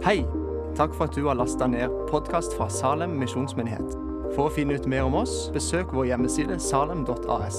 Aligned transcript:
Hei! 0.00 0.22
Takk 0.76 0.94
for 0.96 1.04
at 1.04 1.12
du 1.12 1.26
har 1.26 1.36
lasta 1.36 1.66
ned 1.68 1.92
podkast 2.08 2.54
fra 2.56 2.70
Salem 2.72 3.18
misjonsmyndighet. 3.20 3.90
For 4.32 4.46
å 4.46 4.52
finne 4.54 4.78
ut 4.80 4.86
mer 4.88 5.04
om 5.04 5.18
oss, 5.18 5.50
besøk 5.52 5.90
vår 5.92 6.06
hjemmeside 6.08 6.54
salem.as. 6.56 7.58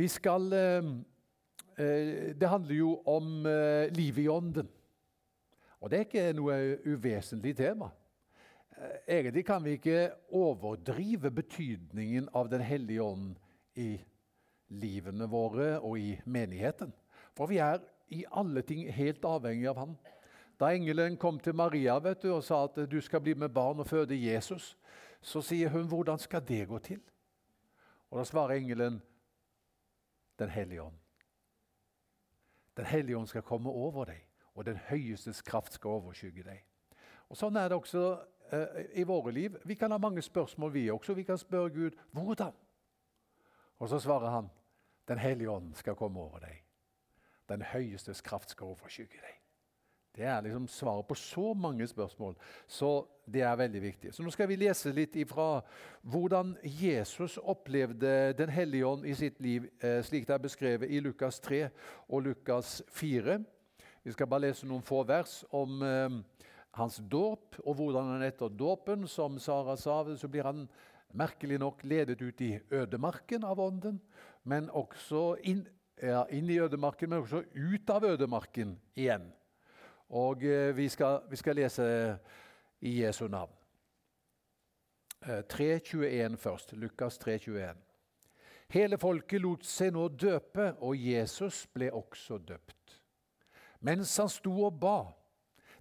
Vi 0.00 0.06
skal 0.08 0.46
eh, 0.56 0.88
eh, 1.76 2.30
Det 2.40 2.48
handler 2.48 2.78
jo 2.78 2.94
om 3.04 3.44
eh, 3.44 3.92
livet 3.92 4.22
i 4.24 4.30
ånden. 4.32 4.70
Og 5.84 5.92
det 5.92 5.98
er 5.98 6.08
ikke 6.08 6.24
noe 6.40 6.56
uvesentlig 6.88 7.52
tema. 7.60 7.90
Egentlig 9.04 9.44
kan 9.44 9.60
vi 9.60 9.76
ikke 9.76 10.06
overdrive 10.40 11.28
betydningen 11.36 12.32
av 12.32 12.48
Den 12.48 12.64
hellige 12.64 13.04
ånd 13.04 13.36
i 13.76 13.90
livene 14.72 15.28
våre 15.28 15.74
og 15.84 16.00
i 16.00 16.14
menigheten. 16.24 16.96
For 17.36 17.50
vi 17.50 17.60
er 17.62 17.80
i 18.10 18.24
alle 18.32 18.62
ting 18.62 18.86
helt 18.92 19.24
avhengig 19.24 19.68
av 19.70 19.78
Han. 19.78 19.96
Da 20.60 20.72
engelen 20.74 21.16
kom 21.16 21.38
til 21.40 21.54
Maria 21.54 21.98
vet 21.98 22.22
du, 22.22 22.32
og 22.34 22.44
sa 22.44 22.64
at 22.64 22.76
du 22.90 23.00
skal 23.00 23.20
bli 23.24 23.34
med 23.34 23.48
barn 23.48 23.80
og 23.80 23.86
føde 23.86 24.18
Jesus, 24.18 24.76
så 25.22 25.40
sier 25.42 25.70
hun 25.70 25.88
hvordan 25.88 26.18
skal 26.18 26.44
det 26.48 26.66
gå 26.68 26.78
til? 26.78 27.00
Og 28.10 28.18
Da 28.18 28.24
svarer 28.24 28.54
engelen 28.54 29.02
Den 30.38 30.48
hellige 30.48 30.82
ånd. 30.82 30.96
Den 32.76 32.84
hellige 32.84 33.18
ånd 33.18 33.26
skal 33.26 33.42
komme 33.42 33.70
over 33.70 34.04
deg, 34.04 34.24
og 34.54 34.64
den 34.64 34.76
høyestes 34.76 35.42
kraft 35.42 35.72
skal 35.72 35.90
overskygge 35.90 36.42
deg. 36.42 36.62
Og 37.28 37.36
Sånn 37.36 37.56
er 37.56 37.68
det 37.68 37.76
også 37.76 38.04
eh, 38.52 38.86
i 38.94 39.04
våre 39.04 39.32
liv. 39.32 39.58
Vi 39.64 39.74
kan 39.74 39.92
ha 39.92 39.98
mange 39.98 40.22
spørsmål, 40.22 40.72
vi 40.72 40.90
også. 40.90 41.14
Vi 41.14 41.22
kan 41.28 41.38
spørre 41.38 41.70
Gud 41.70 41.98
hvordan. 42.12 42.56
Og 43.78 43.88
så 43.88 43.98
svarer 43.98 44.30
han 44.30 44.50
Den 45.08 45.18
hellige 45.18 45.50
ånd 45.50 45.74
skal 45.74 45.94
komme 45.94 46.20
over 46.20 46.38
deg. 46.38 46.69
Den 47.50 47.62
høyestes 47.66 48.22
kraft 48.24 48.54
skal 48.54 48.72
overskygge 48.72 49.20
deg. 49.20 49.36
Det 50.16 50.26
er 50.26 50.40
liksom 50.42 50.66
svaret 50.68 51.06
på 51.06 51.14
så 51.14 51.52
mange 51.54 51.86
spørsmål, 51.86 52.34
så 52.66 53.06
det 53.30 53.42
er 53.46 53.56
veldig 53.56 53.82
viktig. 53.82 54.14
Så 54.14 54.22
Nå 54.22 54.30
skal 54.34 54.48
vi 54.50 54.58
lese 54.58 54.90
litt 54.92 55.14
ifra 55.16 55.60
hvordan 56.02 56.56
Jesus 56.64 57.38
opplevde 57.38 58.34
Den 58.38 58.50
hellige 58.50 58.86
ånd 58.86 59.06
i 59.06 59.14
sitt 59.14 59.40
liv, 59.40 59.68
eh, 59.82 60.02
slik 60.02 60.26
det 60.26 60.34
er 60.34 60.42
beskrevet 60.42 60.90
i 60.90 61.00
Lukas 61.00 61.40
3 61.40 61.68
og 62.08 62.22
Lukas 62.22 62.82
4. 62.90 63.38
Vi 64.02 64.12
skal 64.12 64.26
bare 64.26 64.48
lese 64.48 64.66
noen 64.66 64.82
få 64.82 65.04
vers 65.06 65.44
om 65.52 65.82
eh, 65.82 66.44
hans 66.74 67.00
dåp, 67.10 67.60
og 67.64 67.74
hvordan 67.74 68.14
han 68.14 68.22
etter 68.22 68.48
dåpen, 68.48 69.06
som 69.08 69.38
Sara 69.38 69.76
sa, 69.76 70.02
så 70.16 70.28
blir 70.28 70.42
han 70.42 70.68
merkelig 71.12 71.58
nok 71.58 71.84
ledet 71.84 72.22
ut 72.22 72.40
i 72.40 72.58
ødemarken 72.70 73.44
av 73.44 73.60
ånden, 73.60 74.00
men 74.44 74.70
også 74.70 75.36
inn, 75.44 75.66
ja, 76.02 76.24
inn 76.30 76.50
i 76.50 76.58
ødemarken, 76.60 77.10
men 77.10 77.22
også 77.22 77.42
ut 77.54 77.90
av 77.90 78.04
ødemarken 78.04 78.74
igjen. 78.96 79.30
Og 80.10 80.44
eh, 80.44 80.76
vi, 80.76 80.88
skal, 80.88 81.20
vi, 81.30 81.36
skal, 81.36 81.56
lese 81.56 81.84
i 82.80 83.00
Jesu 83.02 83.28
navn. 83.28 83.52
Eh, 85.22 85.44
3.21 85.44 86.36
først. 86.36 86.72
Lukas 86.72 87.18
3.21. 87.18 87.76
Hele 88.70 88.98
folket 88.98 89.42
lot 89.42 89.66
seg 89.66 89.94
nå 89.94 90.08
døpe, 90.14 90.72
og 90.80 90.94
Jesus 90.96 91.66
ble 91.74 91.90
også 91.92 92.38
døpt. 92.38 93.00
Mens 93.80 94.16
han 94.20 94.28
sto 94.30 94.52
og 94.66 94.76
ba 94.80 94.98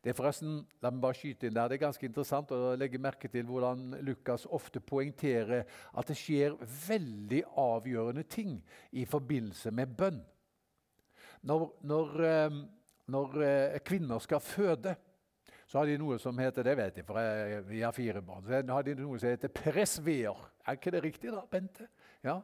det 0.03 0.11
er 0.11 0.16
forresten, 0.16 0.61
la 0.80 0.92
meg 0.94 1.03
bare 1.03 1.17
skyte 1.17 1.50
inn 1.50 1.55
der, 1.58 1.67
det 1.67 1.80
er 1.80 1.86
ganske 1.88 2.05
interessant 2.08 2.52
å 2.55 2.75
legge 2.80 3.02
merke 3.02 3.28
til 3.31 3.47
hvordan 3.50 3.97
Lukas 4.08 4.45
ofte 4.47 4.80
poengterer 4.80 5.66
at 5.67 6.08
det 6.08 6.16
skjer 6.19 6.56
veldig 6.88 7.41
avgjørende 7.59 8.23
ting 8.31 8.58
i 8.95 9.03
forbindelse 9.09 9.73
med 9.75 9.97
bønn. 10.00 10.22
Når, 11.50 11.66
når, 11.88 12.16
eh, 12.28 12.58
når 13.11 13.41
eh, 13.44 13.80
kvinner 13.86 14.23
skal 14.23 14.44
føde, 14.44 14.95
så 15.69 15.78
har 15.78 15.89
de 15.89 16.00
noe 16.02 16.17
som 16.17 16.39
heter 16.41 16.66
det 16.66 16.78
vet 16.79 16.96
jeg, 16.97 17.06
for 17.06 17.19
jeg, 17.22 17.59
vi 17.68 17.84
har 17.84 17.94
fire 17.94 18.23
barn, 18.25 18.47
så 18.47 18.63
har 18.73 18.88
de 18.88 18.96
noe 18.97 19.19
som 19.22 19.29
heter 19.29 19.52
pressveer. 19.53 20.47
Er 20.66 20.79
ikke 20.79 20.96
det 20.96 21.03
riktig, 21.03 21.34
da, 21.35 21.44
Bente? 21.46 21.85
Ja. 22.25 22.40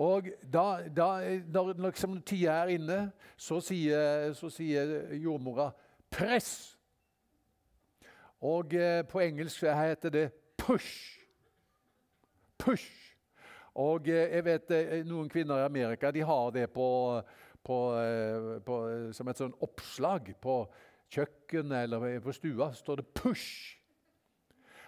Og 0.00 0.30
da, 0.42 0.80
da, 0.88 1.10
når 1.52 1.74
liksom, 1.84 2.18
tida 2.26 2.56
er 2.62 2.74
inne, 2.74 2.98
så 3.36 3.60
sier, 3.62 4.32
så 4.34 4.50
sier 4.52 5.12
jordmora 5.20 5.70
press. 6.10 6.78
Og 8.40 8.74
eh, 8.74 9.02
på 9.06 9.20
engelsk 9.20 9.62
heter 9.62 10.10
det 10.10 10.32
push. 10.56 11.18
Push. 12.58 13.16
Og 13.74 14.08
eh, 14.08 14.36
jeg 14.36 14.44
vet 14.44 14.70
eh, 14.70 14.94
noen 15.06 15.28
kvinner 15.28 15.60
i 15.60 15.66
Amerika 15.68 16.10
de 16.10 16.24
har 16.24 16.50
det 16.50 16.70
på, 16.72 17.20
på, 17.64 17.78
på, 18.64 18.78
som 19.12 19.28
et 19.28 19.42
sånn 19.42 19.52
oppslag 19.60 20.32
på 20.40 20.62
kjøkkenet 21.10 21.84
eller 21.84 22.20
på 22.24 22.32
stua. 22.32 22.72
står 22.72 22.96
det 22.96 23.06
'push'. 23.14 23.76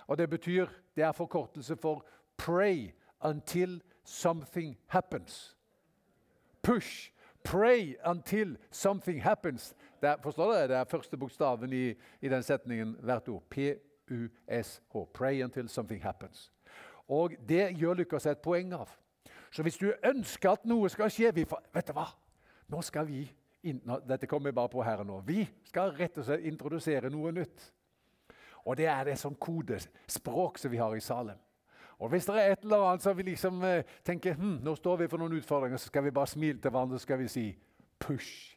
Og 0.06 0.18
Det 0.18 0.30
betyr 0.30 0.66
Det 0.96 1.04
er 1.04 1.12
forkortelse 1.12 1.76
for 1.76 2.04
'pray 2.36 2.92
until 3.20 3.82
something 4.04 4.78
happens'. 4.88 5.56
Push. 6.62 7.12
Pray 7.44 7.96
until 8.04 8.56
something 8.70 9.22
happens. 9.22 9.74
Er, 10.02 10.16
forstår 10.22 10.52
dere? 10.52 10.68
Det 10.68 10.76
er 10.76 10.90
første 10.90 11.16
bokstaven 11.16 11.72
i, 11.72 11.84
i 12.20 12.28
den 12.28 12.42
setningen 12.42 12.96
hvert 13.00 13.28
ord. 13.28 13.42
P-U-S-H. 13.50 15.04
Pray 15.14 15.44
until 15.44 15.68
something 15.68 16.02
happens. 16.02 16.50
Og 17.08 17.36
Det 17.48 17.70
gjør 17.78 17.94
Lukas 17.94 18.26
et 18.26 18.42
poeng 18.42 18.72
av. 18.74 18.90
Så 19.52 19.62
hvis 19.62 19.76
du 19.76 19.92
ønsker 20.04 20.50
at 20.50 20.64
noe 20.64 20.88
skal 20.88 21.10
skje 21.12 21.32
vi, 21.34 21.44
Vet 21.74 21.88
du 21.88 21.92
hva? 21.96 22.08
Nå 22.72 22.80
skal 22.82 23.06
vi 23.06 23.26
inn, 23.68 23.82
Dette 24.08 24.26
kommer 24.26 24.52
bare 24.52 24.72
på 24.72 24.82
her 24.82 25.02
og 25.04 25.06
nå. 25.06 25.20
Vi 25.26 25.44
skal 25.68 25.92
rett 25.96 26.18
og 26.18 26.26
slett 26.26 26.46
introdusere 26.48 27.10
noe 27.12 27.32
nytt. 27.32 27.68
Og 28.64 28.76
det 28.78 28.86
er 28.86 29.04
det 29.04 29.18
sånn 29.18 29.36
kodespråk 29.36 30.60
som 30.62 30.70
vi 30.70 30.80
har 30.80 30.94
i 30.96 31.02
Salem. 31.02 31.38
Og 32.02 32.10
Hvis 32.10 32.26
det 32.26 32.34
er 32.38 32.52
et 32.52 32.64
eller 32.64 32.88
annet 32.88 33.04
som 33.04 33.14
vi 33.16 33.22
liksom 33.22 33.62
eh, 33.62 33.84
tenker 34.02 34.34
hm, 34.34 34.56
nå 34.64 34.74
står 34.74 35.04
vi 35.04 35.10
for 35.10 35.22
noen 35.22 35.36
utfordringer, 35.38 35.78
så 35.78 35.90
skal 35.90 36.02
vi 36.02 36.14
bare 36.14 36.30
smile 36.30 36.58
til 36.58 36.72
hverandre 36.72 36.98
så 36.98 37.06
skal 37.06 37.20
vi 37.20 37.28
si 37.28 37.44
'push'. 38.00 38.56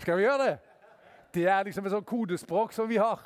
Skal 0.00 0.16
vi 0.16 0.24
gjøre 0.24 0.46
det? 0.46 0.58
Det 1.34 1.44
er 1.46 1.62
liksom 1.62 1.86
et 1.86 1.92
sånt 1.92 2.06
kodespråk 2.06 2.72
som 2.72 2.88
vi 2.88 2.96
har. 2.96 3.20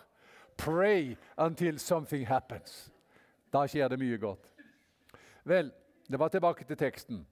Pray 0.59 1.15
until 1.39 1.79
something 1.79 2.27
happens. 2.27 2.91
Da 3.53 3.65
skjer 3.71 3.89
det 3.89 3.99
mye 3.99 4.19
godt. 4.19 4.51
Vel, 5.45 5.71
det 6.11 6.19
var 6.19 6.29
tilbake 6.29 6.65
til 6.65 6.77
teksten. 6.77 7.27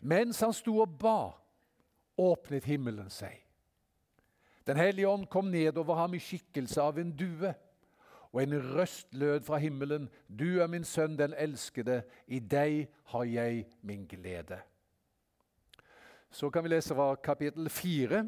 Mens 0.00 0.40
han 0.40 0.52
sto 0.52 0.80
og 0.82 0.98
ba, 0.98 1.30
åpnet 2.18 2.66
himmelen 2.68 3.10
seg. 3.10 3.38
Den 4.66 4.76
hellige 4.76 5.08
ånd 5.08 5.26
kom 5.30 5.50
ned 5.52 5.78
over 5.78 5.94
ham 5.94 6.14
i 6.14 6.22
skikkelse 6.22 6.82
av 6.82 6.98
en 6.98 7.12
due 7.16 7.54
og 8.34 8.42
en 8.42 8.56
røst 8.74 9.14
lød 9.14 9.44
fra 9.46 9.60
himmelen, 9.62 10.08
Du 10.28 10.60
er 10.60 10.66
min 10.66 10.84
sønn, 10.84 11.18
den 11.18 11.34
elskede, 11.38 12.02
i 12.26 12.38
deg 12.38 12.88
har 13.04 13.24
jeg 13.24 13.66
min 13.82 14.06
glede. 14.06 14.58
Så 16.34 16.50
kan 16.50 16.64
vi 16.64 16.72
lese 16.72 16.94
fra 16.94 17.14
kapittel 17.22 17.68
4, 17.70 18.24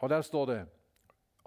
og 0.00 0.08
der 0.08 0.22
står 0.24 0.46
det 0.48 0.60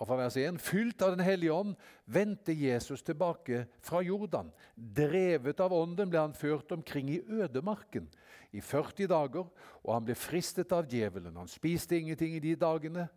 og 0.01 0.07
fra 0.09 0.17
vers 0.17 0.35
1.: 0.37 0.57
Fylt 0.61 1.01
av 1.05 1.13
Den 1.13 1.21
hellige 1.25 1.53
ånd 1.53 1.75
vendte 2.05 2.53
Jesus 2.57 3.03
tilbake 3.05 3.67
fra 3.85 4.01
Jordan. 4.01 4.49
Drevet 4.75 5.59
av 5.61 5.73
ånden 5.73 6.09
ble 6.09 6.23
han 6.23 6.33
ført 6.33 6.71
omkring 6.73 7.09
i 7.13 7.21
ødemarken 7.21 8.07
i 8.51 8.61
40 8.61 9.07
dager, 9.07 9.45
og 9.83 9.93
han 9.93 10.05
ble 10.05 10.15
fristet 10.17 10.73
av 10.73 10.89
djevelen. 10.89 11.37
Han 11.37 11.49
spiste 11.49 11.97
ingenting 11.97 12.33
i 12.35 12.41
de 12.41 12.55
dagene, 12.55 13.07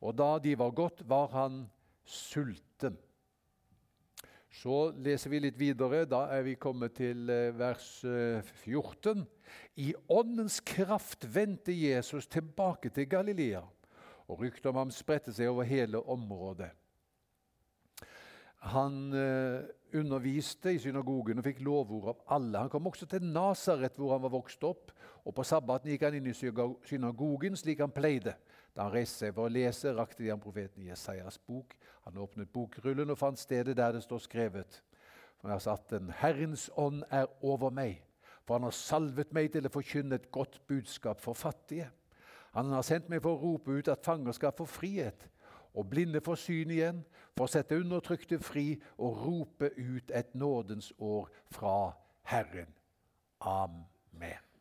og 0.00 0.16
da 0.20 0.36
de 0.38 0.52
var 0.60 0.76
gått, 0.76 1.00
var 1.08 1.32
han 1.32 1.64
sulten. 2.04 2.98
Så 4.54 4.92
leser 5.02 5.32
vi 5.32 5.40
litt 5.42 5.56
videre. 5.58 6.04
Da 6.06 6.28
er 6.34 6.44
vi 6.46 6.54
kommet 6.60 6.94
til 7.00 7.30
eh, 7.32 7.50
vers 7.58 7.88
14. 8.62 9.24
Eh, 9.24 9.50
I 9.82 9.88
åndens 10.08 10.60
kraft 10.62 11.26
vendte 11.34 11.74
Jesus 11.74 12.28
tilbake 12.30 12.92
til 12.94 13.08
Galilea, 13.10 13.64
og 14.30 14.40
ryktet 14.40 14.70
om 14.70 14.78
ham 14.78 14.94
spredte 14.94 15.34
seg 15.34 15.50
over 15.50 15.66
hele 15.66 15.98
området. 15.98 16.70
Han 18.70 19.12
eh, 19.12 19.66
underviste 19.98 20.72
i 20.72 20.78
synagogen 20.80 21.42
og 21.42 21.44
fikk 21.44 21.60
lovord 21.66 22.12
av 22.14 22.36
alle. 22.38 22.62
Han 22.62 22.70
kom 22.72 22.86
også 22.88 23.10
til 23.10 23.26
Nasaret, 23.26 23.98
hvor 23.98 24.14
han 24.14 24.22
var 24.22 24.32
vokst 24.32 24.62
opp. 24.64 24.94
og 25.24 25.34
På 25.34 25.44
sabbaten 25.44 25.90
gikk 25.90 26.06
han 26.06 26.16
inn 26.16 26.30
i 26.30 26.36
synagogen 26.38 27.58
slik 27.58 27.82
han 27.82 27.92
pleide. 27.92 28.38
Da 28.74 28.88
han 28.88 28.94
reiste 28.94 29.22
seg 29.22 29.34
for 29.36 29.46
å 29.46 29.52
lese, 29.54 29.92
rakte 29.94 30.22
de 30.24 30.32
ham 30.32 30.42
profeten 30.42 30.82
Jesajas 30.82 31.38
bok. 31.46 31.76
Han 32.08 32.18
åpnet 32.18 32.50
bokrullen 32.52 33.12
og 33.14 33.20
fant 33.20 33.38
stedet 33.38 33.76
der 33.78 33.94
det 33.94 34.02
står 34.02 34.24
skrevet. 34.24 34.80
For 35.38 35.48
jeg 35.50 35.54
har 35.54 35.62
satt 35.62 35.90
den 35.92 36.10
Herrens 36.18 36.66
ånd 36.80 37.04
er 37.12 37.28
over 37.44 37.70
meg, 37.74 38.00
for 38.44 38.58
han 38.58 38.66
har 38.66 38.74
salvet 38.76 39.30
meg 39.36 39.52
til 39.54 39.68
å 39.68 39.72
forkynne 39.72 40.18
et 40.18 40.30
godt 40.34 40.58
budskap 40.68 41.22
for 41.22 41.38
fattige. 41.38 41.90
Han 42.54 42.72
har 42.74 42.86
sendt 42.86 43.08
meg 43.10 43.22
for 43.22 43.36
å 43.36 43.42
rope 43.42 43.78
ut 43.78 43.90
at 43.92 44.04
fanger 44.06 44.34
skal 44.34 44.54
få 44.56 44.66
frihet, 44.66 45.28
og 45.74 45.88
blinde 45.90 46.22
får 46.22 46.38
syn 46.38 46.70
igjen, 46.70 47.00
for 47.34 47.46
å 47.46 47.50
sette 47.50 47.78
undertrykte 47.78 48.38
fri 48.42 48.76
og 48.96 49.22
rope 49.24 49.70
ut 49.74 50.10
et 50.14 50.34
nådens 50.38 50.92
år 51.02 51.30
fra 51.54 51.78
Herren. 52.30 52.70
Amen. 53.42 54.52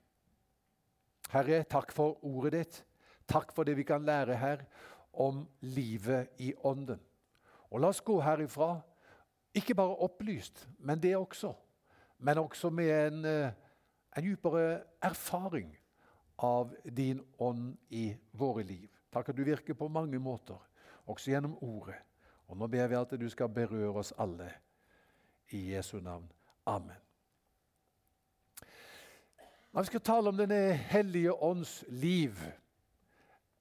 Herre, 1.33 1.63
takk 1.69 1.93
for 1.93 2.17
ordet 2.25 2.53
ditt. 2.57 2.83
Takk 3.27 3.53
for 3.55 3.63
det 3.63 3.77
vi 3.77 3.83
kan 3.87 4.05
lære 4.05 4.35
her 4.37 4.65
om 5.13 5.47
livet 5.61 6.27
i 6.37 6.53
Ånden. 6.63 6.99
Og 7.71 7.81
la 7.81 7.89
oss 7.89 8.01
gå 8.01 8.19
herifra 8.21 8.75
ikke 9.53 9.75
bare 9.75 9.95
opplyst, 9.95 10.67
men 10.79 11.01
det 11.01 11.15
også. 11.17 11.53
Men 12.19 12.37
også 12.37 12.69
med 12.69 13.07
en, 13.07 13.25
eh, 13.25 13.51
en 14.17 14.23
dypere 14.23 14.81
erfaring 15.01 15.77
av 16.37 16.73
din 16.97 17.21
ånd 17.39 17.77
i 17.89 18.15
våre 18.31 18.63
liv. 18.63 18.89
Takk 19.11 19.29
at 19.29 19.37
du 19.37 19.43
virker 19.43 19.73
på 19.73 19.87
mange 19.87 20.19
måter, 20.19 20.57
også 21.05 21.31
gjennom 21.31 21.57
ordet. 21.63 21.95
Og 22.47 22.57
nå 22.57 22.67
ber 22.67 22.87
vi 22.87 22.95
at 22.95 23.19
du 23.19 23.29
skal 23.29 23.49
berøre 23.49 23.99
oss 23.99 24.13
alle. 24.17 24.51
I 25.49 25.75
Jesu 25.75 25.99
navn. 25.99 26.31
Amen. 26.65 26.97
Når 29.73 29.81
vi 29.81 29.85
skal 29.85 30.01
tale 30.01 30.29
om 30.29 30.37
denne 30.37 30.73
hellige 30.73 31.33
ånds 31.33 31.83
liv 31.87 32.37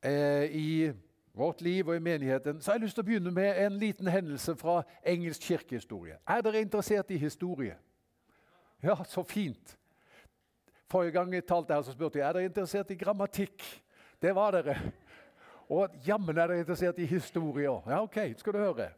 eh, 0.02 0.44
i 0.50 0.92
vårt 1.34 1.60
liv 1.60 1.88
og 1.88 1.96
i 1.96 1.98
menigheten, 1.98 2.60
så 2.60 2.70
har 2.70 2.78
jeg 2.78 2.84
lyst 2.86 2.98
til 2.98 3.04
å 3.04 3.08
begynne 3.08 3.30
med 3.32 3.60
en 3.66 3.78
liten 3.80 4.08
hendelse 4.12 4.56
fra 4.56 4.82
engelsk 5.06 5.42
kirkehistorie. 5.42 6.18
Er 6.28 6.42
dere 6.44 6.60
interessert 6.60 7.10
i 7.10 7.20
historie? 7.20 7.76
Ja, 8.82 8.98
så 9.04 9.22
fint. 9.22 9.78
Forrige 10.90 11.12
gang 11.12 11.34
jeg 11.34 11.46
talte 11.48 11.74
her, 11.74 11.82
så 11.82 11.94
spurte 11.94 12.18
jeg 12.18 12.28
er 12.28 12.36
dere 12.36 12.50
interessert 12.50 12.90
i 12.90 12.98
grammatikk. 13.00 13.64
Det 14.22 14.34
var 14.34 14.52
dere. 14.58 14.76
Og 15.72 15.94
jammen 16.06 16.36
er 16.36 16.50
dere 16.50 16.60
interessert 16.60 16.98
i 17.00 17.06
historie 17.08 17.70
òg. 17.70 17.88
Ja, 17.88 18.02
ok, 18.02 18.18
skal 18.36 18.52
du 18.52 18.58
høre. 18.58 18.90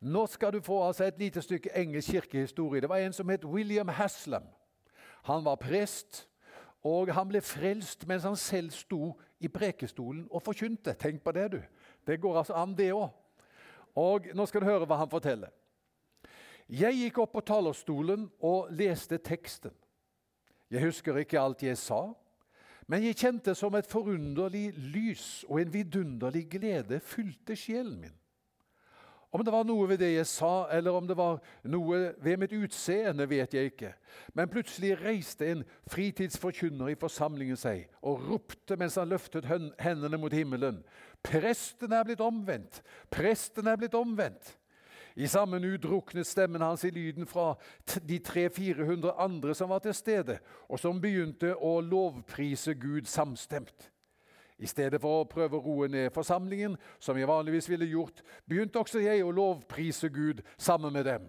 Nå 0.00 0.24
skal 0.32 0.54
du 0.54 0.62
få 0.64 0.78
altså 0.86 1.04
et 1.04 1.18
lite 1.20 1.42
stykke 1.42 1.74
engelsk 1.76 2.10
kirkehistorie. 2.10 2.80
Det 2.80 2.88
var 2.88 3.02
en 3.04 3.12
som 3.12 3.28
het 3.28 3.44
William 3.44 3.88
Haslam. 3.88 4.46
Han 5.28 5.44
var 5.44 5.60
prest, 5.60 6.29
og 6.86 7.12
han 7.12 7.28
ble 7.28 7.42
frelst 7.44 8.06
mens 8.08 8.24
han 8.24 8.36
selv 8.40 8.72
sto 8.72 9.12
i 9.40 9.48
prekestolen 9.52 10.26
og 10.30 10.42
forkynte. 10.44 10.94
Tenk 10.96 11.22
på 11.24 11.32
det, 11.36 11.48
du. 11.52 11.60
Det 12.06 12.20
går 12.20 12.38
altså 12.40 12.56
an, 12.56 12.76
det 12.76 12.92
òg. 12.96 13.10
Og 14.00 14.30
nå 14.34 14.46
skal 14.46 14.62
du 14.62 14.68
høre 14.70 14.86
hva 14.88 15.00
han 15.00 15.10
forteller. 15.10 15.52
Jeg 16.70 16.94
gikk 16.94 17.18
opp 17.18 17.32
på 17.34 17.42
talerstolen 17.42 18.28
og 18.46 18.70
leste 18.70 19.18
teksten. 19.18 19.74
Jeg 20.70 20.86
husker 20.86 21.18
ikke 21.18 21.40
alt 21.40 21.64
jeg 21.66 21.78
sa, 21.80 22.04
men 22.86 23.02
jeg 23.02 23.18
kjente 23.18 23.54
som 23.58 23.74
et 23.74 23.88
forunderlig 23.90 24.70
lys 24.94 25.44
og 25.48 25.60
en 25.60 25.72
vidunderlig 25.74 26.44
glede 26.50 27.00
fylte 27.02 27.56
sjelen 27.58 27.98
min. 28.06 28.19
Om 29.30 29.44
det 29.46 29.52
var 29.54 29.66
noe 29.66 29.86
ved 29.86 30.00
det 30.02 30.08
jeg 30.10 30.26
sa, 30.26 30.66
eller 30.74 30.96
om 30.98 31.06
det 31.06 31.14
var 31.14 31.36
noe 31.70 31.98
ved 32.18 32.40
mitt 32.42 32.54
utseende, 32.56 33.28
vet 33.30 33.52
jeg 33.54 33.70
ikke. 33.70 33.92
Men 34.34 34.50
plutselig 34.50 34.96
reiste 34.98 35.46
en 35.46 35.62
fritidsforkynner 35.90 36.90
i 36.90 36.98
forsamlingen 36.98 37.58
seg 37.58 37.84
og 38.02 38.24
ropte 38.26 38.78
mens 38.80 38.98
han 38.98 39.12
løftet 39.12 39.46
hendene 39.46 40.18
mot 40.18 40.34
himmelen. 40.34 40.80
Presten 41.22 41.94
er 41.94 42.08
blitt 42.08 42.24
omvendt! 42.24 42.82
Presten 43.12 43.70
er 43.70 43.78
blitt 43.78 43.94
omvendt! 43.94 44.56
I 45.14 45.26
samme 45.30 45.58
nu 45.62 45.76
druknet 45.78 46.26
stemmen 46.26 46.62
hans 46.62 46.84
i 46.84 46.90
lyden 46.90 47.26
fra 47.26 47.54
de 48.06 48.18
300-400 48.18 49.14
andre 49.18 49.54
som 49.54 49.70
var 49.70 49.82
til 49.84 49.94
stede, 49.94 50.38
og 50.68 50.78
som 50.78 51.00
begynte 51.02 51.54
å 51.54 51.78
lovprise 51.82 52.74
Gud 52.78 53.10
samstemt. 53.10 53.90
I 54.60 54.68
stedet 54.68 55.00
for 55.00 55.22
å 55.22 55.28
prøve 55.28 55.56
å 55.56 55.64
roe 55.64 55.88
ned 55.88 56.12
forsamlingen, 56.12 56.76
som 57.00 57.16
jeg 57.16 57.28
vanligvis 57.28 57.68
ville 57.70 57.88
gjort, 57.88 58.20
begynte 58.44 58.80
også 58.82 59.00
jeg 59.00 59.24
å 59.24 59.32
lovprise 59.32 60.10
Gud 60.12 60.42
sammen 60.60 60.92
med 60.92 61.08
dem. 61.08 61.28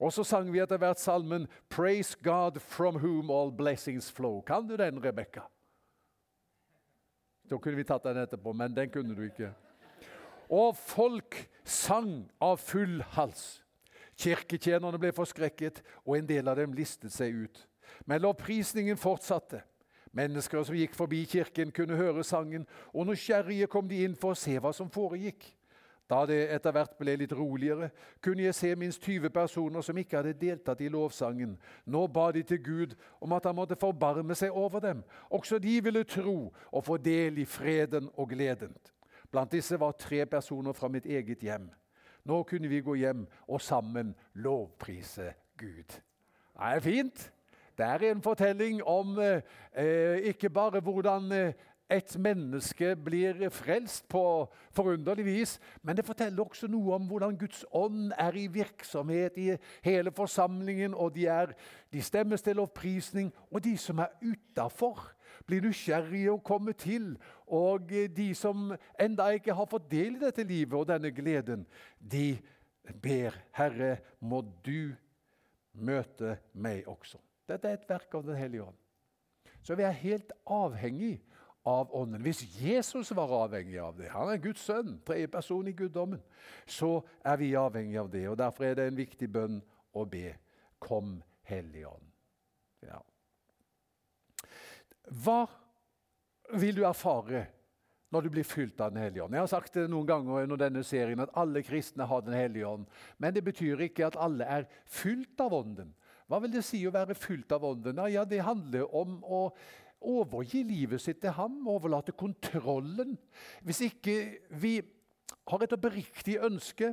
Og 0.00 0.14
så 0.16 0.24
sang 0.24 0.48
vi 0.48 0.62
etter 0.62 0.80
hvert 0.80 0.98
salmen 0.98 1.46
'Praise 1.68 2.16
God 2.22 2.60
from 2.60 2.96
whom 3.04 3.30
all 3.30 3.52
blessings 3.52 4.10
flow'. 4.10 4.40
Kan 4.46 4.66
du 4.66 4.76
den, 4.76 5.04
Rebekka? 5.04 5.42
Da 7.50 7.58
kunne 7.58 7.76
vi 7.76 7.84
tatt 7.84 8.04
den 8.04 8.16
etterpå, 8.16 8.52
men 8.52 8.74
den 8.74 8.90
kunne 8.90 9.14
du 9.14 9.22
ikke. 9.22 9.52
Og 10.50 10.76
folk 10.76 11.48
sang 11.64 12.30
av 12.40 12.56
full 12.56 13.02
hals. 13.02 13.62
Kirketjenerne 14.16 14.98
ble 14.98 15.12
forskrekket, 15.12 15.82
og 16.06 16.16
en 16.16 16.26
del 16.26 16.48
av 16.48 16.56
dem 16.56 16.72
listet 16.72 17.12
seg 17.12 17.34
ut. 17.34 17.66
Men 18.06 18.22
lovprisningen 18.22 18.96
fortsatte. 18.96 19.62
Mennesker 20.12 20.62
som 20.66 20.74
gikk 20.74 20.94
forbi 20.98 21.22
kirken, 21.24 21.70
kunne 21.70 21.96
høre 21.96 22.24
sangen, 22.24 22.66
og 22.92 23.06
nysgjerrige 23.06 23.68
kom 23.70 23.88
de 23.88 24.02
inn 24.04 24.16
for 24.18 24.34
å 24.34 24.38
se 24.38 24.56
hva 24.58 24.72
som 24.74 24.90
foregikk. 24.90 25.44
Da 26.10 26.24
det 26.26 26.40
etter 26.50 26.74
hvert 26.74 26.96
ble 26.98 27.12
litt 27.20 27.32
roligere, 27.38 27.92
kunne 28.18 28.42
jeg 28.42 28.56
se 28.58 28.70
minst 28.74 29.04
20 29.06 29.30
personer 29.30 29.84
som 29.86 29.98
ikke 30.00 30.18
hadde 30.18 30.34
deltatt 30.40 30.80
i 30.82 30.90
lovsangen. 30.90 31.52
Nå 31.86 32.06
ba 32.10 32.32
de 32.34 32.42
til 32.42 32.58
Gud 32.64 32.96
om 33.22 33.36
at 33.36 33.46
han 33.46 33.54
måtte 33.54 33.78
forbarme 33.78 34.34
seg 34.34 34.50
over 34.50 34.82
dem. 34.82 35.04
Også 35.30 35.60
de 35.62 35.76
ville 35.84 36.02
tro 36.02 36.50
og 36.50 36.84
få 36.84 36.98
del 36.98 37.38
i 37.38 37.46
freden 37.46 38.10
og 38.16 38.32
gleden. 38.34 38.74
Blant 39.30 39.54
disse 39.54 39.78
var 39.78 39.94
tre 39.94 40.24
personer 40.26 40.74
fra 40.74 40.90
mitt 40.90 41.06
eget 41.06 41.46
hjem. 41.46 41.70
Nå 42.26 42.42
kunne 42.42 42.68
vi 42.68 42.82
gå 42.82 42.98
hjem 42.98 43.22
og 43.46 43.62
sammen 43.62 44.10
lovprise 44.34 45.30
Gud. 45.56 45.94
Det 45.94 46.74
er 46.74 46.80
fint. 46.82 47.30
Det 47.80 47.86
er 47.88 48.10
en 48.10 48.22
fortelling 48.22 48.82
om 48.84 49.18
eh, 49.18 49.40
eh, 49.72 50.16
ikke 50.28 50.50
bare 50.50 50.80
hvordan 50.80 51.32
eh, 51.32 51.52
et 51.90 52.18
menneske 52.18 52.96
blir 52.96 53.48
frelst 53.48 54.04
på 54.08 54.22
forunderlig 54.76 55.24
vis, 55.24 55.54
men 55.82 55.96
det 55.96 56.04
forteller 56.04 56.44
også 56.44 56.68
noe 56.68 56.92
om 56.94 57.06
hvordan 57.08 57.38
Guds 57.40 57.64
ånd 57.72 58.12
er 58.18 58.36
i 58.36 58.46
virksomhet 58.52 59.38
i 59.40 59.46
hele 59.82 60.12
forsamlingen. 60.12 60.94
og 60.94 61.14
De, 61.14 61.26
er, 61.26 61.54
de 61.92 62.02
stemmes 62.02 62.42
til 62.42 62.60
lovprisning, 62.60 63.32
og 63.50 63.64
de 63.64 63.78
som 63.78 63.98
er 63.98 64.12
utafor, 64.22 65.00
blir 65.46 65.64
nysgjerrige 65.64 66.32
og 66.32 66.44
kommer 66.44 66.72
til. 66.72 67.16
Og 67.46 67.88
de 68.16 68.34
som 68.34 68.74
enda 69.00 69.30
ikke 69.32 69.56
har 69.56 69.72
fått 69.72 69.88
del 69.90 70.20
i 70.20 70.24
dette 70.26 70.44
livet 70.44 70.76
og 70.78 70.86
denne 70.92 71.10
gleden, 71.10 71.64
de 72.12 72.36
ber 73.02 73.40
Herre, 73.56 73.96
må 74.20 74.44
du 74.66 74.92
møte 75.72 76.36
meg 76.52 76.84
også. 76.86 77.18
Dette 77.50 77.68
er 77.68 77.78
et 77.78 77.88
verk 77.90 78.14
av 78.14 78.24
Den 78.26 78.38
hellige 78.38 78.68
ånd. 78.68 78.78
Så 79.60 79.76
vi 79.76 79.84
er 79.84 79.96
helt 80.02 80.32
avhengig 80.48 81.18
av 81.68 81.90
Ånden. 81.94 82.22
Hvis 82.24 82.42
Jesus 82.56 83.10
var 83.16 83.32
avhengig 83.44 83.78
av 83.82 83.98
det, 83.98 84.08
han 84.14 84.30
er 84.32 84.40
Guds 84.40 84.62
sønn, 84.64 84.96
tredje 85.04 85.28
person 85.28 85.68
i 85.68 85.76
guddommen, 85.76 86.22
så 86.64 87.00
er 87.26 87.36
vi 87.40 87.52
avhengig 87.58 87.98
av 88.00 88.08
det. 88.12 88.24
og 88.30 88.38
Derfor 88.40 88.70
er 88.70 88.78
det 88.78 88.88
en 88.88 89.00
viktig 89.00 89.28
bønn 89.32 89.60
å 89.92 90.06
be. 90.08 90.32
Kom, 90.80 91.18
Hellige 91.50 91.90
Ånd. 91.90 92.06
Ja. 92.86 93.00
Hva 95.10 95.42
vil 96.56 96.76
du 96.78 96.84
erfare 96.86 97.44
når 98.10 98.26
du 98.26 98.30
blir 98.34 98.46
fylt 98.46 98.80
av 98.80 98.94
Den 98.94 99.02
hellige 99.02 99.24
ånd? 99.24 99.34
Jeg 99.34 99.42
har 99.44 99.50
sagt 99.50 99.74
det 99.76 99.88
noen 99.90 100.06
ganger 100.08 100.44
under 100.46 100.60
denne 100.62 100.82
serien 100.86 101.20
at 101.22 101.34
alle 101.38 101.62
kristne 101.66 102.06
har 102.06 102.22
Den 102.24 102.38
hellige 102.38 102.66
ånd. 102.66 102.86
Men 103.18 103.34
det 103.34 103.44
betyr 103.44 103.82
ikke 103.84 104.06
at 104.08 104.18
alle 104.18 104.46
er 104.46 104.68
fylt 104.86 105.42
av 105.42 105.54
Ånden. 105.58 105.92
Hva 106.30 106.38
vil 106.44 106.52
det 106.54 106.62
si 106.62 106.78
å 106.86 106.94
være 106.94 107.16
fylt 107.18 107.50
av 107.50 107.64
Ånden? 107.66 107.98
Ja, 108.06 108.22
Det 108.24 108.38
handler 108.46 108.86
om 108.94 109.18
å 109.26 109.48
overgi 110.00 110.62
livet 110.62 111.02
sitt 111.02 111.18
til 111.20 111.34
ham, 111.34 111.56
overlate 111.66 112.14
kontrollen. 112.14 113.16
Hvis 113.66 113.82
ikke 113.88 114.14
vi 114.62 114.78
har 115.50 115.64
et 115.64 115.74
oppriktig 115.74 116.38
ønske 116.38 116.92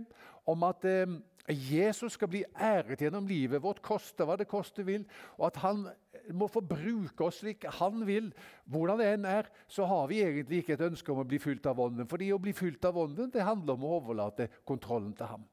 om 0.50 0.66
at 0.66 0.88
eh, 0.90 1.14
Jesus 1.48 2.18
skal 2.18 2.32
bli 2.32 2.42
æret 2.60 3.04
gjennom 3.06 3.28
livet 3.30 3.62
vårt, 3.64 3.80
koste 3.86 4.26
hva 4.26 4.36
det 4.40 4.50
koste 4.50 4.84
vil, 4.88 5.06
og 5.38 5.52
at 5.52 5.60
han 5.64 5.86
må 6.34 6.50
få 6.52 6.64
bruke 6.66 7.28
oss 7.30 7.44
slik 7.44 7.68
han 7.78 8.02
vil, 8.08 8.32
hvordan 8.66 9.00
det 9.00 9.12
enn 9.14 9.28
er, 9.30 9.52
så 9.70 9.86
har 9.88 10.10
vi 10.10 10.24
egentlig 10.26 10.64
ikke 10.64 10.76
et 10.76 10.88
ønske 10.90 11.14
om 11.14 11.22
å 11.22 11.28
bli 11.30 11.40
fylt 11.40 11.70
av 11.70 11.80
Ånden. 11.80 12.10
Fordi 12.10 12.34
å 12.34 12.42
bli 12.42 12.56
fylt 12.58 12.84
av 12.90 12.98
Ånden 13.00 13.32
det 13.32 13.46
handler 13.46 13.78
om 13.78 13.86
å 13.86 13.94
overlate 14.02 14.50
kontrollen 14.68 15.14
til 15.16 15.30
ham. 15.36 15.46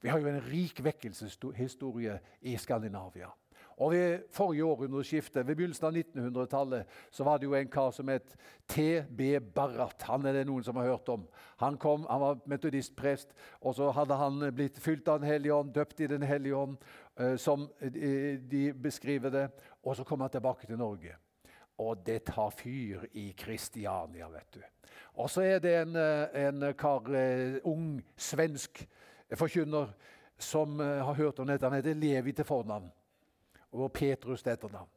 Vi 0.00 0.08
har 0.08 0.18
jo 0.18 0.28
en 0.28 0.40
rik 0.40 0.80
vekkelseshistorie 0.84 2.18
i 2.40 2.56
Skandinavia. 2.56 3.28
Og 3.80 3.92
Ved 3.92 4.18
forrige 4.30 4.64
århundreskifte, 4.64 5.46
ved 5.46 5.56
begynnelsen 5.56 5.86
av 5.86 5.94
1900-tallet, 5.96 6.86
så 7.10 7.24
var 7.24 7.38
det 7.38 7.46
jo 7.46 7.54
en 7.54 7.68
kar 7.68 7.90
som 7.96 8.08
het 8.12 8.34
T.B. 8.68 9.40
Barrat. 9.54 10.02
Han 10.02 10.26
er 10.26 10.36
det 10.36 10.42
noen 10.48 10.64
som 10.64 10.76
har 10.76 10.90
hørt 10.90 11.08
om. 11.08 11.24
Han 11.62 11.78
kom, 11.80 12.04
han 12.10 12.20
var 12.20 12.42
metodistprest, 12.44 13.32
og 13.60 13.74
så 13.74 13.88
hadde 13.96 14.18
han 14.20 14.44
blitt 14.54 14.78
fylt 14.78 15.08
av 15.08 15.22
Den 15.22 15.32
hellige 15.32 15.54
ånd, 15.54 15.72
døpt 15.74 16.00
i 16.00 16.10
Den 16.12 16.22
hellige 16.22 16.56
ånd, 16.56 16.76
uh, 17.20 17.36
som 17.36 17.70
de 17.80 18.62
beskriver 18.76 19.30
det. 19.30 19.48
Og 19.82 19.96
så 19.96 20.04
kom 20.04 20.20
han 20.20 20.30
tilbake 20.30 20.66
til 20.66 20.78
Norge. 20.78 21.16
Og 21.80 22.04
det 22.06 22.24
tar 22.28 22.52
fyr 22.52 23.08
i 23.16 23.30
Kristiania, 23.32 24.28
vet 24.28 24.54
du. 24.54 24.60
Og 25.14 25.30
så 25.30 25.40
er 25.40 25.58
det 25.58 25.74
en, 25.82 25.96
eh, 25.96 26.48
en 26.48 26.74
kar, 26.74 27.08
uh, 27.08 27.56
ung 27.64 28.02
svensk 28.16 28.84
forkynner 29.38 29.92
som 30.38 30.80
eh, 30.80 31.04
har 31.04 31.14
hørt 31.14 31.38
om 31.38 31.46
dette. 31.46 31.66
Han 31.66 31.76
heter 31.76 31.94
Levi 31.94 32.32
til 32.32 32.44
fornavn 32.44 32.90
og 33.72 33.92
Petrus 33.92 34.42
til 34.42 34.52
etternavn. 34.52 34.88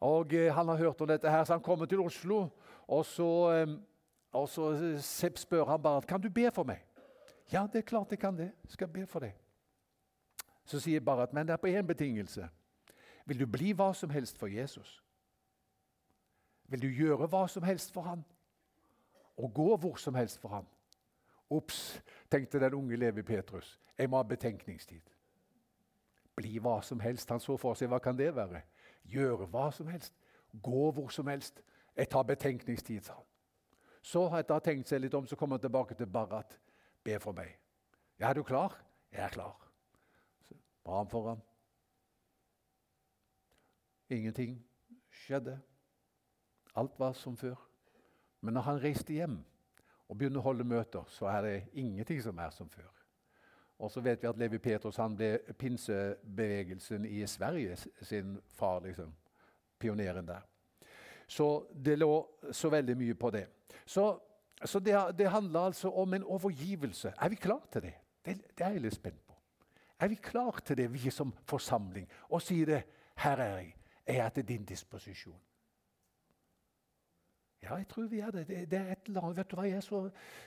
Og 0.00 0.34
eh, 0.34 0.54
Han 0.54 0.68
har 0.68 0.76
hørt 0.76 1.00
om 1.00 1.08
dette, 1.08 1.30
her, 1.30 1.44
så 1.44 1.52
han 1.52 1.62
kommer 1.62 1.86
til 1.86 2.00
Oslo. 2.00 2.48
Og 2.88 3.04
så, 3.06 3.52
eh, 3.52 3.76
og 4.32 4.48
så 4.48 4.98
spør 5.36 5.64
han 5.64 5.82
bare 5.82 6.02
kan 6.02 6.20
du 6.20 6.30
be 6.30 6.50
for 6.50 6.64
meg. 6.64 6.82
Ja, 7.52 7.66
det 7.72 7.78
er 7.78 7.82
klart 7.82 8.10
jeg 8.10 8.18
kan 8.18 8.36
det. 8.36 8.52
Jeg 8.64 8.72
skal 8.72 8.88
be 8.88 9.06
for 9.06 9.20
deg. 9.20 9.34
Så 10.64 10.80
sier 10.80 11.00
Barat, 11.00 11.32
men 11.32 11.46
det 11.46 11.52
er 11.52 11.56
på 11.62 11.70
én 11.70 11.86
betingelse. 11.86 12.48
Vil 13.26 13.38
du 13.38 13.46
bli 13.46 13.72
hva 13.72 13.92
som 13.94 14.10
helst 14.10 14.38
for 14.38 14.46
Jesus? 14.46 15.02
Vil 16.68 16.82
du 16.82 16.88
gjøre 16.88 17.26
hva 17.26 17.46
som 17.48 17.62
helst 17.62 17.92
for 17.92 18.02
ham? 18.02 18.24
Og 19.36 19.54
gå 19.54 19.76
hvor 19.76 19.96
som 19.96 20.14
helst 20.14 20.40
for 20.40 20.48
ham. 20.48 20.66
Ops, 21.50 22.02
tenkte 22.30 22.60
den 22.60 22.74
unge 22.74 22.96
Levi 22.96 23.22
Petrus. 23.22 23.80
Jeg 23.98 24.10
må 24.10 24.16
ha 24.16 24.22
betenkningstid. 24.22 25.02
Bli 26.36 26.58
hva 26.58 26.80
som 26.82 27.00
helst. 27.00 27.30
Han 27.30 27.40
så 27.40 27.56
for 27.56 27.78
seg 27.78 27.88
hva 27.88 28.00
kan 28.02 28.18
det 28.18 28.34
være? 28.36 28.60
Gjøre 29.06 29.46
hva 29.52 29.70
som 29.72 29.86
helst. 29.88 30.12
Gå 30.62 30.90
hvor 30.92 31.08
som 31.08 31.26
helst. 31.26 31.62
Jeg 31.96 32.10
tar 32.12 32.26
betenkningstid, 32.28 33.00
sa 33.00 33.14
han. 33.14 33.24
Så 34.02 34.26
etter 34.38 34.54
å 34.54 34.58
ha 34.58 34.62
tenkt 34.62 34.90
seg 34.90 35.00
litt 35.02 35.14
om, 35.18 35.26
så 35.26 35.36
kommer 35.36 35.56
han 35.56 35.64
tilbake 35.64 35.96
til 35.98 36.06
Barat. 36.06 36.58
Be 37.02 37.16
for 37.22 37.34
meg. 37.34 37.56
Ja, 38.18 38.30
er 38.30 38.38
du 38.38 38.42
klar? 38.46 38.74
Jeg 39.12 39.24
er 39.24 39.32
klar. 39.34 39.56
Så 40.46 40.54
ba 40.84 41.00
han 41.00 41.10
for 41.10 41.28
ham. 41.28 41.40
Ingenting 44.10 44.60
skjedde. 45.10 45.56
Alt 46.76 46.98
var 46.98 47.16
som 47.18 47.36
før. 47.36 47.56
Men 48.40 48.54
når 48.54 48.68
han 48.68 48.82
reiste 48.82 49.14
hjem 49.16 49.40
og 50.08 50.18
begynner 50.18 50.40
å 50.40 50.48
holde 50.48 50.64
møter, 50.64 51.04
så 51.10 51.26
er 51.30 51.42
det 51.42 51.56
ingenting 51.72 52.22
som 52.22 52.38
er 52.38 52.50
som 52.54 52.68
før. 52.70 52.90
Og 53.78 53.90
så 53.90 54.00
vet 54.00 54.22
vi 54.22 54.28
at 54.28 54.38
Levi 54.40 54.58
Petrus 54.62 54.96
han 54.96 55.16
ble 55.16 55.34
pinsebevegelsen 55.58 57.04
i 57.04 57.26
Sverige 57.28 57.76
sin 58.02 58.38
far. 58.56 58.80
liksom, 58.80 59.12
Pioneren 59.78 60.26
der. 60.26 60.40
Så 61.28 61.66
det 61.84 61.98
lå 61.98 62.28
så 62.52 62.70
veldig 62.72 62.96
mye 62.96 63.14
på 63.14 63.30
det. 63.30 63.46
Så, 63.84 64.20
så 64.64 64.80
det, 64.80 64.94
det, 65.18 65.28
handler 65.28 65.60
altså 65.60 65.90
om 65.90 66.14
en 66.14 66.24
overgivelse. 66.24 67.12
Er 67.20 67.28
vi 67.28 67.36
klar 67.36 67.66
til 67.72 67.82
det? 67.82 67.94
det? 68.24 68.36
Det 68.58 68.64
er 68.64 68.70
jeg 68.70 68.80
litt 68.80 68.94
spent 68.94 69.20
på. 69.26 69.34
Er 70.00 70.08
vi 70.08 70.14
klar 70.14 70.60
til 70.64 70.76
det, 70.76 70.92
vi 70.92 71.10
som 71.10 71.34
forsamling, 71.44 72.08
og 72.28 72.42
sier 72.42 72.66
det? 72.66 72.82
Her 73.16 73.36
er 73.36 73.56
jeg. 73.56 73.74
Jeg 74.06 74.16
er 74.16 74.28
til 74.28 74.48
din 74.48 74.64
disposisjon. 74.64 75.40
Ja, 77.66 77.76
jeg 77.80 77.88
tror 77.88 78.06
vi 78.06 78.20
er 78.22 78.30
det. 78.30 78.48
Det, 78.48 78.70
det 78.70 78.78
er 78.78 78.94
annet, 78.94 79.36
vet 79.36 79.50
du 79.50 79.56
hva, 79.58 79.64
jeg 79.66 79.80
er, 79.80 79.82
så, 79.82 80.00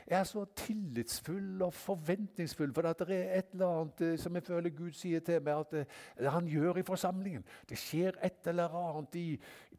jeg 0.07 0.19
er 0.19 0.27
så 0.27 0.45
tillitsfull 0.55 1.63
og 1.65 1.73
forventningsfull. 1.75 2.71
For 2.73 2.88
det 2.88 3.09
er 3.09 3.39
et 3.39 3.49
eller 3.53 3.81
annet 3.81 4.03
eh, 4.07 4.13
som 4.19 4.38
jeg 4.38 4.45
føler 4.47 4.71
Gud 4.77 4.95
sier 4.95 5.23
til 5.25 5.41
meg 5.43 5.65
at 5.65 5.73
det, 5.75 5.81
eh, 6.15 6.29
han 6.31 6.47
gjør 6.47 6.79
i 6.79 6.85
forsamlingen. 6.88 7.43
Det 7.69 7.79
skjer 7.79 8.15
et 8.23 8.47
eller 8.47 8.77
annet 8.83 9.17
i, 9.19 9.25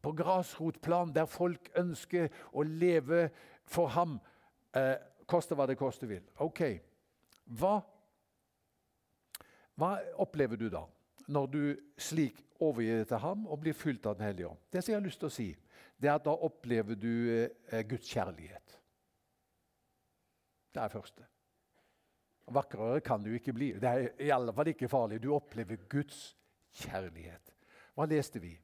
på 0.03 0.13
grasrotplan 0.19 1.15
der 1.17 1.31
folk 1.31 1.71
ønsker 1.81 2.29
å 2.53 2.67
leve 2.67 3.31
for 3.65 3.89
ham, 3.97 4.19
eh, 4.77 4.99
koste 5.31 5.57
hva 5.57 5.69
det 5.71 5.79
koste 5.81 6.11
vil. 6.11 6.27
Ok, 6.45 6.61
hva, 7.57 7.79
hva 9.81 9.95
opplever 10.21 10.61
du 10.61 10.69
da, 10.69 10.85
når 11.31 11.51
du 11.57 11.63
slik 11.97 12.45
overgir 12.61 13.01
det 13.01 13.09
til 13.15 13.25
ham 13.25 13.47
og 13.49 13.63
blir 13.65 13.73
fylt 13.73 14.07
av 14.07 14.19
Den 14.19 14.29
hellige 14.29 14.53
ånd? 14.53 14.65
Det 14.73 14.85
som 14.85 14.93
jeg 14.93 15.01
har 15.01 15.09
lyst 15.09 15.25
til 15.25 15.31
å 15.31 15.37
si, 15.41 15.49
det 16.01 16.09
er 16.09 16.17
at 16.17 16.25
da 16.25 16.33
opplever 16.33 16.97
du 16.97 17.13
eh, 17.29 17.83
Guds 17.89 18.09
kjærlighet. 18.09 18.81
Det 20.75 20.81
er 20.81 20.89
det 20.89 20.93
første. 20.93 21.27
Vakrere 22.51 23.01
kan 23.01 23.23
du 23.23 23.31
ikke 23.35 23.53
bli. 23.53 23.73
Det 23.73 23.89
er 23.89 24.09
i 24.19 24.31
alle 24.31 24.53
fall 24.55 24.73
ikke 24.73 24.89
farlig. 24.89 25.23
Du 25.23 25.35
opplever 25.35 25.77
Guds 25.89 26.37
kjærlighet. 26.73 27.55
Hva 27.95 28.07
leste 28.11 28.41
vi? 28.41 28.55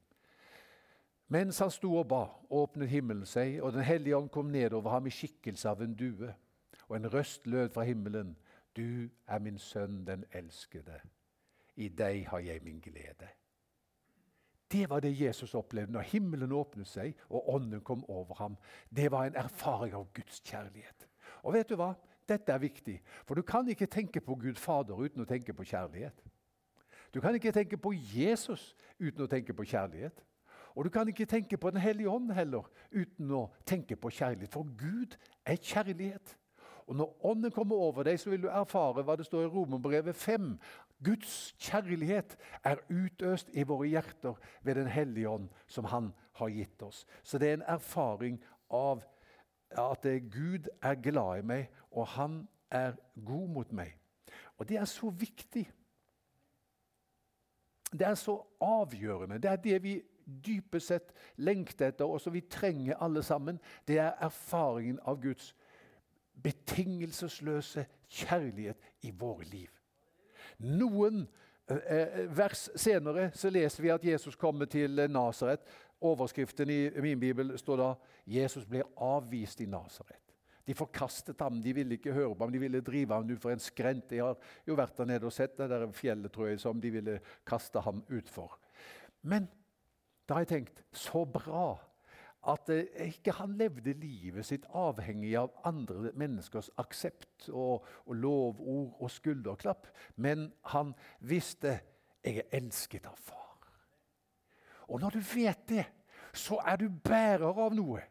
Mens 1.27 1.59
han 1.59 1.71
sto 1.71 1.91
og 1.99 2.07
ba, 2.07 2.23
åpnet 2.49 2.89
himmelen 2.89 3.25
seg, 3.27 3.59
og 3.61 3.73
Den 3.73 3.83
hellige 3.83 4.17
ånd 4.17 4.29
kom 4.29 4.51
ned 4.51 4.73
over 4.73 4.89
ham 4.89 5.07
i 5.07 5.11
skikkelse 5.11 5.69
av 5.69 5.81
en 5.83 5.95
due. 5.95 6.33
Og 6.87 6.95
en 6.95 7.13
røst 7.13 7.47
lød 7.47 7.69
fra 7.69 7.83
himmelen. 7.83 8.37
Du 8.75 9.09
er 9.27 9.39
min 9.39 9.59
sønn, 9.59 10.05
den 10.07 10.23
elskede. 10.31 11.01
I 11.75 11.89
deg 11.89 12.27
har 12.27 12.39
jeg 12.39 12.63
min 12.63 12.79
glede. 12.79 13.27
Det 14.71 14.89
var 14.89 14.99
det 14.99 15.21
Jesus 15.21 15.55
opplevde 15.55 15.93
når 15.95 16.09
himmelen 16.11 16.51
åpnet 16.51 16.87
seg 16.87 17.15
og 17.29 17.49
ånden 17.55 17.81
kom 17.81 18.03
over 18.09 18.35
ham. 18.35 18.57
Det 18.89 19.11
var 19.11 19.25
en 19.25 19.35
erfaring 19.39 19.95
av 19.95 20.09
Guds 20.13 20.41
kjærlighet. 20.43 21.07
Og 21.43 21.53
vet 21.53 21.69
du 21.69 21.75
hva? 21.79 21.93
Dette 22.27 22.51
er 22.51 22.59
viktig, 22.59 22.97
for 23.23 23.39
du 23.39 23.41
kan 23.41 23.67
ikke 23.71 23.87
tenke 23.87 24.19
på 24.19 24.35
Gud 24.35 24.59
Fader 24.59 24.99
uten 24.99 25.23
å 25.23 25.27
tenke 25.27 25.53
på 25.55 25.63
kjærlighet. 25.63 26.23
Du 27.13 27.21
kan 27.23 27.35
ikke 27.35 27.53
tenke 27.55 27.77
på 27.79 27.93
Jesus 27.95 28.73
uten 28.99 29.23
å 29.23 29.29
tenke 29.31 29.55
på 29.55 29.63
kjærlighet. 29.63 30.23
Og 30.75 30.85
du 30.85 30.89
kan 30.89 31.07
ikke 31.07 31.25
tenke 31.25 31.57
på 31.57 31.69
Den 31.71 31.81
hellige 31.81 32.09
ånd 32.09 32.31
heller 32.31 32.67
uten 32.91 33.31
å 33.31 33.47
tenke 33.65 33.95
på 33.95 34.11
kjærlighet. 34.13 34.51
For 34.51 34.67
Gud 34.77 35.15
er 35.45 35.55
kjærlighet. 35.55 36.37
Og 36.87 36.95
Når 36.95 37.25
Ånden 37.25 37.51
kommer 37.51 37.75
over 37.75 38.03
deg, 38.03 38.19
så 38.19 38.29
vil 38.29 38.41
du 38.41 38.47
erfare 38.47 39.03
hva 39.03 39.15
det 39.15 39.25
står 39.25 39.43
i 39.43 39.49
Romerbrevet 39.51 40.15
5, 40.15 40.53
Guds 41.03 41.55
kjærlighet 41.59 42.37
er 42.63 42.81
utøst 42.89 43.49
i 43.53 43.63
våre 43.63 43.87
hjerter 43.87 44.33
ved 44.63 44.75
Den 44.75 44.87
hellige 44.87 45.29
ånd, 45.29 45.49
som 45.67 45.85
Han 45.85 46.13
har 46.33 46.49
gitt 46.49 46.81
oss. 46.81 47.05
Så 47.23 47.37
det 47.37 47.49
er 47.49 47.53
en 47.53 47.67
erfaring 47.67 48.43
av 48.69 49.03
at 49.77 50.07
Gud 50.31 50.69
er 50.81 50.95
glad 50.95 51.39
i 51.39 51.45
meg, 51.45 51.69
og 51.91 52.07
Han 52.07 52.47
er 52.71 52.95
god 53.25 53.49
mot 53.49 53.71
meg. 53.71 53.93
Og 54.57 54.69
det 54.69 54.77
er 54.77 54.85
så 54.85 55.09
viktig. 55.09 55.71
Det 57.91 58.07
er 58.07 58.15
så 58.15 58.41
avgjørende. 58.61 59.37
Det 59.39 59.51
er 59.51 59.55
det 59.55 59.83
vi 59.83 60.01
dypest 60.45 60.87
sett 60.87 61.13
lengter 61.37 61.87
etter, 61.87 62.05
og 62.05 62.21
som 62.21 62.33
vi 62.33 62.41
trenger 62.41 62.97
alle 62.99 63.23
sammen. 63.23 63.59
Det 63.87 63.99
er 63.99 64.17
erfaringen 64.19 64.99
av 65.05 65.21
Guds 65.21 65.55
betingelsesløse 66.43 67.85
kjærlighet 68.09 68.77
i 69.01 69.11
våre 69.11 69.43
liv. 69.43 69.76
Noen 70.65 71.25
eh, 71.69 71.77
eh, 71.77 72.21
vers 72.37 72.67
senere 72.75 73.29
så 73.37 73.51
leser 73.53 73.83
vi 73.83 73.91
at 73.93 74.05
Jesus 74.05 74.35
kommer 74.35 74.69
til 74.71 75.03
Nasaret. 75.09 75.65
Overskriften 76.01 76.69
i 76.69 76.79
min 77.01 77.19
bibel 77.19 77.57
står 77.57 77.77
da 77.77 77.93
'Jesus 78.27 78.65
ble 78.65 78.83
avvist 78.97 79.61
i 79.61 79.65
Nasaret'. 79.65 80.27
De 80.67 80.75
forkastet 80.75 81.39
ham, 81.41 81.61
de 81.63 81.73
ville 81.73 81.95
ikke 81.95 82.13
høre 82.13 82.35
på 82.35 82.43
ham, 82.43 82.51
de 82.51 82.59
ville 82.59 82.81
drive 82.81 83.13
ham 83.13 83.29
ut 83.29 83.41
for 83.41 83.51
en 83.51 83.59
skrent. 83.59 84.11
Jeg 84.11 84.23
har 84.23 84.35
jo 84.67 84.75
vært 84.75 84.97
der 84.97 85.05
nede 85.05 85.25
og 85.25 85.33
sett 85.33 85.57
det 85.57 85.69
der 85.69 85.85
fjellet 85.95 86.31
tror 86.31 86.47
jeg, 86.47 86.59
som 86.59 86.81
de 86.81 86.91
ville 86.91 87.19
kaste 87.47 87.79
ham 87.79 88.03
utfor. 88.09 88.57
Men 89.21 89.47
da 90.27 90.33
har 90.35 90.43
jeg 90.43 90.47
tenkt 90.47 90.83
så 90.91 91.23
bra 91.23 91.77
at 92.47 92.69
eh, 92.69 93.07
ikke 93.07 93.31
han 93.31 93.57
levde 93.57 93.93
livet 93.93 94.45
sitt 94.45 94.65
avhengig 94.75 95.33
av 95.39 95.51
andre 95.67 96.11
menneskers 96.15 96.69
aksept 96.77 97.49
og, 97.49 97.85
og 98.05 98.15
lovord 98.15 98.95
og 98.99 99.11
skulderklapp. 99.11 99.87
Men 100.15 100.51
han 100.73 100.93
visste 101.19 101.79
'jeg 102.23 102.37
er 102.37 102.57
elsket 102.57 103.05
av 103.05 103.17
far'. 103.17 103.67
Og 104.87 104.99
når 104.99 105.09
du 105.09 105.19
vet 105.19 105.69
det, 105.69 105.85
så 106.33 106.61
er 106.65 106.75
du 106.75 106.89
bærer 106.89 107.57
av 107.65 107.73
noe. 107.75 108.01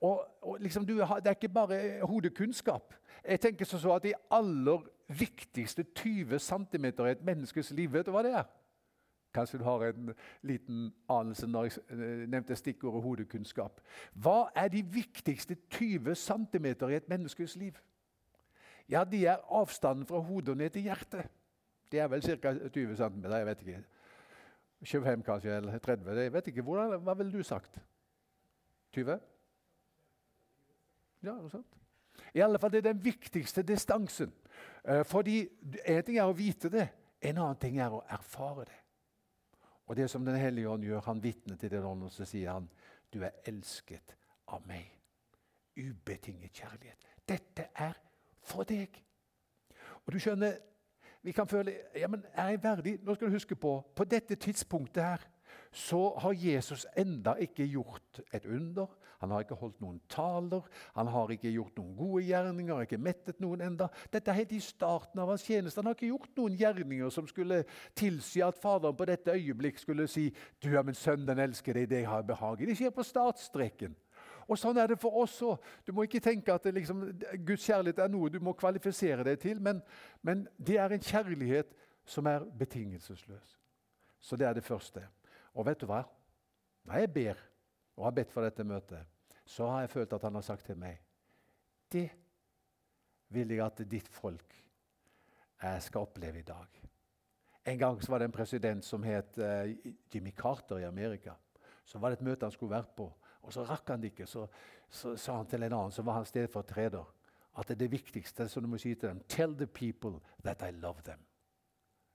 Og, 0.00 0.24
og 0.42 0.60
liksom 0.60 0.86
du, 0.86 0.94
Det 0.94 1.26
er 1.26 1.30
ikke 1.30 1.48
bare 1.48 2.06
hodekunnskap. 2.06 2.94
Jeg 3.24 3.40
tenker 3.40 3.64
så 3.64 3.94
at 3.94 4.02
De 4.02 4.14
aller 4.30 4.78
viktigste 5.08 5.82
20 5.82 6.38
cm 6.38 6.84
i 6.84 7.10
et 7.10 7.24
menneskes 7.24 7.70
liv, 7.70 7.92
vet 7.92 8.06
du 8.06 8.10
hva 8.10 8.22
det 8.22 8.34
er? 8.34 8.44
Kanskje 9.38 9.60
du 9.62 9.64
har 9.68 9.86
en 9.86 10.12
liten 10.42 10.88
anelse 11.08 11.46
når 11.46 11.68
jeg 11.68 11.84
eh, 11.94 12.24
nevnte 12.26 12.56
stikkordet 12.58 13.04
hodekunnskap. 13.04 13.80
Hva 14.18 14.48
er 14.58 14.72
de 14.74 14.82
viktigste 14.82 15.56
20 15.70 16.18
cm 16.18 16.66
i 16.66 16.98
et 16.98 17.08
menneskes 17.08 17.56
liv? 17.56 17.78
Ja, 18.88 19.04
De 19.04 19.26
er 19.26 19.44
avstanden 19.50 20.06
fra 20.06 20.18
hodet 20.18 20.48
og 20.48 20.56
ned 20.56 20.70
til 20.70 20.88
hjertet. 20.88 21.28
Det 21.92 22.00
er 22.00 22.08
vel 22.08 22.22
ca. 22.22 22.52
20 22.68 22.96
cm. 22.96 23.24
Jeg 23.30 23.46
vet 23.46 23.60
ikke. 23.60 23.84
25 24.84 25.22
kanskje, 25.22 25.56
eller 25.56 25.78
30. 25.78 26.20
Jeg 26.20 26.32
vet 26.32 26.46
ikke. 26.46 26.62
Hvordan, 26.62 27.00
hva 27.00 27.14
ville 27.14 27.32
du 27.32 27.42
sagt? 27.42 27.78
20? 28.92 29.18
Ja, 31.22 31.34
noe 31.34 31.50
sånt. 31.50 31.78
I 32.34 32.42
alle 32.44 32.58
fall 32.58 32.72
det 32.72 32.82
er 32.82 32.92
den 32.92 33.04
viktigste 33.04 33.62
distansen. 33.62 34.32
Eh, 34.84 35.04
fordi 35.04 35.48
En 35.86 36.04
ting 36.04 36.18
er 36.18 36.26
å 36.26 36.36
vite 36.36 36.68
det, 36.70 36.88
en 37.20 37.38
annen 37.38 37.56
ting 37.56 37.78
er 37.78 37.92
å 37.94 38.04
erfare 38.10 38.64
det. 38.64 38.78
Og 39.88 39.96
det 39.96 40.10
som 40.10 40.24
Den 40.24 40.36
hellige 40.36 40.68
ånd 40.68 40.84
gjør, 40.84 41.00
han 41.00 41.22
vitner 41.22 41.56
til 41.56 41.70
den 41.70 41.84
ånden, 41.84 42.06
og 42.06 42.12
så 42.12 42.24
sier 42.24 42.52
han, 42.52 42.68
'Du 43.12 43.22
er 43.22 43.30
elsket 43.46 44.16
av 44.48 44.66
meg.' 44.66 44.94
Ubetinget 45.78 46.52
kjærlighet. 46.52 47.06
Dette 47.28 47.68
er 47.74 47.92
for 48.42 48.62
deg. 48.62 49.04
Og 50.06 50.12
du 50.12 50.18
skjønner, 50.18 50.56
vi 51.22 51.32
kan 51.32 51.48
føle 51.48 51.72
ja, 51.94 52.08
men 52.08 52.24
er 52.32 52.48
jeg 52.48 52.62
verdig? 52.62 52.98
Nå 53.02 53.14
skal 53.14 53.26
du 53.26 53.32
huske 53.32 53.56
på, 53.56 53.92
på 53.96 54.04
dette 54.04 54.34
tidspunktet 54.34 55.02
her 55.02 55.26
så 55.72 56.18
har 56.18 56.32
Jesus 56.32 56.86
enda 56.96 57.34
ikke 57.34 57.66
gjort 57.66 58.20
et 58.32 58.46
under. 58.46 58.86
Han 59.18 59.32
har 59.34 59.42
ikke 59.42 59.58
holdt 59.58 59.80
noen 59.82 59.98
taler, 60.10 60.66
han 60.94 61.08
har 61.10 61.32
ikke 61.34 61.50
gjort 61.50 61.78
noen 61.80 61.94
gode 61.98 62.22
gjerninger, 62.28 62.74
har 62.74 62.86
ikke 62.86 63.00
mettet 63.02 63.40
noen 63.42 63.64
enda. 63.66 63.88
Dette 64.12 64.30
er 64.30 64.38
helt 64.38 64.52
i 64.54 64.60
starten 64.62 65.18
av 65.18 65.32
hans 65.32 65.42
tjeneste. 65.42 65.80
Han 65.82 65.90
har 65.90 65.96
ikke 65.98 66.12
gjort 66.12 66.36
noen 66.38 66.58
gjerninger 66.58 67.10
som 67.10 67.26
skulle 67.26 67.64
tilsi 67.98 68.44
at 68.46 68.60
Faderen 68.62 68.96
på 68.96 69.08
dette 69.10 69.34
øyeblikk 69.34 69.78
skulle 69.78 70.06
si 70.06 70.30
'Du 70.62 70.76
er 70.76 70.82
min 70.82 70.94
sønn, 70.94 71.26
den 71.26 71.38
elsker 71.38 71.74
deg, 71.74 71.90
det 71.90 71.96
jeg 72.02 72.08
har 72.08 72.22
behag 72.22 72.62
i'. 72.62 72.66
Det 72.66 72.76
skjer 72.76 72.90
på 72.90 73.02
startstreken. 73.02 73.96
Og 74.48 74.58
Sånn 74.58 74.78
er 74.78 74.86
det 74.86 75.00
for 75.00 75.12
oss 75.20 75.42
òg. 75.42 75.58
Du 75.84 75.92
må 75.92 76.06
ikke 76.06 76.20
tenke 76.20 76.54
at 76.54 76.64
liksom, 76.64 77.02
Guds 77.44 77.66
kjærlighet 77.66 77.98
er 77.98 78.08
noe 78.08 78.30
du 78.30 78.40
må 78.40 78.52
kvalifisere 78.52 79.24
deg 79.24 79.38
til, 79.38 79.60
men, 79.60 79.82
men 80.22 80.46
det 80.56 80.78
er 80.78 80.94
en 80.94 81.04
kjærlighet 81.04 81.74
som 82.08 82.26
er 82.26 82.46
betingelsesløs. 82.58 83.58
Så 84.20 84.36
det 84.36 84.46
er 84.46 84.56
det 84.56 84.64
første. 84.64 85.04
Og 85.54 85.66
vet 85.66 85.80
du 85.80 85.86
hva? 85.86 86.02
Når 86.88 86.94
jeg 87.02 87.12
ber 87.12 87.44
og 87.98 88.06
har 88.06 88.14
bedt 88.14 88.32
for 88.32 88.46
dette 88.46 88.64
møtet, 88.64 89.02
så 89.48 89.66
har 89.66 89.84
jeg 89.84 89.90
følt 89.90 90.12
at 90.14 90.24
han 90.28 90.38
har 90.38 90.46
sagt 90.46 90.66
til 90.70 90.78
meg 90.78 91.00
det 91.92 92.08
vil 93.32 93.52
jeg 93.54 93.64
at 93.64 93.80
ditt 93.88 94.08
folk 94.12 94.54
eh, 95.62 95.78
skal 95.80 96.04
oppleve 96.04 96.42
i 96.42 96.46
dag. 96.46 96.80
En 97.68 97.78
gang 97.78 98.00
var 98.08 98.20
det 98.20 98.28
en 98.28 98.34
president 98.36 98.84
som 98.84 99.04
het 99.04 99.38
eh, 99.38 99.76
Jimmy 100.12 100.34
Carter 100.36 100.78
i 100.78 100.84
Amerika. 100.84 101.34
Så 101.84 101.98
var 101.98 102.12
det 102.12 102.18
et 102.18 102.26
møte 102.28 102.44
han 102.44 102.52
skulle 102.52 102.76
vært 102.76 102.92
på, 102.96 103.08
og 103.42 103.52
så 103.52 103.64
rakk 103.64 103.88
han 103.88 104.02
det 104.02 104.12
ikke. 104.12 104.26
Så, 104.28 104.46
så 104.88 105.14
sa 105.16 105.38
han 105.40 105.48
til 105.48 105.64
en 105.64 105.72
annen 105.72 105.92
som 105.92 106.06
var 106.06 106.20
hans 106.20 106.28
stedfortreder, 106.28 107.04
at 107.58 107.68
det 107.68 107.76
er 107.78 107.82
det 107.86 107.92
viktigste 107.92 108.48
som 108.48 108.62
du 108.62 108.68
må 108.68 108.80
si 108.80 108.94
til 108.94 109.08
dem 109.08 109.24
Tell 109.28 109.56
the 109.56 109.66
people 109.66 110.20
that 110.44 110.62
I 110.62 110.70
love 110.76 111.02
them. 111.04 111.24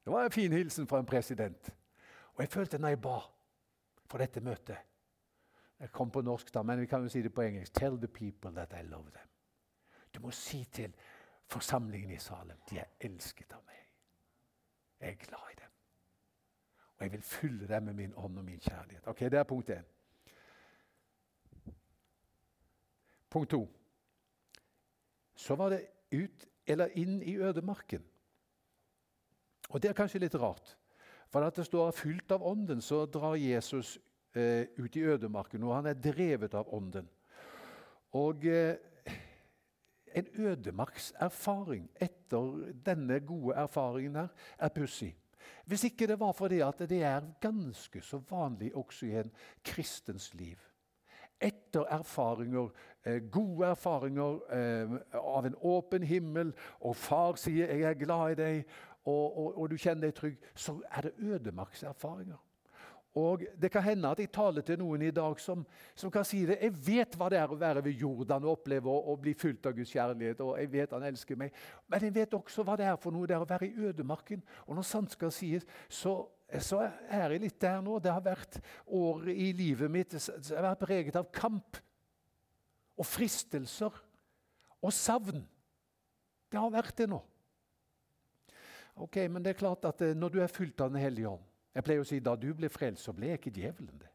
Det 0.05 0.13
var 0.13 0.25
en 0.25 0.31
fin 0.31 0.53
hilsen 0.53 0.87
fra 0.87 0.99
en 0.99 1.05
president. 1.05 1.69
Og 2.33 2.45
jeg 2.45 2.49
følte 2.49 2.77
når 2.77 2.93
jeg 2.93 3.01
ba 3.01 3.19
for 4.09 4.21
dette 4.21 4.41
møtet 4.41 4.92
Jeg 5.83 5.91
kom 5.91 6.11
på 6.11 6.21
norsk, 6.21 6.53
da, 6.53 6.61
men 6.63 6.79
vi 6.79 6.85
kan 6.85 7.03
jo 7.03 7.09
si 7.11 7.21
det 7.21 7.33
på 7.35 7.41
engelsk. 7.43 7.73
Tell 7.75 7.97
the 7.99 8.07
people 8.07 8.51
that 8.55 8.71
I 8.79 8.85
love 8.87 9.11
them. 9.11 9.27
Du 10.15 10.19
må 10.19 10.31
si 10.31 10.63
til 10.63 10.93
forsamlingen 11.45 12.11
i 12.11 12.19
Salem 12.19 12.57
de 12.69 12.77
er 12.79 12.93
elsket 13.03 13.51
av 13.51 13.59
meg. 13.67 13.81
Jeg 14.99 15.09
er 15.09 15.25
glad 15.25 15.49
i 15.51 15.57
dem. 15.59 15.73
Og 16.95 17.03
jeg 17.03 17.11
vil 17.11 17.21
fylle 17.21 17.67
dem 17.67 17.83
med 17.83 17.93
min 17.93 18.13
ånd 18.15 18.37
og 18.37 18.45
min 18.45 18.59
kjærlighet. 18.59 19.07
Ok, 19.07 19.19
Det 19.19 19.33
er 19.33 19.43
punkt 19.43 19.69
én. 19.69 19.83
Punkt 23.29 23.49
to. 23.49 23.67
Så 25.35 25.55
var 25.55 25.69
det 25.69 25.87
ut 26.11 26.47
eller 26.67 26.95
inn 26.95 27.21
i 27.21 27.35
ødemarken. 27.35 28.05
Og 29.69 29.81
Det 29.81 29.89
er 29.89 29.93
kanskje 29.93 30.19
litt 30.19 30.35
rart. 30.35 30.77
For 31.27 31.41
at 31.41 31.55
det 31.55 31.65
står 31.65 31.91
'fylt 31.91 32.31
av 32.31 32.41
ånden', 32.41 32.81
så 32.81 33.05
drar 33.05 33.35
Jesus 33.35 33.99
eh, 34.35 34.65
ut 34.77 34.95
i 34.95 35.05
ødemarken, 35.05 35.63
og 35.63 35.75
han 35.75 35.85
er 35.91 35.99
drevet 35.99 36.53
av 36.53 36.73
ånden. 36.73 37.09
Og 38.13 38.45
eh, 38.45 38.75
en 40.15 40.27
ødemarkserfaring 40.37 41.89
etter 42.01 42.73
denne 42.85 43.19
gode 43.25 43.55
erfaringen 43.55 44.15
her 44.15 44.27
er 44.57 44.69
pussig. 44.69 45.15
Hvis 45.65 45.83
ikke 45.83 46.07
det 46.07 46.19
var 46.19 46.31
fordi 46.31 46.59
at 46.59 46.79
det 46.89 47.03
er 47.03 47.21
ganske 47.41 48.01
så 48.01 48.21
vanlig 48.29 48.75
også 48.75 49.05
i 49.05 49.15
en 49.19 49.31
kristens 49.63 50.33
liv. 50.33 50.59
Etter 51.41 51.83
erfaringer, 51.91 52.69
eh, 53.05 53.21
gode 53.31 53.67
erfaringer 53.67 54.39
eh, 54.53 54.95
av 55.19 55.45
en 55.45 55.55
åpen 55.55 56.03
himmel, 56.03 56.53
og 56.79 56.95
far 56.95 57.35
sier 57.35 57.67
'jeg 57.67 57.81
er 57.81 58.05
glad 58.05 58.31
i 58.31 58.41
deg', 58.41 58.63
og, 59.05 59.37
og, 59.37 59.57
og 59.57 59.69
du 59.69 59.77
kjenner 59.77 60.01
deg 60.01 60.15
trygg, 60.15 60.37
så 60.55 60.81
er 60.91 61.01
det 61.01 61.13
ødemarkserfaringer. 61.17 62.37
Og 63.13 63.43
Det 63.62 63.70
kan 63.72 63.84
hende 63.84 64.10
at 64.10 64.20
jeg 64.20 64.32
taler 64.34 64.65
til 64.65 64.79
noen 64.82 65.01
i 65.05 65.12
dag 65.13 65.39
som, 65.39 65.62
som, 65.96 66.10
kan 66.12 66.25
si 66.25 66.46
det. 66.50 66.58
Jeg 66.62 66.74
vet 66.86 67.17
hva 67.17 67.27
det 67.29 67.38
er 67.38 67.51
å 67.51 67.58
være 67.60 67.84
ved 67.86 68.00
Jordan 68.01 68.48
og 68.48 68.55
oppleve 68.58 68.89
å, 68.89 69.13
bli 69.22 69.36
fylt 69.38 69.67
av 69.70 69.75
Guds 69.77 69.93
kjærlighet. 69.93 70.41
og 70.41 70.58
jeg 70.58 70.72
vet 70.72 70.96
han 70.98 71.05
elsker 71.05 71.38
meg. 71.38 71.53
Men 71.88 72.08
jeg 72.08 72.15
vet 72.15 72.34
også 72.34 72.65
hva 72.65 72.77
det 72.79 72.88
er 72.89 72.98
for 72.98 73.13
noe 73.13 73.29
det 73.29 73.38
er 73.38 73.46
å 73.46 73.50
være 73.50 73.70
i 73.70 73.86
ødemarken. 73.89 74.41
Og 74.65 74.79
når 74.79 74.89
sant 74.89 75.13
skal 75.13 75.32
sies, 75.32 75.67
så, 75.86 76.15
så 76.58 76.82
er 77.05 77.36
jeg 77.36 77.46
litt 77.46 77.60
der 77.62 77.86
nå. 77.86 78.00
Det 78.01 78.15
har 78.15 78.25
vært 78.25 78.58
år 78.89 79.29
i 79.29 79.51
livet 79.53 79.93
mitt 79.93 80.17
som 80.17 80.41
har 80.58 80.72
vært 80.72 80.84
preget 80.88 81.22
av 81.22 81.29
kamp 81.29 81.77
og 82.98 83.05
fristelser 83.05 83.93
og 84.82 84.89
savn. 84.93 85.46
Det 86.50 86.58
har 86.58 86.74
vært 86.74 86.98
det 86.98 87.12
nå. 87.13 87.22
Ok, 89.05 89.22
Men 89.29 89.41
det 89.46 89.53
er 89.53 89.62
klart 89.62 89.86
at 89.86 90.01
eh, 90.01 90.17
når 90.17 90.29
du 90.29 90.41
er 90.41 90.51
fylt 90.53 90.82
av 90.82 90.91
Den 90.93 91.01
hellige 91.01 91.29
ånd 91.29 91.52
jeg 91.75 91.84
pleier 91.84 92.03
å 92.03 92.08
si 92.08 92.20
Da 92.20 92.36
du 92.36 92.53
ble 92.53 92.70
frelst, 92.70 93.03
så 93.03 93.13
ble 93.13 93.34
ikke 93.34 93.53
djevelen 93.53 94.00
det. 94.00 94.10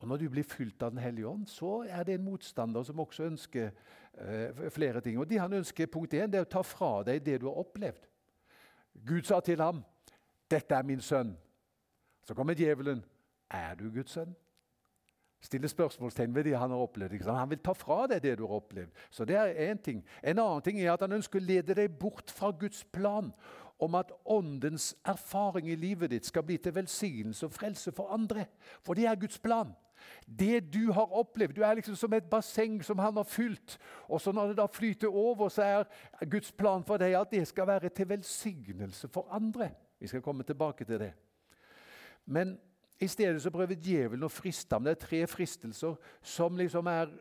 Og 0.00 0.08
Når 0.08 0.16
du 0.16 0.28
blir 0.28 0.42
fylt 0.42 0.82
av 0.82 0.90
Den 0.90 0.98
hellige 0.98 1.28
ånd, 1.28 1.46
så 1.46 1.84
er 1.88 2.02
det 2.04 2.14
en 2.14 2.24
motstander 2.24 2.82
som 2.82 3.00
også 3.00 3.22
ønsker 3.22 3.70
eh, 4.18 4.70
flere 4.70 5.00
ting. 5.00 5.18
Og 5.18 5.30
Det 5.30 5.40
han 5.40 5.52
ønsker, 5.52 5.86
punkt 5.86 6.14
1, 6.14 6.32
det 6.32 6.40
er 6.40 6.46
å 6.46 6.52
ta 6.56 6.62
fra 6.62 7.02
deg 7.02 7.24
det 7.24 7.40
du 7.40 7.46
har 7.46 7.60
opplevd. 7.60 8.08
Gud 9.06 9.22
sa 9.22 9.40
til 9.40 9.60
ham, 9.60 9.84
'Dette 10.50 10.74
er 10.74 10.82
min 10.82 11.00
sønn'. 11.00 11.36
Så 12.24 12.34
kommer 12.34 12.54
djevelen. 12.54 13.04
'Er 13.50 13.74
du 13.74 13.90
Guds 13.90 14.10
sønn?' 14.10 14.34
Stiller 15.40 15.68
spørsmålstegn 15.68 16.34
ved 16.34 16.44
det 16.44 16.58
han 16.58 16.70
har 16.70 16.76
opplevd. 16.76 17.24
Han 17.24 17.50
vil 17.50 17.58
ta 17.58 17.72
fra 17.72 18.06
deg 18.06 18.22
det 18.22 18.38
du 18.38 18.46
har 18.46 18.54
opplevd. 18.54 18.90
Så 19.10 19.24
det 19.24 19.36
er 19.36 19.72
én 19.72 19.82
ting. 19.82 20.04
En 20.22 20.38
annen 20.38 20.62
ting 20.62 20.80
er 20.80 20.92
at 20.92 21.00
han 21.00 21.12
ønsker 21.12 21.40
å 21.40 21.44
lede 21.44 21.74
deg 21.74 21.98
bort 21.98 22.30
fra 22.30 22.50
Guds 22.50 22.84
plan 22.84 23.32
om 23.80 23.94
at 23.94 24.12
åndens 24.24 24.96
erfaring 25.04 25.70
i 25.70 25.74
livet 25.74 26.10
ditt 26.10 26.26
skal 26.26 26.42
bli 26.42 26.56
til 26.56 26.74
velsignelse 26.74 27.46
og 27.46 27.52
frelse 27.52 27.92
for 27.92 28.12
andre. 28.12 28.46
For 28.82 28.94
det 28.94 29.06
er 29.06 29.20
Guds 29.20 29.38
plan. 29.38 29.72
Det 30.38 30.72
du 30.74 30.92
har 30.92 31.12
opplevd 31.12 31.54
Du 31.56 31.62
er 31.62 31.74
liksom 31.74 31.96
som 31.96 32.12
et 32.12 32.30
basseng 32.30 32.84
som 32.84 32.98
han 32.98 33.16
har 33.16 33.24
fylt. 33.24 33.78
Og 34.08 34.20
så 34.20 34.32
når 34.32 34.46
det 34.46 34.56
da 34.56 34.66
flyter 34.66 35.08
over, 35.08 35.48
så 35.48 35.62
er 35.62 36.24
Guds 36.30 36.52
plan 36.52 36.84
for 36.84 36.96
deg 36.96 37.14
at 37.14 37.30
det 37.30 37.48
skal 37.48 37.66
være 37.66 37.88
til 37.88 38.08
velsignelse 38.08 39.08
for 39.08 39.28
andre. 39.30 39.70
Vi 40.00 40.06
skal 40.06 40.22
komme 40.22 40.42
tilbake 40.42 40.84
til 40.84 41.00
det. 41.00 41.12
Men 42.26 42.58
i 43.00 43.08
stedet 43.08 43.42
så 43.42 43.50
prøver 43.50 43.74
djevelen 43.74 44.24
å 44.24 44.32
friste 44.32 44.76
ham. 44.76 44.84
Det 44.84 44.90
er 44.90 45.06
tre 45.06 45.26
fristelser 45.26 45.96
som 46.22 46.56
liksom 46.56 46.86
er 46.86 47.12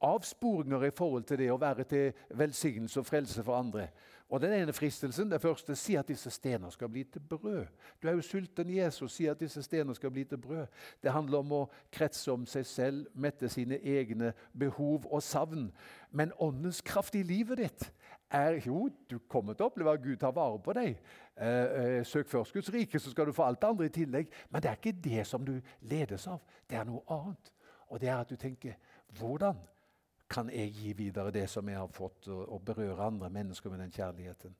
avsporinger 0.00 0.84
i 0.84 0.90
forhold 0.90 1.24
til 1.24 1.38
det 1.38 1.48
å 1.52 1.60
være 1.60 1.84
til 1.88 2.12
velsignelse 2.36 3.00
og 3.00 3.06
frelse 3.06 3.44
for 3.44 3.56
andre. 3.56 3.88
Og 4.28 4.40
Den 4.40 4.52
ene 4.52 4.72
fristelsen 4.72 5.30
det 5.30 5.40
første 5.40 5.76
si 5.78 5.94
at 5.94 6.08
disse 6.08 6.30
stener 6.30 6.70
skal 6.70 6.88
bli 6.88 7.04
til 7.04 7.20
brød. 7.20 7.66
Du 8.02 8.08
er 8.08 8.12
jo 8.12 8.22
sulten 8.22 8.70
Jesus, 8.76 9.12
si 9.12 9.26
at 9.26 9.40
disse 9.40 9.62
stener 9.62 9.94
skal 9.94 10.10
bli 10.10 10.24
til 10.24 10.38
brød. 10.38 10.66
Det 11.02 11.12
handler 11.12 11.38
om 11.38 11.52
å 11.52 11.60
kretse 11.92 12.32
om 12.32 12.46
seg 12.46 12.66
selv, 12.66 13.06
mette 13.14 13.48
sine 13.48 13.78
egne 13.78 14.32
behov 14.58 15.06
og 15.06 15.22
savn. 15.22 15.68
Men 16.10 16.34
åndens 16.42 16.80
kraft 16.82 17.14
i 17.14 17.22
livet 17.22 17.58
ditt 17.58 17.92
er 18.30 18.58
jo 18.66 18.88
Du 19.08 19.18
kommer 19.28 19.54
til 19.54 19.62
å 19.62 19.70
oppleve 19.70 19.94
at 19.94 20.02
Gud 20.02 20.16
tar 20.18 20.34
vare 20.34 20.58
på 20.58 20.72
deg. 20.74 20.98
Eh, 21.36 21.46
eh, 21.46 22.04
søk 22.04 22.28
først 22.28 22.52
Guds 22.52 22.72
rike, 22.74 22.98
så 22.98 23.10
skal 23.10 23.26
du 23.26 23.32
få 23.32 23.46
alt 23.46 23.60
det 23.60 23.68
andre 23.68 23.86
i 23.86 23.94
tillegg. 23.94 24.26
Men 24.50 24.62
det 24.62 24.70
er 24.70 24.80
ikke 24.80 25.02
det 25.04 25.26
som 25.26 25.44
du 25.46 25.60
ledes 25.80 26.26
av. 26.26 26.42
Det 26.66 26.76
er 26.76 26.84
noe 26.84 27.06
annet. 27.08 27.52
Og 27.88 28.00
det 28.00 28.08
er 28.08 28.18
at 28.18 28.30
du 28.30 28.36
tenker 28.36 28.74
Hvordan 29.18 29.54
kan 30.28 30.50
jeg 30.50 30.72
gi 30.74 30.92
videre 30.98 31.30
det 31.30 31.46
som 31.50 31.68
jeg 31.68 31.78
har 31.78 31.90
fått, 31.94 32.28
og, 32.28 32.62
berøre 32.66 33.06
andre 33.06 33.30
mennesker 33.30 33.70
med 33.70 33.84
den 33.84 33.92
kjærligheten. 33.94 34.56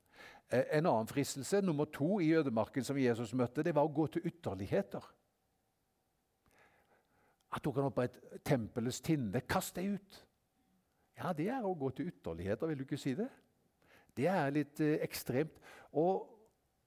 Eh, 0.49 0.63
en 0.77 0.85
annen 0.85 1.07
fristelse, 1.07 1.61
nummer 1.61 1.85
to 1.85 2.19
i 2.23 2.31
ødemarken 2.35 2.83
som 2.83 2.97
Jesus 2.97 3.33
møtte, 3.33 3.63
det 3.63 3.75
var 3.75 3.87
å 3.87 3.93
gå 3.93 4.07
til 4.07 4.27
ytterligheter. 4.27 5.03
At 7.51 7.63
tok 7.63 7.79
han 7.79 7.89
opp 7.89 7.99
et 8.03 8.17
tempelets 8.45 9.01
tinne. 9.01 9.41
Kast 9.47 9.75
deg 9.75 9.97
ut! 9.97 10.23
Ja, 11.17 11.33
det 11.33 11.49
er 11.49 11.65
å 11.65 11.75
gå 11.75 11.89
til 11.97 12.11
ytterligheter, 12.11 12.69
vil 12.69 12.79
du 12.79 12.85
ikke 12.85 12.99
si 13.01 13.15
det? 13.17 13.29
Det 14.17 14.27
er 14.29 14.53
litt 14.53 14.79
eh, 14.83 14.99
ekstremt. 15.05 15.59
Og 15.97 16.36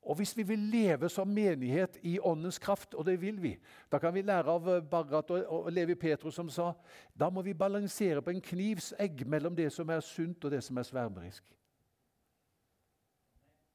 og 0.03 0.17
Hvis 0.17 0.37
vi 0.37 0.43
vil 0.43 0.59
leve 0.59 1.09
som 1.09 1.29
menighet 1.29 1.99
i 2.03 2.19
åndens 2.19 2.59
kraft, 2.59 2.95
og 2.95 3.07
det 3.07 3.21
vil 3.21 3.43
vi, 3.43 3.59
da 3.93 3.99
kan 3.99 4.15
vi 4.15 4.23
lære 4.23 4.49
av 4.51 4.65
Barat 4.65 4.91
Barrat 4.91 5.31
og, 5.31 5.73
Levi 5.73 5.95
Petrus 5.95 6.35
som 6.35 6.49
sa 6.49 6.73
da 7.21 7.29
må 7.31 7.43
vi 7.43 7.55
balansere 7.55 8.23
på 8.23 8.31
en 8.31 8.41
knivsegg 8.41 9.27
mellom 9.27 9.57
det 9.57 9.73
som 9.73 9.91
er 9.91 10.01
sunt 10.01 10.45
og 10.45 10.51
det 10.51 10.63
som 10.65 10.79
er 10.79 10.83
svermerisk. 10.83 11.45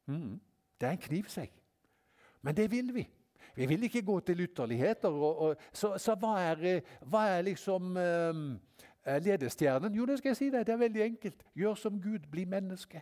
Mm. 0.05 0.41
Det 0.81 0.87
er 0.87 0.91
en 0.91 0.97
knivsegg. 0.97 1.51
Men 2.41 2.57
det 2.57 2.71
vil 2.71 2.93
vi. 2.95 3.07
Vi 3.55 3.65
vil 3.65 3.83
ikke 3.83 4.01
gå 4.01 4.19
til 4.19 4.39
ytterligheter. 4.39 5.09
Og, 5.09 5.39
og, 5.39 5.55
så, 5.73 5.97
så 5.97 6.15
hva, 6.15 6.39
er, 6.41 6.63
eh, 6.63 6.95
hva, 7.01 7.27
er, 7.37 7.41
liksom 7.41 7.97
um, 7.97 8.59
ledestjernen? 9.05 9.95
Jo, 9.95 10.05
det 10.05 10.17
skal 10.17 10.29
jeg 10.29 10.37
si 10.37 10.49
deg. 10.49 10.65
Det 10.67 10.73
er 10.73 10.77
veldig 10.77 11.03
enkelt. 11.03 11.45
Gjør 11.55 11.75
som 11.75 12.01
Gud, 12.01 12.27
bli 12.31 12.45
menneske. 12.45 13.01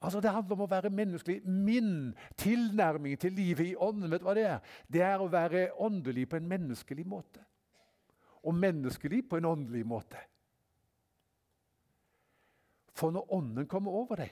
Altså 0.00 0.20
Det 0.20 0.30
handler 0.30 0.54
om 0.54 0.62
å 0.62 0.70
være 0.70 0.90
menneskelig. 0.94 1.40
Min 1.44 2.14
tilnærming 2.38 3.18
til 3.18 3.32
livet 3.34 3.72
i 3.72 3.76
ånden 3.76 4.10
vet 4.10 4.22
du 4.22 4.26
hva 4.28 4.34
det 4.38 4.46
er? 4.46 4.58
Det 4.86 5.02
er 5.02 5.18
å 5.18 5.30
være 5.30 5.68
åndelig 5.82 6.28
på 6.30 6.38
en 6.38 6.48
menneskelig 6.48 7.06
måte. 7.06 7.42
Og 8.46 8.54
menneskelig 8.54 9.24
på 9.28 9.40
en 9.40 9.48
åndelig 9.50 9.82
måte. 9.86 10.20
For 12.98 13.10
når 13.14 13.32
Ånden 13.34 13.66
kommer 13.66 13.94
over 13.94 14.16
deg, 14.18 14.30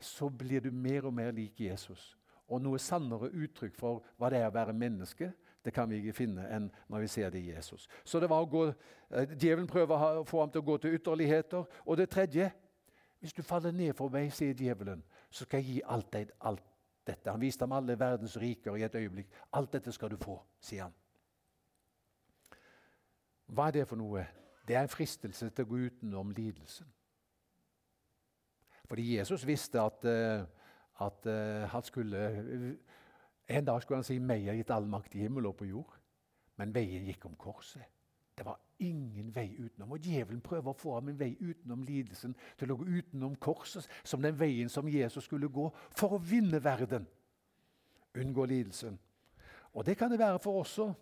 så 0.00 0.28
blir 0.28 0.60
du 0.64 0.70
mer 0.74 1.06
og 1.06 1.14
mer 1.14 1.30
lik 1.34 1.60
Jesus. 1.60 2.16
Og 2.50 2.62
noe 2.62 2.78
sannere 2.82 3.30
uttrykk 3.30 3.76
for 3.78 4.02
hva 4.18 4.30
det 4.32 4.40
er 4.40 4.48
å 4.48 4.54
være 4.54 4.74
menneske, 4.74 5.30
det 5.64 5.74
kan 5.76 5.90
vi 5.90 6.00
ikke 6.00 6.16
finne 6.16 6.46
enn 6.50 6.70
når 6.88 7.04
vi 7.04 7.10
ser 7.12 7.30
det 7.30 7.42
i 7.42 7.52
Jesus. 7.52 7.86
Så 8.04 8.18
det 8.20 8.30
var 8.30 8.42
å 8.42 8.48
gå, 8.50 8.64
eh, 9.12 9.34
Djevelen 9.36 9.68
prøver 9.68 10.22
å 10.22 10.24
få 10.26 10.40
ham 10.40 10.50
til 10.50 10.62
å 10.62 10.68
gå 10.70 10.78
til 10.78 10.94
ytterligheter. 10.96 11.66
Og 11.86 11.96
det 11.96 12.08
tredje 12.10 12.50
hvis 13.20 13.32
du 13.32 13.42
faller 13.42 13.72
ned 13.72 13.92
for 13.92 14.08
meg, 14.08 14.32
sier 14.32 14.56
djevelen, 14.56 15.02
så 15.30 15.44
skal 15.44 15.60
jeg 15.60 15.66
gi 15.66 15.80
alt, 15.84 16.12
deg, 16.12 16.30
alt 16.40 16.64
dette. 17.06 17.30
Han 17.30 17.40
viste 17.40 17.66
ham 17.66 17.74
alle 17.76 17.98
verdens 18.00 18.36
riker 18.40 18.76
i 18.76 18.84
et 18.86 18.94
øyeblikk. 18.94 19.28
Alt 19.52 19.72
dette 19.76 19.92
skal 19.92 20.10
du 20.10 20.16
få, 20.20 20.38
sier 20.60 20.86
han. 20.86 20.94
Hva 23.50 23.68
er 23.68 23.80
det 23.80 23.88
for 23.90 24.00
noe? 24.00 24.24
Det 24.66 24.76
er 24.76 24.86
en 24.86 24.92
fristelse 24.92 25.50
til 25.50 25.66
å 25.66 25.68
gå 25.68 25.82
utenom 25.90 26.32
lidelsen. 26.32 26.88
Fordi 28.88 29.04
Jesus 29.16 29.44
visste 29.46 29.82
at, 29.82 30.04
eh, 30.08 30.46
at 31.00 31.26
eh, 31.26 31.68
han 31.70 31.82
skulle 31.82 32.78
En 33.50 33.64
dag 33.64 33.82
skulle 33.82 33.96
han 33.96 34.04
si 34.04 34.18
'Meg 34.18 34.44
har 34.46 34.54
gitt 34.54 34.70
all 34.70 34.86
makt 34.86 35.14
i 35.14 35.18
himmel 35.18 35.46
og 35.46 35.56
på 35.56 35.64
jord'. 35.64 35.98
Men 36.56 36.74
veien 36.74 37.04
gikk 37.04 37.24
om 37.26 37.34
korset. 37.36 37.82
Det 38.40 38.46
var 38.46 38.60
ingen 38.78 39.34
vei 39.36 39.50
utenom. 39.58 39.90
Og 39.92 40.00
Djevelen 40.00 40.40
prøver 40.40 40.72
å 40.72 40.78
få 40.80 40.94
ham 40.94 41.10
en 41.10 41.18
vei 41.20 41.34
utenom 41.42 41.82
lidelsen, 41.84 42.32
til 42.56 42.70
å 42.72 42.76
gå 42.80 42.86
utenom 42.88 43.34
korset, 43.36 43.84
som 44.00 44.22
den 44.24 44.38
veien 44.40 44.72
som 44.72 44.88
Jesus 44.88 45.26
skulle 45.28 45.50
gå 45.52 45.66
for 45.92 46.16
å 46.16 46.20
vinne 46.24 46.56
verden. 46.64 47.04
Unngå 48.16 48.46
lidelsen. 48.48 48.96
Og 49.76 49.84
det 49.84 49.98
kan 50.00 50.08
det 50.08 50.22
være 50.22 50.40
for 50.40 50.62
oss 50.62 50.78
òg. 50.80 50.94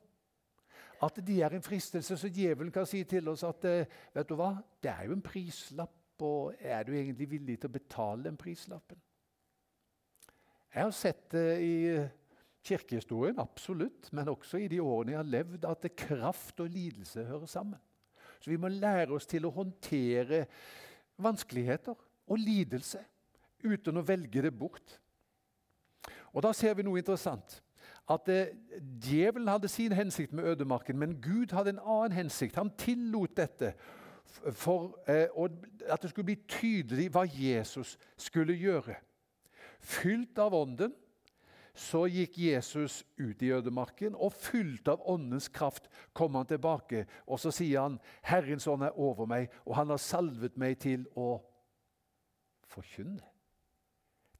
At 1.06 1.22
det 1.22 1.38
er 1.46 1.54
en 1.54 1.62
fristelse, 1.62 2.18
så 2.18 2.26
djevelen 2.26 2.74
kan 2.74 2.90
si 2.90 3.04
til 3.06 3.30
oss 3.30 3.46
at 3.46 3.70
eh, 3.70 3.86
vet 4.18 4.26
du 4.26 4.34
hva, 4.34 4.56
det 4.82 4.90
er 4.90 5.06
jo 5.06 5.14
en 5.14 5.22
prislapp, 5.22 5.94
og 6.26 6.58
er 6.58 6.82
du 6.82 6.90
egentlig 6.96 7.30
villig 7.30 7.60
til 7.60 7.70
å 7.70 7.76
betale 7.78 8.26
den 8.26 8.40
prislappen? 8.40 8.98
Jeg 10.74 10.82
har 10.82 10.90
sett 10.90 11.30
det 11.30 11.48
i 11.62 11.76
kirkehistorien, 12.68 13.38
absolutt, 13.40 14.10
men 14.12 14.30
også 14.30 14.60
i 14.62 14.68
de 14.70 14.80
årene 14.82 15.14
jeg 15.14 15.22
har 15.22 15.30
levd, 15.32 15.64
at 15.68 15.86
kraft 15.96 16.60
og 16.60 16.70
lidelse 16.72 17.24
hører 17.24 17.46
sammen. 17.46 17.80
Så 18.40 18.50
vi 18.50 18.56
må 18.60 18.68
lære 18.70 19.14
oss 19.16 19.26
til 19.26 19.46
å 19.48 19.54
håndtere 19.54 20.44
vanskeligheter 21.18 21.96
og 22.28 22.38
lidelse 22.38 23.00
uten 23.64 23.98
å 23.98 24.04
velge 24.06 24.42
det 24.44 24.52
bort. 24.54 24.98
Og 26.32 26.42
Da 26.44 26.52
ser 26.52 26.76
vi 26.78 26.84
noe 26.86 27.00
interessant. 27.00 27.62
At 28.08 28.28
eh, 28.32 28.54
Djevelen 29.04 29.48
hadde 29.48 29.68
sin 29.68 29.92
hensikt 29.92 30.32
med 30.32 30.44
ødemarken, 30.44 30.98
men 30.98 31.18
Gud 31.20 31.52
hadde 31.52 31.74
en 31.74 31.82
annen 31.82 32.12
hensikt. 32.12 32.56
Han 32.56 32.70
tillot 32.78 33.36
dette 33.36 33.74
for 34.52 34.94
eh, 35.08 35.28
at 35.88 36.02
det 36.02 36.10
skulle 36.10 36.30
bli 36.30 36.38
tydelig 36.48 37.08
hva 37.12 37.24
Jesus 37.26 37.96
skulle 38.16 38.56
gjøre. 38.56 38.96
Fylt 39.80 40.38
av 40.38 40.54
Ånden 40.54 40.94
så 41.78 42.04
gikk 42.10 42.38
Jesus 42.38 43.04
ut 43.18 43.42
i 43.42 43.52
ødemarken, 43.54 44.14
og 44.14 44.32
fylt 44.32 44.88
av 44.90 45.04
Åndens 45.06 45.48
kraft 45.48 45.86
kom 46.12 46.34
han 46.34 46.46
tilbake. 46.46 47.04
Og 47.26 47.40
så 47.40 47.50
sier 47.54 47.80
han, 47.80 48.00
'Herrens 48.22 48.66
ånd 48.66 48.82
er 48.82 48.98
over 48.98 49.26
meg, 49.26 49.50
og 49.64 49.76
han 49.76 49.90
har 49.90 49.96
salvet 49.96 50.56
meg 50.56 50.78
til 50.78 51.06
å 51.16 51.38
forkynne'. 52.66 53.22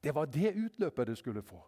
Det 0.03 0.15
var 0.15 0.25
det 0.25 0.55
utløpet 0.55 1.07
det 1.07 1.17
skulle 1.17 1.41
få. 1.41 1.63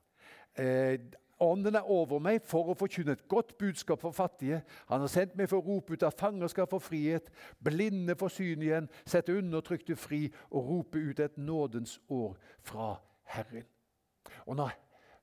Eh, 0.58 1.00
Ånden 1.42 1.76
er 1.76 1.90
over 1.90 2.20
meg 2.20 2.44
for 2.46 2.70
å 2.70 2.76
forkynne 2.78 3.16
et 3.16 3.28
godt 3.28 3.56
budskap 3.58 4.02
for 4.04 4.12
fattige. 4.12 4.62
Han 4.92 5.02
har 5.02 5.10
sendt 5.10 5.36
meg 5.36 5.50
for 5.50 5.58
å 5.58 5.66
rope 5.66 5.94
ut 5.94 6.04
at 6.04 6.20
fanger 6.20 6.48
skal 6.48 6.68
få 6.70 6.78
frihet, 6.80 7.32
blinde 7.64 8.14
få 8.16 8.30
syn 8.30 8.62
igjen, 8.62 8.90
sette 9.06 9.34
undertrykte 9.34 9.96
fri 9.96 10.28
og 10.52 10.70
rope 10.70 11.02
ut 11.02 11.20
et 11.20 11.38
nådens 11.38 12.00
år 12.10 12.38
fra 12.62 13.00
Herren. 13.24 13.66
Og 14.46 14.56
når 14.56 14.78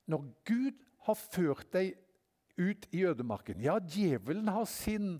når 0.09 0.25
Gud 0.49 0.77
har 1.07 1.18
ført 1.18 1.68
deg 1.73 1.94
ut 2.59 2.88
i 2.92 3.05
ødemarken 3.07 3.61
Ja, 3.62 3.79
djevelen 3.79 4.49
har 4.49 4.64
sin, 4.64 5.18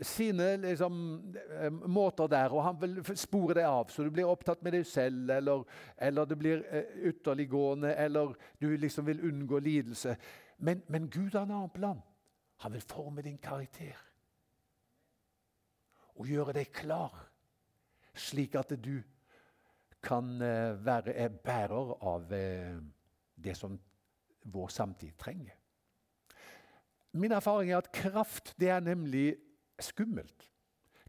sine 0.00 0.56
liksom, 0.62 1.34
eh, 1.50 1.70
måter 1.72 2.26
der, 2.26 2.52
og 2.52 2.62
han 2.64 2.80
vil 2.80 3.16
spore 3.16 3.56
deg 3.58 3.64
av, 3.66 3.90
så 3.90 4.04
du 4.04 4.10
blir 4.10 4.28
opptatt 4.28 4.62
med 4.62 4.76
deg 4.76 4.86
selv, 4.86 5.30
eller, 5.30 5.64
eller 5.98 6.28
det 6.28 6.38
blir 6.38 6.62
uh, 6.70 6.92
ytterliggående, 7.10 7.94
eller 7.94 8.36
du 8.60 8.68
liksom 8.76 9.06
vil 9.06 9.24
unngå 9.28 9.58
lidelse. 9.58 10.16
Men, 10.58 10.82
men 10.88 11.10
Gud 11.10 11.34
har 11.34 11.42
en 11.42 11.56
annen 11.56 11.74
plan. 11.74 12.02
Han 12.64 12.72
vil 12.72 12.84
forme 12.84 13.22
din 13.22 13.38
karakter 13.38 14.02
og 16.16 16.30
gjøre 16.30 16.54
deg 16.56 16.70
klar, 16.72 17.12
slik 18.16 18.54
at 18.56 18.70
du 18.80 19.02
kan 20.00 20.30
uh, 20.40 20.78
være 20.80 21.28
bærer 21.44 21.92
av 22.00 22.30
det 22.30 23.56
som 23.58 23.74
vår 24.52 24.68
samtid 24.72 25.16
trenger. 25.18 25.54
Min 27.16 27.32
erfaring 27.32 27.72
er 27.72 27.80
at 27.80 27.92
kraft 27.92 28.52
det 28.60 28.68
er 28.70 28.84
nemlig 28.84 29.36
skummelt. 29.80 30.50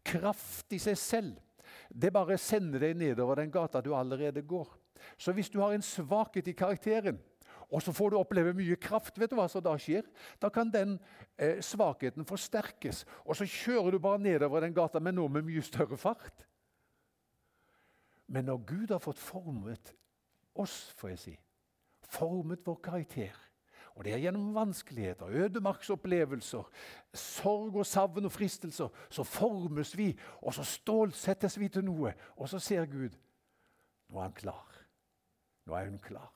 Kraft 0.04 0.72
i 0.72 0.80
seg 0.80 0.96
selv 0.98 1.36
det 1.88 2.12
bare 2.12 2.38
sender 2.40 2.80
deg 2.82 2.96
nedover 2.96 3.40
den 3.40 3.52
gata 3.52 3.80
du 3.84 3.94
allerede 3.96 4.42
går. 4.42 4.68
Så 5.20 5.32
hvis 5.32 5.50
du 5.50 5.60
har 5.60 5.74
en 5.74 5.84
svakhet 5.84 6.48
i 6.48 6.56
karakteren, 6.56 7.18
og 7.68 7.82
så 7.84 7.92
får 7.92 8.10
du 8.10 8.18
oppleve 8.18 8.54
mye 8.56 8.78
kraft, 8.80 9.18
vet 9.20 9.30
du 9.30 9.36
hva 9.36 9.44
som 9.50 9.62
da 9.64 9.74
skjer? 9.80 10.06
Da 10.40 10.48
kan 10.52 10.70
den 10.72 10.96
eh, 11.36 11.60
svakheten 11.64 12.24
forsterkes, 12.28 13.04
og 13.24 13.36
så 13.36 13.44
kjører 13.44 13.92
du 13.92 14.00
bare 14.00 14.20
nedover 14.24 14.64
den 14.64 14.76
gata, 14.76 15.00
men 15.00 15.18
nå 15.18 15.26
med 15.28 15.44
mye 15.44 15.64
større 15.64 15.98
fart. 16.00 16.46
Men 18.28 18.48
når 18.48 18.64
Gud 18.68 18.92
har 18.92 19.04
fått 19.04 19.20
formet 19.20 19.92
oss, 20.56 20.88
får 20.96 21.12
jeg 21.12 21.20
si, 21.22 21.34
formet 22.08 22.64
vår 22.66 22.80
karakter. 22.84 23.36
Og 23.98 24.04
det 24.06 24.12
er 24.14 24.20
gjennom 24.22 24.52
vanskeligheter, 24.54 25.26
ødemarksopplevelser, 25.26 26.68
sorg 27.14 27.80
og 27.80 27.86
savn 27.86 28.28
og 28.28 28.32
fristelser. 28.32 28.92
Så 29.10 29.24
formes 29.26 29.96
vi, 29.98 30.12
og 30.38 30.54
så 30.54 30.62
stålsettes 30.62 31.58
vi 31.58 31.68
til 31.68 31.84
noe. 31.88 32.12
Og 32.36 32.48
så 32.48 32.60
ser 32.62 32.86
Gud 32.86 33.16
nå 34.08 34.20
er 34.20 34.22
han 34.22 34.36
klar. 34.36 34.76
Nå 35.66 35.74
er 35.76 35.90
hun 35.90 35.98
klar. 36.00 36.32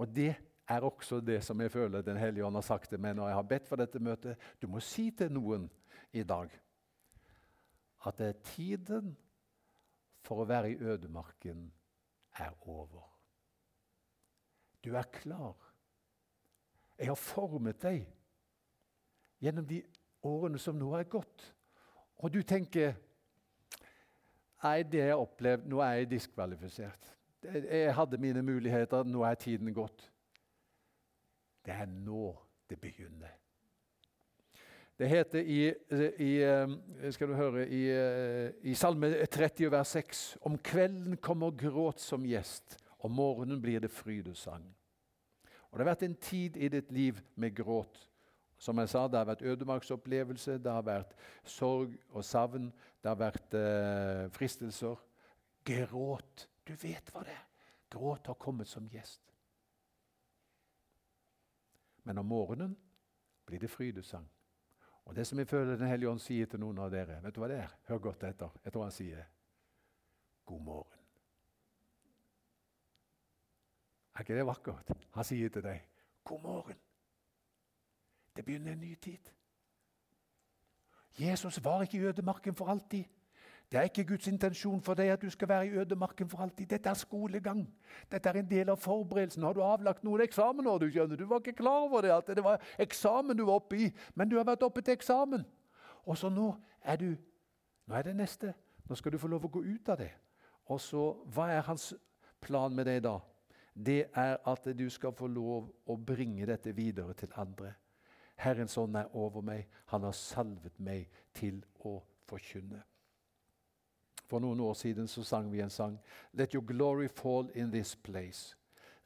Og 0.00 0.08
det 0.16 0.32
er 0.70 0.86
også 0.86 1.18
det 1.20 1.42
som 1.44 1.60
jeg 1.60 1.72
føler 1.72 2.02
Den 2.02 2.16
hellige 2.16 2.46
ånd 2.46 2.56
har 2.56 2.64
sagt 2.64 2.88
til 2.88 3.00
meg 3.02 3.18
når 3.18 3.28
jeg 3.28 3.36
har 3.36 3.48
bedt 3.50 3.68
for 3.68 3.76
dette 3.76 4.00
møtet. 4.00 4.38
Du 4.62 4.68
må 4.68 4.80
si 4.80 5.10
til 5.10 5.32
noen 5.32 5.68
i 6.12 6.22
dag 6.22 6.48
at 8.06 8.22
tiden 8.54 9.16
for 10.24 10.40
å 10.40 10.48
være 10.48 10.70
i 10.70 10.78
ødemarken 10.80 11.66
er 12.38 12.54
over. 12.62 13.09
Du 14.84 14.94
er 14.96 15.08
klar. 15.12 15.56
Jeg 16.98 17.08
har 17.08 17.18
formet 17.18 17.80
deg 17.82 18.04
gjennom 19.40 19.66
de 19.66 19.80
årene 20.26 20.60
som 20.60 20.76
nå 20.76 20.90
er 20.98 21.08
gått. 21.08 21.46
Og 22.20 22.32
du 22.32 22.42
tenker 22.42 22.96
Nei, 24.60 24.82
det 24.84 24.98
jeg 25.00 25.14
har 25.14 25.22
opplevd, 25.22 25.62
nå 25.72 25.78
er 25.80 26.02
jeg 26.02 26.10
diskvalifisert. 26.10 27.14
Jeg 27.40 27.94
hadde 27.96 28.18
mine 28.20 28.42
muligheter, 28.44 29.06
nå 29.08 29.22
er 29.24 29.38
tiden 29.40 29.72
gått. 29.72 30.02
Det 31.64 31.72
er 31.72 31.88
nå 31.88 32.34
det 32.68 32.76
begynner. 32.80 33.32
Det 35.00 35.08
heter 35.08 35.40
i, 35.40 35.60
i, 36.20 36.30
eh, 36.44 36.74
skal 37.08 37.30
du 37.30 37.34
høre, 37.38 37.64
i, 37.72 37.86
eh, 37.88 38.50
i 38.68 38.74
Salme 38.76 39.08
30, 39.24 39.70
vers 39.72 39.94
6.: 39.96 40.36
Om 40.44 40.58
kvelden 40.58 41.16
kommer 41.16 41.56
gråt 41.56 42.04
som 42.04 42.26
gjest, 42.28 42.76
om 43.00 43.12
morgenen 43.12 43.60
blir 43.62 43.80
det 43.80 43.90
frydesang. 43.90 44.64
Og 45.70 45.78
Det 45.78 45.84
har 45.84 45.94
vært 45.94 46.02
en 46.02 46.14
tid 46.14 46.56
i 46.56 46.68
ditt 46.68 46.92
liv 46.92 47.20
med 47.34 47.54
gråt. 47.56 48.08
Som 48.58 48.78
jeg 48.78 48.88
sa, 48.88 49.08
Det 49.08 49.18
har 49.18 49.26
vært 49.26 49.42
ødemarksopplevelse, 49.42 50.58
det 50.58 50.72
har 50.72 50.82
vært 50.82 51.14
sorg 51.44 51.96
og 52.10 52.24
savn, 52.24 52.72
det 53.02 53.08
har 53.08 53.16
vært 53.16 53.54
eh, 53.54 54.30
fristelser. 54.30 54.96
Gråt. 55.64 56.48
Du 56.66 56.74
vet 56.74 57.10
hva 57.12 57.22
det 57.24 57.32
er. 57.32 57.46
Gråt 57.90 58.26
har 58.26 58.34
kommet 58.34 58.68
som 58.68 58.88
gjest. 58.88 59.22
Men 62.04 62.18
om 62.18 62.26
morgenen 62.26 62.76
blir 63.46 63.58
det 63.58 63.70
frydesang. 63.70 64.28
Og 65.04 65.16
Det 65.16 65.26
som 65.26 65.38
jeg 65.38 65.48
føler 65.48 65.76
Den 65.76 65.88
hellige 65.88 66.10
ånd 66.10 66.20
sier 66.20 66.46
til 66.46 66.60
noen 66.60 66.78
av 66.78 66.90
dere, 66.90 67.22
vet 67.22 67.34
du 67.34 67.40
hva 67.40 67.48
det 67.48 67.58
er? 67.64 67.76
Hør 67.88 67.98
godt 67.98 68.24
etter. 68.24 68.50
Jeg 68.64 68.72
tror 68.72 68.82
han 68.82 68.94
sier 68.94 69.24
god 70.44 70.60
morgen. 70.60 70.99
Er 74.14 74.20
ikke 74.20 74.36
det 74.36 74.46
vakkert? 74.46 74.92
Han 75.14 75.24
sier 75.24 75.48
til 75.48 75.62
deg, 75.62 75.82
'God 76.24 76.40
morgen'. 76.40 76.80
Det 78.36 78.44
begynner 78.44 78.72
en 78.72 78.80
ny 78.80 78.94
tid. 78.94 79.30
Jesus 81.20 81.64
var 81.64 81.82
ikke 81.82 81.98
i 81.98 82.00
ødemarken 82.00 82.54
for 82.54 82.66
alltid. 82.66 83.04
Det 83.72 83.78
er 83.78 83.82
ikke 83.82 84.04
Guds 84.04 84.26
intensjon 84.26 84.82
for 84.82 84.94
deg 84.94 85.12
at 85.12 85.22
du 85.22 85.30
skal 85.30 85.48
være 85.48 85.66
i 85.66 85.70
ødemarken 85.78 86.28
for 86.28 86.38
alltid. 86.38 86.66
Dette 86.66 86.88
er 86.88 86.94
skolegang. 86.94 87.74
Dette 88.12 88.28
er 88.28 88.40
en 88.40 88.50
del 88.50 88.68
av 88.68 88.76
forberedelsen. 88.76 89.42
Har 89.42 89.52
du 89.52 89.62
avlagt 89.62 90.04
noen 90.04 90.20
eksamener? 90.20 90.78
Du 90.78 90.88
skjønner? 90.90 91.16
Du 91.16 91.26
var 91.26 91.38
ikke 91.38 91.52
klar 91.62 91.86
over 91.86 92.00
det, 92.00 92.10
at 92.10 92.26
det 92.26 92.44
var 92.44 92.58
eksamen 92.78 93.36
du 93.36 93.44
var 93.44 93.60
oppe 93.62 93.76
i, 93.76 93.90
men 94.14 94.28
du 94.28 94.36
har 94.36 94.44
vært 94.44 94.62
oppe 94.66 94.82
til 94.82 94.92
eksamen. 94.92 95.46
Og 96.02 96.18
så 96.18 96.28
nå 96.28 96.54
er 96.82 96.96
du 96.96 97.16
Nå 97.86 97.96
er 97.96 98.02
det 98.02 98.16
neste. 98.16 98.52
Nå 98.88 98.94
skal 98.94 99.12
du 99.12 99.18
få 99.18 99.26
lov 99.26 99.44
å 99.44 99.48
gå 99.50 99.64
ut 99.66 99.88
av 99.88 99.96
det. 99.98 100.12
Og 100.70 100.80
så, 100.80 101.12
Hva 101.26 101.48
er 101.50 101.64
hans 101.66 101.94
plan 102.40 102.74
med 102.74 102.86
deg 102.86 103.02
da? 103.02 103.16
Det 103.74 104.10
er 104.14 104.36
at 104.46 104.78
du 104.78 104.88
skal 104.90 105.14
få 105.14 105.26
lov 105.30 105.70
å 105.86 105.96
bringe 105.96 106.46
dette 106.46 106.72
videre 106.74 107.14
til 107.14 107.32
andre. 107.38 107.74
Herrens 108.40 108.76
ånd 108.80 108.96
er 108.96 109.10
over 109.16 109.44
meg. 109.44 109.68
Han 109.92 110.02
har 110.02 110.16
salvet 110.16 110.78
meg 110.80 111.10
til 111.36 111.60
å 111.84 112.00
forkynne. 112.28 112.82
For 114.30 114.40
noen 114.40 114.60
år 114.62 114.76
siden 114.78 115.08
så 115.10 115.24
sang 115.26 115.50
vi 115.52 115.60
en 115.60 115.70
sang. 115.70 115.98
Let 116.32 116.54
your 116.54 116.64
glory 116.64 117.08
fall 117.08 117.50
in 117.54 117.70
this 117.70 117.94
place. 117.94 118.54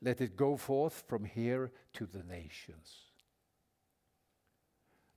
Let 0.00 0.20
it 0.20 0.37
go 0.37 0.57
forth 0.57 1.05
from 1.09 1.24
here 1.24 1.70
to 1.92 2.07
the 2.07 2.22
nations. 2.22 3.11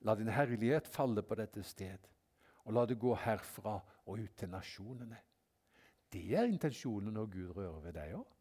La 0.02 0.16
din 0.16 0.30
herlighet 0.32 0.88
falle 0.88 1.22
på 1.22 1.36
dette 1.36 1.64
sted, 1.64 2.00
og 2.64 2.74
la 2.74 2.86
det 2.86 3.00
gå 3.00 3.16
herfra 3.16 3.80
og 4.06 4.20
ut 4.20 4.36
til 4.38 4.50
nasjonene. 4.50 5.18
Det 6.14 6.38
er 6.38 6.48
intensjonen 6.48 7.14
når 7.14 7.26
Gud 7.26 7.56
rører 7.58 7.82
ved 7.84 7.98
deg 7.98 8.14
òg 8.22 8.37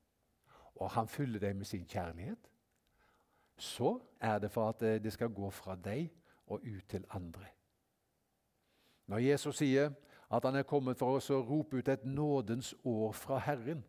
og 0.77 0.91
han 0.91 1.09
fyller 1.09 1.41
deg 1.41 1.57
med 1.57 1.65
sin 1.65 1.85
kjærlighet, 1.89 2.51
så 3.57 3.99
er 4.21 4.39
det 4.39 4.51
for 4.51 4.69
at 4.69 4.83
eh, 4.83 5.03
det 5.03 5.12
skal 5.12 5.29
gå 5.29 5.51
fra 5.51 5.77
deg 5.77 6.11
og 6.47 6.61
ut 6.65 6.89
til 6.89 7.05
andre. 7.11 7.47
Når 9.07 9.19
Jesus 9.19 9.57
sier 9.57 9.91
at 10.31 10.45
han 10.45 10.57
er 10.57 10.67
kommet 10.67 10.99
for 10.99 11.17
oss 11.17 11.31
å 11.31 11.41
rope 11.41 11.79
ut 11.79 11.89
et 11.89 12.05
nådens 12.05 12.75
år 12.85 13.12
fra 13.12 13.39
Herren, 13.39 13.85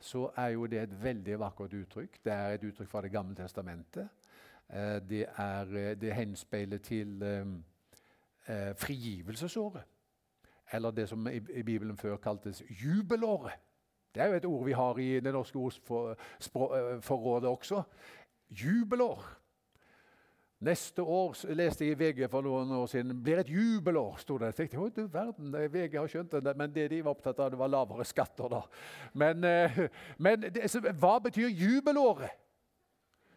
så 0.00 0.26
er 0.36 0.48
jo 0.48 0.66
det 0.66 0.82
et 0.82 1.02
veldig 1.02 1.38
vakkert 1.40 1.74
uttrykk. 1.74 2.18
Det 2.24 2.32
er 2.32 2.54
et 2.54 2.64
uttrykk 2.64 2.90
fra 2.90 3.00
Det 3.00 3.12
gamle 3.12 3.34
testamentet. 3.34 4.08
Eh, 4.68 5.00
det, 5.00 5.26
er, 5.36 5.76
eh, 5.76 5.96
det 5.96 6.14
henspeiler 6.14 6.78
til 6.78 7.24
frigivelsesåret. 8.76 9.84
Eller 10.72 10.90
det 10.90 11.08
som 11.08 11.28
i 11.28 11.62
Bibelen 11.62 11.96
før 11.96 12.16
kaltes 12.16 12.62
jubelåret. 12.68 13.56
Det 14.14 14.22
er 14.22 14.26
jo 14.30 14.36
et 14.38 14.44
ord 14.44 14.64
vi 14.64 14.72
har 14.72 14.98
i 14.98 15.20
det 15.20 15.32
norske 15.34 15.58
ordforrådet 15.58 17.48
også. 17.50 17.82
Jubelår. 18.50 19.24
Neste 20.64 21.02
år 21.02 21.34
leste 21.52 21.84
jeg 21.84 21.96
i 21.96 21.98
VG 21.98 22.28
for 22.30 22.46
noen 22.46 22.70
år 22.72 22.86
siden 22.88 23.16
blir 23.22 23.42
et 23.42 23.50
jubelår. 23.50 24.16
stod 24.22 24.40
det. 24.40 24.46
Jeg 24.46 24.70
tenkte, 24.70 25.02
du 25.02 25.08
verden, 25.12 25.52
VG 25.72 25.98
har 25.98 26.06
skjønt 26.06 26.32
det, 26.32 26.56
Men 26.56 26.74
det 26.74 26.90
de 26.90 27.04
var 27.04 27.10
opptatt 27.10 27.38
av, 27.40 27.50
det 27.50 27.58
var 27.58 27.68
lavere 27.68 28.04
skatter. 28.04 28.48
da. 28.48 28.62
Men, 29.12 29.44
eh, 29.44 29.88
men 30.18 30.40
det, 30.40 30.70
hva 31.00 31.18
betyr 31.18 31.48
jubelåret? 31.48 32.30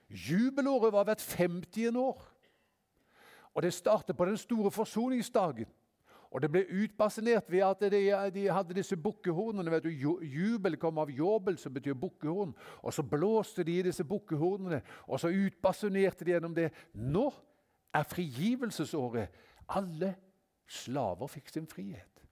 Jubelåret 0.10 0.94
var 0.94 1.04
hvert 1.04 1.22
50. 1.22 1.98
år. 1.98 2.22
Og 3.54 3.64
det 3.64 3.74
startet 3.74 4.18
på 4.18 4.26
den 4.26 4.38
store 4.38 4.72
forsoningsdagen. 4.72 5.66
Og 6.32 6.42
Det 6.42 6.50
ble 6.52 6.66
utbasunert 6.84 7.52
ved 7.52 7.64
at 7.64 7.82
de, 7.92 8.02
de 8.34 8.46
hadde 8.52 8.76
disse 8.76 8.98
bukkehornene. 9.00 9.80
Jubel 10.22 10.78
kom 10.78 10.98
av 10.98 11.12
jobel, 11.12 11.58
som 11.58 11.74
betyr 11.74 11.94
bukkehorn. 11.94 12.54
Og 12.84 12.94
Så 12.94 13.04
blåste 13.04 13.64
de 13.64 13.80
i 13.80 13.86
disse 13.88 14.04
bukkehornene, 14.04 14.82
og 15.08 15.20
så 15.20 15.32
utbasunerte 15.32 16.26
de 16.26 16.36
gjennom 16.36 16.56
det. 16.56 16.72
Nå 16.94 17.30
er 17.96 18.04
frigivelsesåret. 18.04 19.30
Alle 19.70 20.14
slaver 20.68 21.32
fikk 21.32 21.50
sin 21.50 21.68
frihet. 21.68 22.24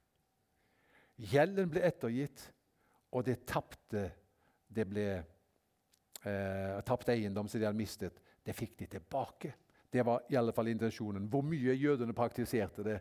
Gjelden 1.16 1.70
ble 1.72 1.86
ettergitt, 1.88 2.50
og 3.16 3.24
det 3.26 3.46
tapte 3.48 4.10
Det 4.76 4.84
ble 4.90 5.04
eh, 5.16 6.80
tapt 6.84 7.10
eiendom 7.14 7.48
som 7.48 7.62
de 7.62 7.68
hadde 7.68 7.78
mistet. 7.78 8.18
Det 8.44 8.52
fikk 8.58 8.74
de 8.80 8.88
tilbake. 8.98 9.54
Det 9.96 10.04
var 10.06 10.22
i 10.30 10.36
alle 10.36 10.52
fall 10.52 10.68
intensjonen. 10.68 11.28
Hvor 11.32 11.42
mye 11.42 11.74
jødene 11.74 12.14
praktiserte 12.14 12.84
det, 12.84 12.96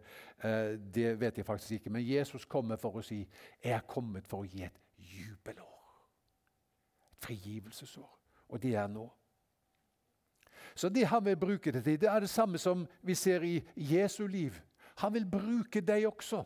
eh, 0.45 0.79
det 0.95 1.21
vet 1.21 1.39
jeg 1.39 1.47
faktisk 1.47 1.73
ikke. 1.73 1.91
Men 1.91 2.07
Jesus 2.07 2.45
kommer 2.45 2.77
for 2.77 3.01
å 3.01 3.03
si 3.03 3.17
jeg 3.65 3.73
er 3.75 3.83
kommet 3.89 4.29
for 4.31 4.45
å 4.45 4.47
gi 4.47 4.63
et 4.63 4.79
jubelår. 4.99 5.81
Et 7.11 7.27
frigivelsesår. 7.27 8.13
Og 8.49 8.63
det 8.63 8.75
er 8.75 8.87
nå. 8.87 9.09
Så 10.75 10.89
det 10.89 11.07
han 11.07 11.25
vil 11.25 11.37
bruke 11.37 11.73
det 11.73 11.83
til, 11.85 12.01
det 12.01 12.09
er 12.09 12.21
det 12.21 12.31
samme 12.31 12.59
som 12.59 12.87
vi 13.03 13.15
ser 13.15 13.43
i 13.43 13.65
Jesu 13.77 14.27
liv. 14.27 14.55
Han 15.03 15.15
vil 15.15 15.27
bruke 15.27 15.81
deg 15.81 16.07
også 16.07 16.45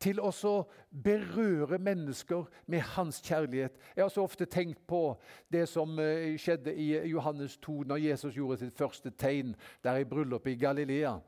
til 0.00 0.20
å 0.20 0.30
berøre 0.90 1.78
mennesker 1.78 2.46
med 2.66 2.80
hans 2.80 3.20
kjærlighet. 3.20 3.76
Jeg 3.96 4.04
har 4.04 4.08
så 4.12 4.22
ofte 4.22 4.46
tenkt 4.46 4.86
på 4.86 5.18
det 5.52 5.66
som 5.68 5.98
eh, 5.98 6.36
skjedde 6.38 6.74
i 6.74 6.90
Johannes 7.10 7.56
2, 7.58 7.82
når 7.82 7.96
Jesus 7.96 8.36
gjorde 8.36 8.60
sitt 8.62 8.78
første 8.78 9.10
tegn 9.10 9.54
der 9.84 10.00
i 10.00 10.08
bryllupet 10.08 10.52
i 10.52 10.60
Galilea. 10.60 11.18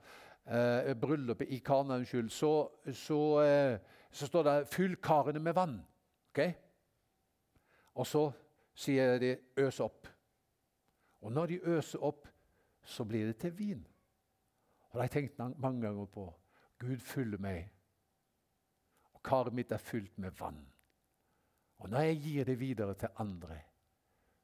Eh, 0.47 0.95
bryllupet 0.95 1.51
i 1.51 1.59
Kana, 1.59 2.01
unnskyld. 2.01 2.31
Så, 2.31 2.71
så, 2.93 3.21
eh, 3.43 3.79
så, 4.11 4.27
står 4.27 4.43
det 4.43 4.69
'fyll 4.69 4.97
karene 4.97 5.39
med 5.39 5.55
vann'. 5.55 5.81
Okay? 6.33 6.53
Og 7.95 8.07
så 8.07 8.31
sier 8.75 9.19
de 9.19 9.37
'øs 9.57 9.81
opp'. 9.81 10.09
Og 11.21 11.33
når 11.33 11.47
de 11.47 11.61
øser 11.63 12.03
opp, 12.03 12.29
så 12.83 13.05
blir 13.05 13.27
det 13.27 13.37
til 13.37 13.59
vin. 13.59 13.87
Og 14.91 14.93
det 14.93 15.01
har 15.01 15.03
jeg 15.03 15.11
tenkt 15.11 15.59
mange 15.61 15.83
ganger 15.87 16.05
på. 16.05 16.35
Gud 16.79 16.97
fyller 16.97 17.39
meg 17.39 17.69
og 19.21 19.29
karet 19.29 19.53
mitt 19.53 19.73
er 19.73 19.83
fylt 19.83 20.17
med 20.19 20.33
vann. 20.39 20.61
Og 21.81 21.91
når 21.91 22.01
jeg 22.09 22.21
gir 22.25 22.45
det 22.45 22.61
videre 22.61 22.95
til 22.95 23.09
andre, 23.21 23.59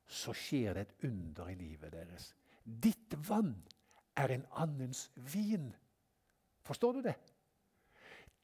så 0.06 0.32
skjer 0.36 0.74
det 0.74 0.82
et 0.86 1.08
under 1.08 1.48
i 1.48 1.54
livet 1.54 1.92
deres. 1.92 2.34
Ditt 2.64 3.16
vann 3.28 3.54
er 4.16 4.34
en 4.34 4.44
annens 4.52 5.10
vin. 5.16 5.74
Forstår 6.62 6.92
du 6.92 7.00
det? 7.08 7.14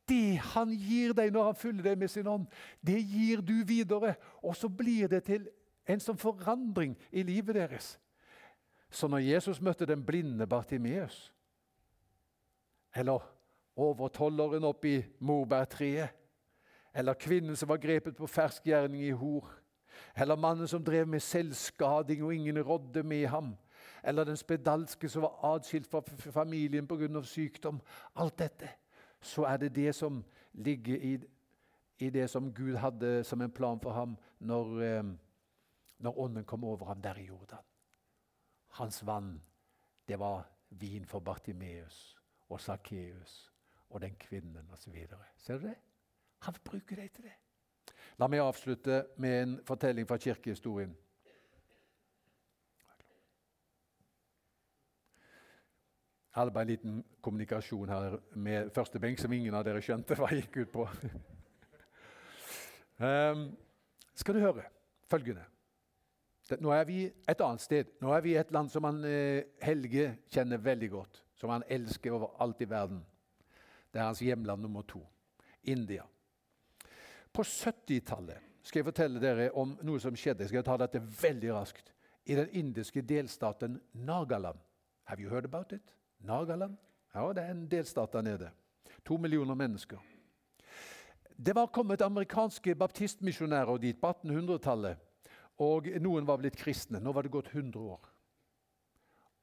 Det 0.08 0.40
han 0.52 0.72
gir 0.72 1.12
deg 1.14 1.32
når 1.32 1.44
han 1.50 1.58
fyller 1.58 1.84
deg 1.84 1.98
med 1.98 2.10
sin 2.10 2.26
ånd, 2.26 2.46
det 2.80 2.98
gir 3.00 3.40
du 3.40 3.62
videre. 3.64 4.16
Og 4.42 4.56
så 4.56 4.68
blir 4.68 5.08
det 5.08 5.24
til 5.28 5.46
en 5.86 6.00
sånn 6.00 6.18
forandring 6.18 6.96
i 7.12 7.22
livet 7.22 7.54
deres. 7.54 7.98
Så 8.90 9.08
når 9.08 9.24
Jesus 9.24 9.60
møtte 9.60 9.86
den 9.88 10.02
blinde 10.04 10.46
Bartimeus, 10.46 11.30
eller 12.94 13.22
overtolleren 13.76 14.64
oppi 14.68 14.98
morbærtreet 15.20 16.21
eller 16.94 17.14
kvinnen 17.14 17.56
som 17.56 17.68
var 17.68 17.76
grepet 17.76 18.16
på 18.16 18.26
fersk 18.26 18.66
gjerning 18.66 19.02
i 19.02 19.10
hor. 19.10 19.48
Eller 20.16 20.36
mannen 20.36 20.68
som 20.68 20.84
drev 20.84 21.08
med 21.08 21.20
selvskading 21.20 22.24
og 22.24 22.34
ingen 22.34 22.62
rådde 22.62 23.02
med 23.02 23.26
ham. 23.26 23.54
Eller 24.04 24.24
den 24.24 24.36
spedalske 24.36 25.08
som 25.08 25.22
var 25.22 25.54
atskilt 25.54 25.90
fra 25.90 26.02
familien 26.30 26.86
pga. 26.86 27.22
sykdom. 27.22 27.80
Alt 28.16 28.38
dette. 28.38 28.68
Så 29.20 29.44
er 29.44 29.56
det 29.56 29.74
det 29.76 29.94
som 29.94 30.24
ligger 30.52 30.96
i, 30.96 31.18
i, 31.98 32.10
det 32.10 32.30
som 32.30 32.54
Gud 32.54 32.76
hadde 32.76 33.24
som 33.24 33.40
en 33.40 33.50
plan 33.50 33.80
for 33.80 33.92
ham 33.92 34.16
når, 34.38 34.82
eh, 34.82 35.04
når 35.98 36.18
ånden 36.18 36.44
kom 36.44 36.64
over 36.64 36.86
ham 36.86 37.02
der 37.02 37.14
i 37.14 37.26
Jordan. 37.26 37.64
Hans 38.68 39.06
vann, 39.06 39.42
det 40.08 40.18
var 40.18 40.48
vin 40.70 41.06
for 41.06 41.20
Bartimeus 41.20 42.18
og 42.48 42.60
Sakkeus 42.60 43.52
og 43.90 44.00
den 44.00 44.14
kvinnen 44.14 44.70
osv. 44.72 45.06
Ser 45.38 45.58
du 45.58 45.66
det? 45.66 45.76
Han 46.42 46.54
vil 46.54 46.64
bruke 46.64 46.96
deg 46.98 47.12
til 47.14 47.28
det. 47.28 47.36
La 48.20 48.28
meg 48.28 48.42
avslutte 48.42 49.04
med 49.22 49.38
en 49.42 49.54
fortelling 49.66 50.08
fra 50.08 50.18
kirkehistorien. 50.20 50.92
Jeg 56.32 56.40
hadde 56.40 56.52
bare 56.54 56.64
en 56.64 56.68
liten 56.68 57.00
kommunikasjon 57.20 57.88
her 57.88 58.14
med 58.34 58.70
første 58.72 59.00
benk 59.00 59.20
som 59.20 59.32
ingen 59.36 59.54
av 59.54 59.66
dere 59.66 59.82
skjønte 59.84 60.16
hva 60.16 60.30
jeg 60.32 60.46
gikk 60.46 60.62
ut 60.62 60.70
på. 60.72 60.86
um, 63.04 63.42
skal 64.20 64.38
du 64.38 64.40
høre 64.40 64.64
følgende. 65.12 65.44
Nå 66.60 66.72
er 66.72 66.86
vi 66.88 67.02
et 67.28 67.40
annet 67.44 67.62
sted. 67.64 67.92
Nå 68.00 68.14
er 68.16 68.24
vi 68.24 68.32
i 68.32 68.40
et 68.40 68.50
land 68.52 68.70
som 68.72 68.84
han, 68.84 69.04
eh, 69.04 69.44
Helge 69.62 70.16
kjenner 70.32 70.60
veldig 70.60 70.90
godt. 70.90 71.22
Som 71.36 71.52
han 71.52 71.64
elsker 71.68 72.12
over 72.12 72.32
alt 72.40 72.60
i 72.60 72.68
verden. 72.68 73.04
Det 73.92 74.00
er 74.00 74.08
hans 74.08 74.20
hjemland 74.24 74.62
nummer 74.62 74.82
to. 74.82 75.04
India. 75.62 76.02
På 77.32 77.42
70-tallet 77.42 78.50
skal 78.62 78.82
jeg 78.82 78.86
fortelle 78.86 79.20
dere 79.22 79.48
om 79.58 79.74
noe 79.82 80.00
som 80.00 80.16
skjedde. 80.16 80.44
Jeg 80.44 80.52
skal 80.52 80.64
ta 80.66 80.76
dette 80.84 81.00
veldig 81.00 81.54
raskt. 81.56 81.90
I 82.28 82.36
den 82.38 82.52
indiske 82.54 83.02
delstaten 83.02 83.80
Nagaland. 83.92 84.60
Have 85.10 85.22
you 85.22 85.30
heard 85.32 85.48
about 85.48 85.72
it? 85.72 85.94
Nagaland? 86.22 86.76
Ja, 87.14 87.32
det 87.34 87.42
er 87.42 87.50
en 87.50 87.66
delstat 87.68 88.12
der 88.12 88.22
nede. 88.22 88.50
To 89.04 89.16
millioner 89.16 89.58
mennesker. 89.58 89.98
Det 91.36 91.54
var 91.56 91.72
kommet 91.74 92.04
amerikanske 92.04 92.74
baptistmisjonærer 92.78 93.80
dit 93.82 93.98
på 94.00 94.12
1800-tallet. 94.12 95.00
Og 95.58 95.88
noen 96.00 96.26
var 96.28 96.38
blitt 96.38 96.56
kristne. 96.56 97.00
Nå 97.02 97.12
var 97.12 97.26
det 97.26 97.34
gått 97.34 97.50
100 97.50 97.80
år. 97.80 98.06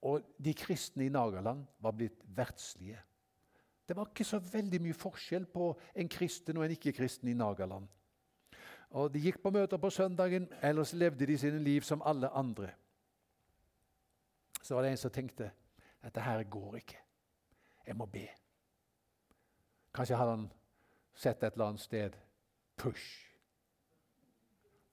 Og 0.08 0.23
de 0.39 0.54
kristne 0.56 1.06
i 1.06 1.12
Nagaland 1.12 1.65
var 1.84 1.97
blitt 1.97 2.23
verdslige. 2.23 3.02
Det 3.89 3.95
var 3.97 4.06
ikke 4.06 4.23
så 4.23 4.38
veldig 4.38 4.78
mye 4.86 4.93
forskjell 4.93 5.47
på 5.49 5.71
en 5.97 6.10
kristen 6.10 6.58
og 6.58 6.65
en 6.65 6.73
ikke-kristen 6.75 7.32
i 7.32 7.34
Nagaland. 7.34 7.88
Og 8.89 9.13
De 9.13 9.21
gikk 9.21 9.39
på 9.41 9.49
møter 9.49 9.78
på 9.82 9.89
søndagen, 9.89 10.45
ellers 10.62 10.93
levde 10.93 11.25
de 11.25 11.38
sine 11.38 11.58
liv 11.63 11.82
som 11.82 12.04
alle 12.06 12.30
andre. 12.30 12.69
Så 14.62 14.75
var 14.75 14.86
det 14.86 14.91
en 14.91 15.02
som 15.02 15.12
tenkte 15.12 15.49
dette 16.04 16.21
her 16.21 16.43
går 16.43 16.75
ikke. 16.75 16.99
Jeg 17.88 17.97
må 17.97 18.06
be. 18.06 18.28
Kanskje 19.93 20.15
hadde 20.21 20.36
han 20.36 20.52
sett 21.15 21.43
et 21.43 21.54
eller 21.54 21.65
annet 21.65 21.82
sted 21.82 22.17
push. 22.78 23.25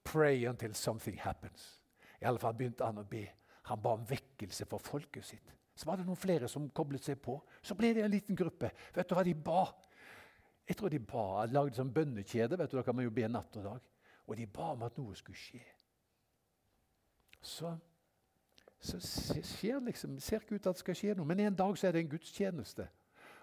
Pray 0.05 0.49
until 0.49 0.75
something 0.75 1.21
happens. 1.21 1.83
I 2.23 2.25
alle 2.25 2.39
fall 2.39 2.57
begynte 2.57 2.89
han 2.89 2.99
å 2.99 3.05
be. 3.05 3.27
Han 3.69 3.83
ba 3.83 3.93
om 3.93 4.09
vekkelse 4.09 4.65
for 4.65 4.79
folket 4.79 5.25
sitt. 5.25 5.53
Så 5.77 5.89
var 5.89 6.01
det 6.01 6.07
noen 6.07 6.19
flere 6.19 6.49
som 6.49 6.71
koblet 6.73 7.05
seg 7.05 7.19
på. 7.21 7.37
Så 7.61 7.77
ble 7.77 7.93
det 7.95 8.07
en 8.07 8.13
liten 8.13 8.37
gruppe. 8.39 8.71
Vet 8.97 9.09
du 9.09 9.15
hva 9.17 9.25
de 9.27 9.35
ba? 9.37 9.67
Jeg 10.67 10.79
tror 10.79 10.91
de 10.91 10.99
ba, 10.99 11.45
lagde 11.53 11.77
sånn 11.77 11.93
bønnekjede. 11.95 12.57
vet 12.59 12.71
du, 12.73 12.79
Da 12.79 12.83
kan 12.83 12.97
man 12.97 13.05
jo 13.05 13.13
be 13.15 13.29
natt 13.29 13.59
og 13.61 13.67
dag. 13.69 13.91
Og 14.27 14.37
de 14.37 14.47
ba 14.47 14.73
om 14.73 14.83
at 14.83 14.97
noe 14.99 15.15
skulle 15.15 15.39
skje. 15.39 15.63
Så, 17.45 17.77
så 18.81 18.99
skjer 18.99 19.85
liksom, 19.85 20.17
ser 20.19 20.41
ikke 20.41 20.57
ut 20.57 20.63
til 20.63 20.73
at 20.73 20.81
det 20.81 20.83
skal 20.83 20.99
skje 20.99 21.15
noe. 21.15 21.29
Men 21.29 21.45
en 21.45 21.59
dag 21.59 21.77
så 21.79 21.87
er 21.87 21.95
det 21.95 22.07
en 22.07 22.15
gudstjeneste. 22.17 22.89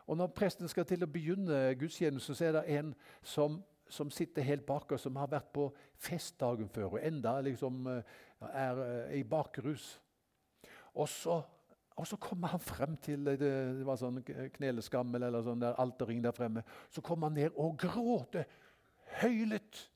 Og 0.07 0.17
når 0.17 0.33
presten 0.35 0.67
skal 0.67 0.87
til 0.89 1.05
å 1.05 1.11
begynne 1.11 1.61
gudstjenesten, 1.79 2.35
så 2.35 2.49
er 2.49 2.57
det 2.57 2.65
en 2.79 2.91
som, 3.21 3.61
som 3.87 4.11
sitter 4.11 4.43
helt 4.43 4.65
bak 4.67 4.91
oss, 4.91 5.05
som 5.05 5.15
har 5.21 5.31
vært 5.31 5.53
på 5.55 5.69
festdagen 6.01 6.67
før 6.67 6.97
og 6.97 7.05
enda 7.05 7.37
liksom 7.45 7.87
eh, 7.87 8.15
er 8.51 8.81
eh, 8.83 9.19
i 9.21 9.23
bakrus. 9.23 9.93
Og 10.93 11.07
så 11.09 11.39
Og 11.95 12.07
så 12.09 12.17
kommer 12.17 12.47
han 12.47 12.59
frem 12.59 12.97
til 12.97 13.25
det, 13.25 13.37
det 13.39 13.85
var 13.85 13.99
sånn 14.01 14.21
kneleskammel 14.55 15.27
eller 15.27 15.43
sånn 15.45 15.61
der 15.61 15.77
alterring 15.81 16.23
der 16.23 16.33
fremme. 16.33 16.63
Så 16.89 17.03
kommer 17.05 17.29
han 17.29 17.37
ned 17.37 17.57
og 17.59 17.77
gråter 17.81 18.47
høylytt. 19.21 19.89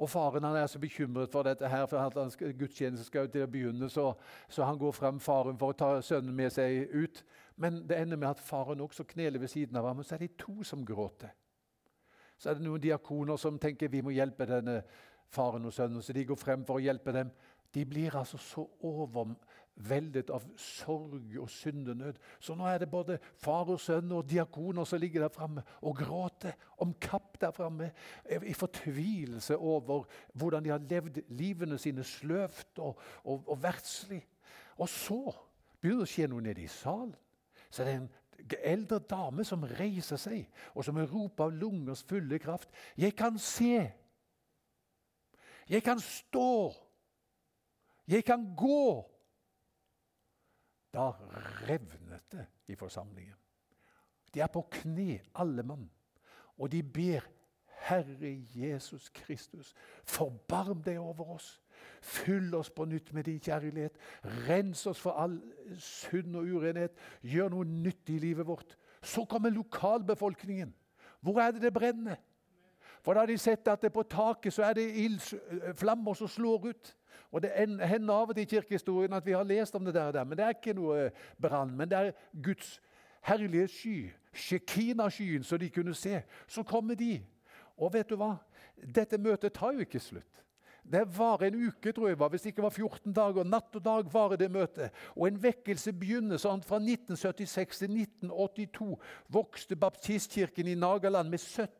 Og 0.00 0.08
faren 0.08 0.44
han 0.44 0.56
er 0.56 0.68
så 0.68 0.80
bekymret 0.80 1.32
for 1.32 1.44
dette 1.44 1.68
her, 1.68 1.84
for 1.86 2.00
at 2.00 2.36
gudstjenesten 2.40 3.04
skal 3.04 3.28
til 3.28 3.44
å 3.44 3.50
begynne, 3.52 3.88
så, 3.92 4.14
så, 4.48 4.64
han 4.64 4.78
går 4.80 4.94
frem 4.96 5.20
faren 5.20 5.58
for 5.60 5.74
å 5.74 5.76
ta 5.76 5.90
sønnen 6.04 6.36
med 6.36 6.52
seg 6.54 6.88
ut. 6.94 7.20
Men 7.60 7.82
det 7.88 7.98
ender 8.00 8.16
med 8.16 8.30
at 8.30 8.40
faren 8.40 8.80
også 8.80 9.04
kneler 9.04 9.42
ved 9.42 9.52
siden 9.52 9.76
av 9.76 9.90
ham, 9.90 10.00
og 10.00 10.08
så 10.08 10.16
er 10.16 10.24
det 10.24 10.38
to 10.40 10.64
som 10.64 10.86
gråter. 10.88 11.34
Så 12.40 12.48
er 12.48 12.56
det 12.56 12.64
noen 12.64 12.80
diakoner 12.80 13.36
som 13.36 13.58
tenker 13.60 13.92
vi 13.92 14.00
må 14.00 14.14
hjelpe 14.16 14.48
denne 14.48 14.78
faren 15.28 15.68
og 15.68 15.76
sønnen, 15.76 16.00
så 16.02 16.16
de 16.16 16.24
går 16.24 16.40
frem 16.40 16.64
for 16.64 16.80
å 16.80 16.84
hjelpe 16.84 17.12
dem. 17.12 17.28
De 17.74 17.84
blir 17.84 18.16
altså 18.16 18.40
så 18.40 18.64
overveldet 19.80 20.30
av 20.30 20.44
sorg 20.56 21.38
og 21.40 21.50
syndenød. 21.50 22.18
Så 22.40 22.54
nå 22.54 22.66
er 22.66 22.78
det 22.78 22.90
både 22.90 23.18
far 23.40 23.68
og 23.70 23.80
sønn 23.80 24.12
og 24.12 24.28
diakoner 24.28 24.84
som 24.84 25.00
ligger 25.00 25.24
der 25.24 25.32
framme 25.32 25.62
og 25.82 25.96
gråter 25.96 26.52
om 26.78 26.94
kapp 27.00 27.40
der 27.40 27.50
framme 27.50 27.90
i 28.42 28.54
fortvilelse 28.54 29.56
over 29.56 30.06
hvordan 30.34 30.64
de 30.64 30.70
har 30.70 30.78
levd 30.90 31.22
livene 31.28 31.78
sine 31.78 32.04
sløvt 32.04 32.78
og, 32.78 32.98
og, 33.24 33.44
og 33.46 33.62
verdslig. 33.62 34.26
Og 34.78 34.88
så 34.88 35.22
begynner 35.80 36.04
det 36.04 36.08
å 36.08 36.14
skje 36.14 36.30
noe 36.30 36.44
nede 36.44 36.64
i 36.64 36.70
salen. 36.70 37.14
Så 37.70 37.84
det 37.84 37.92
er 37.92 38.00
en 38.00 38.10
eldre 38.64 38.98
dame 38.98 39.44
som 39.44 39.64
reiser 39.78 40.18
seg, 40.18 40.46
og 40.74 40.84
som 40.84 40.98
roper 40.98 41.44
av 41.44 41.52
lungers 41.54 42.02
fulle 42.02 42.38
kraft. 42.38 42.68
'Jeg 42.96 43.14
kan 43.16 43.38
se. 43.38 43.92
Jeg 45.68 45.82
kan 45.82 46.00
stå. 46.00 46.72
Jeg 48.08 48.24
kan 48.24 48.54
gå.' 48.56 49.09
Da 50.94 51.10
revnet 51.68 52.32
det 52.32 52.46
i 52.68 52.74
forsamlingen. 52.74 53.34
De 54.34 54.40
er 54.40 54.46
på 54.46 54.62
kne, 54.70 55.20
alle 55.34 55.62
mann, 55.62 55.90
og 56.58 56.72
de 56.72 56.82
ber 56.82 57.26
Herre 57.80 58.36
Jesus 58.54 59.08
Kristus, 59.08 59.74
forbarm 60.04 60.82
deg 60.82 60.98
over 61.00 61.34
oss. 61.34 61.60
Fyll 62.00 62.54
oss 62.54 62.70
på 62.70 62.84
nytt 62.84 63.12
med 63.16 63.24
din 63.24 63.40
kjærlighet. 63.40 63.96
Rens 64.48 64.86
oss 64.86 65.00
for 65.00 65.16
all 65.16 65.38
synd 65.80 66.36
og 66.36 66.44
urenhet. 66.44 66.92
Gjør 67.24 67.48
noe 67.54 67.64
nytt 67.64 68.12
i 68.12 68.18
livet 68.20 68.46
vårt. 68.46 68.76
Så 69.02 69.24
kommer 69.24 69.50
lokalbefolkningen. 69.50 70.74
Hvor 71.20 71.40
er 71.40 71.56
det 71.56 71.62
det 71.62 71.72
brenner? 71.72 72.20
For 73.00 73.14
da 73.14 73.24
har 73.24 73.30
de 73.32 73.38
sett 73.40 73.68
at 73.68 73.80
det 73.82 73.92
på 73.92 74.04
taket 74.04 74.52
så 74.52 74.66
er 74.68 74.76
det 74.76 74.88
ildflammer 75.04 76.14
som 76.14 76.28
slår 76.28 76.68
ut. 76.68 76.92
Og 77.30 77.42
Det 77.42 77.50
hender 77.88 78.14
av 78.14 78.28
og 78.28 78.34
til 78.34 78.42
i 78.42 78.50
kirkehistorien 78.50 79.12
at 79.12 79.26
vi 79.26 79.32
har 79.32 79.44
lest 79.44 79.74
om 79.74 79.84
det 79.84 79.94
der, 79.94 80.12
der 80.12 80.24
men 80.24 80.38
det 80.38 80.44
er 80.44 80.56
ikke 80.56 80.74
noe 80.74 81.06
eh, 81.06 81.10
brann. 81.40 81.76
Men 81.76 81.90
det 81.90 81.98
er 81.98 82.12
Guds 82.42 82.80
herlige 83.22 83.68
sky, 83.68 84.10
Shekina-skyen, 84.32 85.44
så 85.44 85.56
de 85.56 85.70
kunne 85.70 85.94
se. 85.94 86.22
Så 86.48 86.62
kommer 86.62 86.94
de. 86.94 87.20
Og 87.76 87.92
vet 87.92 88.10
du 88.10 88.16
hva? 88.16 88.36
Dette 88.76 89.18
møtet 89.18 89.52
tar 89.52 89.72
jo 89.72 89.84
ikke 89.84 90.00
slutt. 90.00 90.40
Det 90.90 91.04
varer 91.18 91.50
en 91.50 91.66
uke, 91.68 91.92
tror 91.92 92.08
jeg, 92.08 92.18
var, 92.18 92.28
hvis 92.28 92.42
det 92.42 92.52
ikke 92.52 92.62
var 92.62 92.70
14 92.70 93.12
dager. 93.12 93.44
Natt 93.44 93.76
og 93.76 93.84
dag 93.84 94.08
varer 94.12 94.36
det 94.36 94.50
møtet. 94.50 94.90
Og 95.14 95.28
en 95.28 95.42
vekkelse 95.42 95.92
begynner 95.92 96.40
sånn 96.40 96.64
fra 96.66 96.80
1976 96.80 97.84
til 97.84 97.92
1982. 98.00 98.96
Vokste 99.28 99.76
baptistkirken 99.76 100.70
i 100.70 100.78
Nagaland 100.78 101.30
med 101.30 101.38
70 101.38 101.79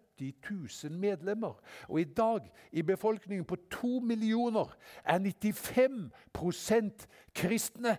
000 0.51 0.93
medlemmer. 0.93 1.61
Og 1.89 2.01
i 2.01 2.05
dag, 2.05 2.53
i 2.73 2.83
befolkningen 2.83 3.45
på 3.45 3.57
to 3.71 3.99
millioner, 3.99 4.77
er 5.05 5.19
95% 5.19 7.07
kristne. 7.35 7.99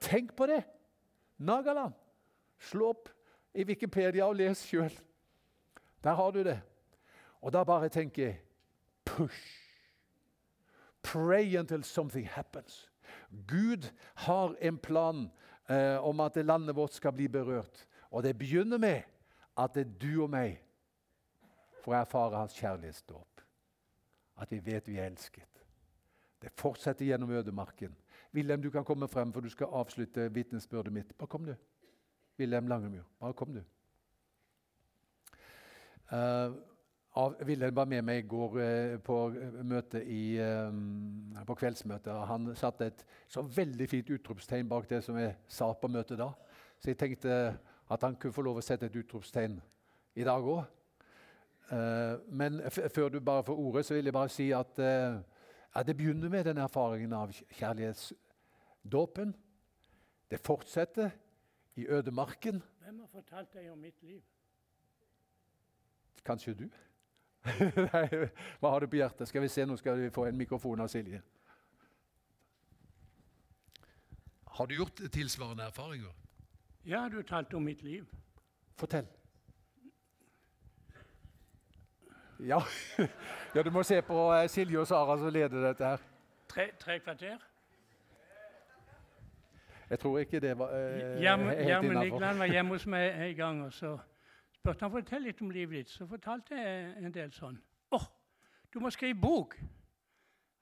Tenk 0.00 0.36
på 0.36 0.46
det! 0.46 0.62
Nagaland. 1.38 1.92
Slå 2.58 2.88
opp 2.88 3.08
i 3.54 3.64
Wikipedia 3.64 4.26
og 4.26 4.36
les 4.38 4.62
sjøl. 4.66 4.92
Der 6.04 6.14
har 6.14 6.30
du 6.30 6.42
det. 6.44 6.60
Og 7.40 7.52
da 7.52 7.64
bare 7.64 7.88
tenker 7.88 8.22
jeg 8.22 8.40
push. 9.04 9.60
Pray 11.02 11.58
until 11.58 11.84
something 11.84 12.28
happens. 12.28 12.90
Gud 13.46 13.90
har 14.14 14.54
en 14.60 14.78
plan 14.78 15.30
eh, 15.68 16.04
om 16.04 16.20
at 16.20 16.36
landet 16.36 16.76
vårt 16.76 16.94
skal 16.94 17.12
bli 17.12 17.28
berørt. 17.28 17.86
Og 18.10 18.22
det 18.22 18.38
begynner 18.38 18.78
med 18.78 19.02
at 19.58 19.74
det 19.74 19.86
er 19.86 19.98
du 20.00 20.22
og 20.22 20.30
meg 20.30 20.63
får 21.84 21.94
erfare 22.00 22.40
hans 22.40 22.56
kjærlighetsdåp. 22.56 23.40
At 24.40 24.52
vi 24.52 24.58
vet 24.64 24.88
vi 24.88 24.98
er 24.98 25.10
elsket. 25.12 25.62
Det 26.42 26.52
fortsetter 26.56 27.06
gjennom 27.06 27.30
ødemarken. 27.30 27.94
Wilhelm, 28.34 28.62
du 28.62 28.70
kan 28.70 28.84
komme 28.84 29.08
frem, 29.08 29.32
for 29.32 29.40
du 29.40 29.48
skal 29.48 29.72
avslutte 29.72 30.34
vitnesbyrdet 30.34 30.92
mitt. 30.92 31.18
Bare 31.18 31.28
kom, 31.28 31.44
du. 31.46 31.54
Wilhelm 32.38 32.66
Langemyr, 32.66 33.02
bare 33.20 33.32
kom, 33.32 33.54
du. 33.54 33.62
Uh, 36.12 36.52
Wilhelm 37.46 37.76
var 37.76 37.84
med 37.84 38.02
meg 38.02 38.24
i 38.24 38.28
går 38.28 38.58
uh, 38.58 38.98
på, 39.00 39.18
møte 39.62 40.02
i, 40.04 40.36
uh, 40.40 41.44
på 41.46 41.54
kveldsmøtet. 41.54 42.12
Han 42.26 42.50
satte 42.58 42.90
et 42.90 43.04
så 43.28 43.42
veldig 43.42 43.88
fint 43.88 44.10
utropstegn 44.10 44.68
bak 44.68 44.90
det 44.90 45.04
som 45.04 45.18
jeg 45.18 45.36
sa 45.48 45.70
på 45.72 45.88
møtet 45.88 46.18
da. 46.18 46.32
Så 46.80 46.90
jeg 46.90 46.98
tenkte 46.98 47.36
at 47.90 48.02
han 48.02 48.16
kunne 48.16 48.34
få 48.34 48.42
lov 48.42 48.58
å 48.58 48.64
sette 48.66 48.90
et 48.90 48.96
utropstegn 48.98 49.60
i 50.14 50.26
dag 50.26 50.44
òg. 50.44 50.64
Eh, 51.72 52.18
men 52.28 52.60
før 52.70 53.08
du 53.08 53.20
bare 53.20 53.44
får 53.44 53.56
ordet, 53.56 53.86
så 53.86 53.94
vil 53.94 54.04
jeg 54.04 54.12
bare 54.12 54.28
si 54.28 54.50
at, 54.52 54.78
at 55.74 55.86
det 55.86 55.96
begynner 55.96 56.28
med 56.28 56.44
den 56.44 56.58
erfaringen 56.58 57.12
av 57.12 57.32
kjærlighetsdåpen. 57.32 59.34
Det 60.30 60.40
fortsetter 60.40 61.10
i 61.76 61.86
ødemarken. 61.86 62.62
Hvem 62.82 63.00
har 63.00 63.06
fortalt 63.06 63.54
deg 63.54 63.72
om 63.72 63.78
mitt 63.78 64.02
liv? 64.02 64.20
Kanskje 66.24 66.54
du? 66.54 66.68
Hva 68.60 68.70
har 68.70 68.80
du 68.80 68.88
på 68.88 68.96
hjertet? 68.96 69.28
Skal 69.28 69.44
vi 69.44 69.50
se, 69.52 69.66
Nå 69.68 69.76
skal 69.76 69.98
vi 70.00 70.12
få 70.12 70.28
en 70.28 70.38
mikrofon 70.38 70.80
av 70.80 70.88
Silje. 70.88 71.20
Har 74.54 74.66
du 74.66 74.76
gjort 74.76 75.02
tilsvarende 75.12 75.66
erfaringer? 75.66 76.14
Ja, 76.86 77.08
du 77.10 77.16
har 77.16 77.28
talt 77.28 77.54
om 77.54 77.64
mitt 77.64 77.82
liv. 77.82 78.06
Fortell. 78.76 79.06
Ja. 82.40 82.58
ja, 83.54 83.62
du 83.62 83.70
må 83.70 83.82
se 83.82 84.02
på 84.02 84.32
eh, 84.34 84.48
Silje 84.50 84.80
og 84.80 84.86
Sara 84.86 85.18
som 85.18 85.32
leder 85.32 85.68
dette 85.68 85.84
her. 85.84 86.06
Tre, 86.48 86.70
tre 86.80 86.98
kvarter? 86.98 87.38
Jeg 89.90 89.98
tror 89.98 90.18
ikke 90.18 90.40
det 90.40 90.58
var 90.58 90.72
eh, 90.74 91.20
Gjermund 91.22 91.98
Nigland 91.98 92.38
var 92.38 92.46
hjemme 92.50 92.74
hos 92.74 92.86
meg 92.86 93.14
en 93.28 93.36
gang. 93.36 93.62
og 93.64 93.72
så 93.72 93.98
spurte 94.50 94.84
han 94.84 94.90
fortelle 94.90 95.28
litt 95.28 95.42
om 95.42 95.50
livet 95.50 95.84
ditt. 95.84 95.90
Så 95.90 96.06
fortalte 96.06 96.58
jeg 96.58 96.92
en 96.98 97.14
del 97.14 97.32
sånn. 97.32 97.58
'Å, 97.92 97.96
oh, 97.96 98.06
du 98.72 98.80
må 98.80 98.90
skrive 98.90 99.18
bok!' 99.20 99.58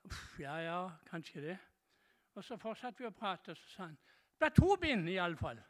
Uff, 0.05 0.41
ja, 0.41 0.57
ja, 0.61 0.81
kanskje 1.11 1.41
det. 1.41 1.59
Og 2.35 2.45
så 2.45 2.57
fortsatte 2.57 2.99
vi 2.99 3.07
å 3.07 3.15
prate, 3.15 3.55
og 3.55 3.57
så 3.57 3.69
sa 3.77 3.83
han 3.87 3.97
'Det 3.97 4.39
ble 4.39 4.51
to 4.51 4.77
bind, 4.77 5.09
iallfall'. 5.09 5.63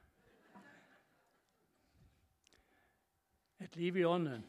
Et 3.60 3.76
liv 3.76 3.96
i 3.96 4.04
ånden. 4.04 4.42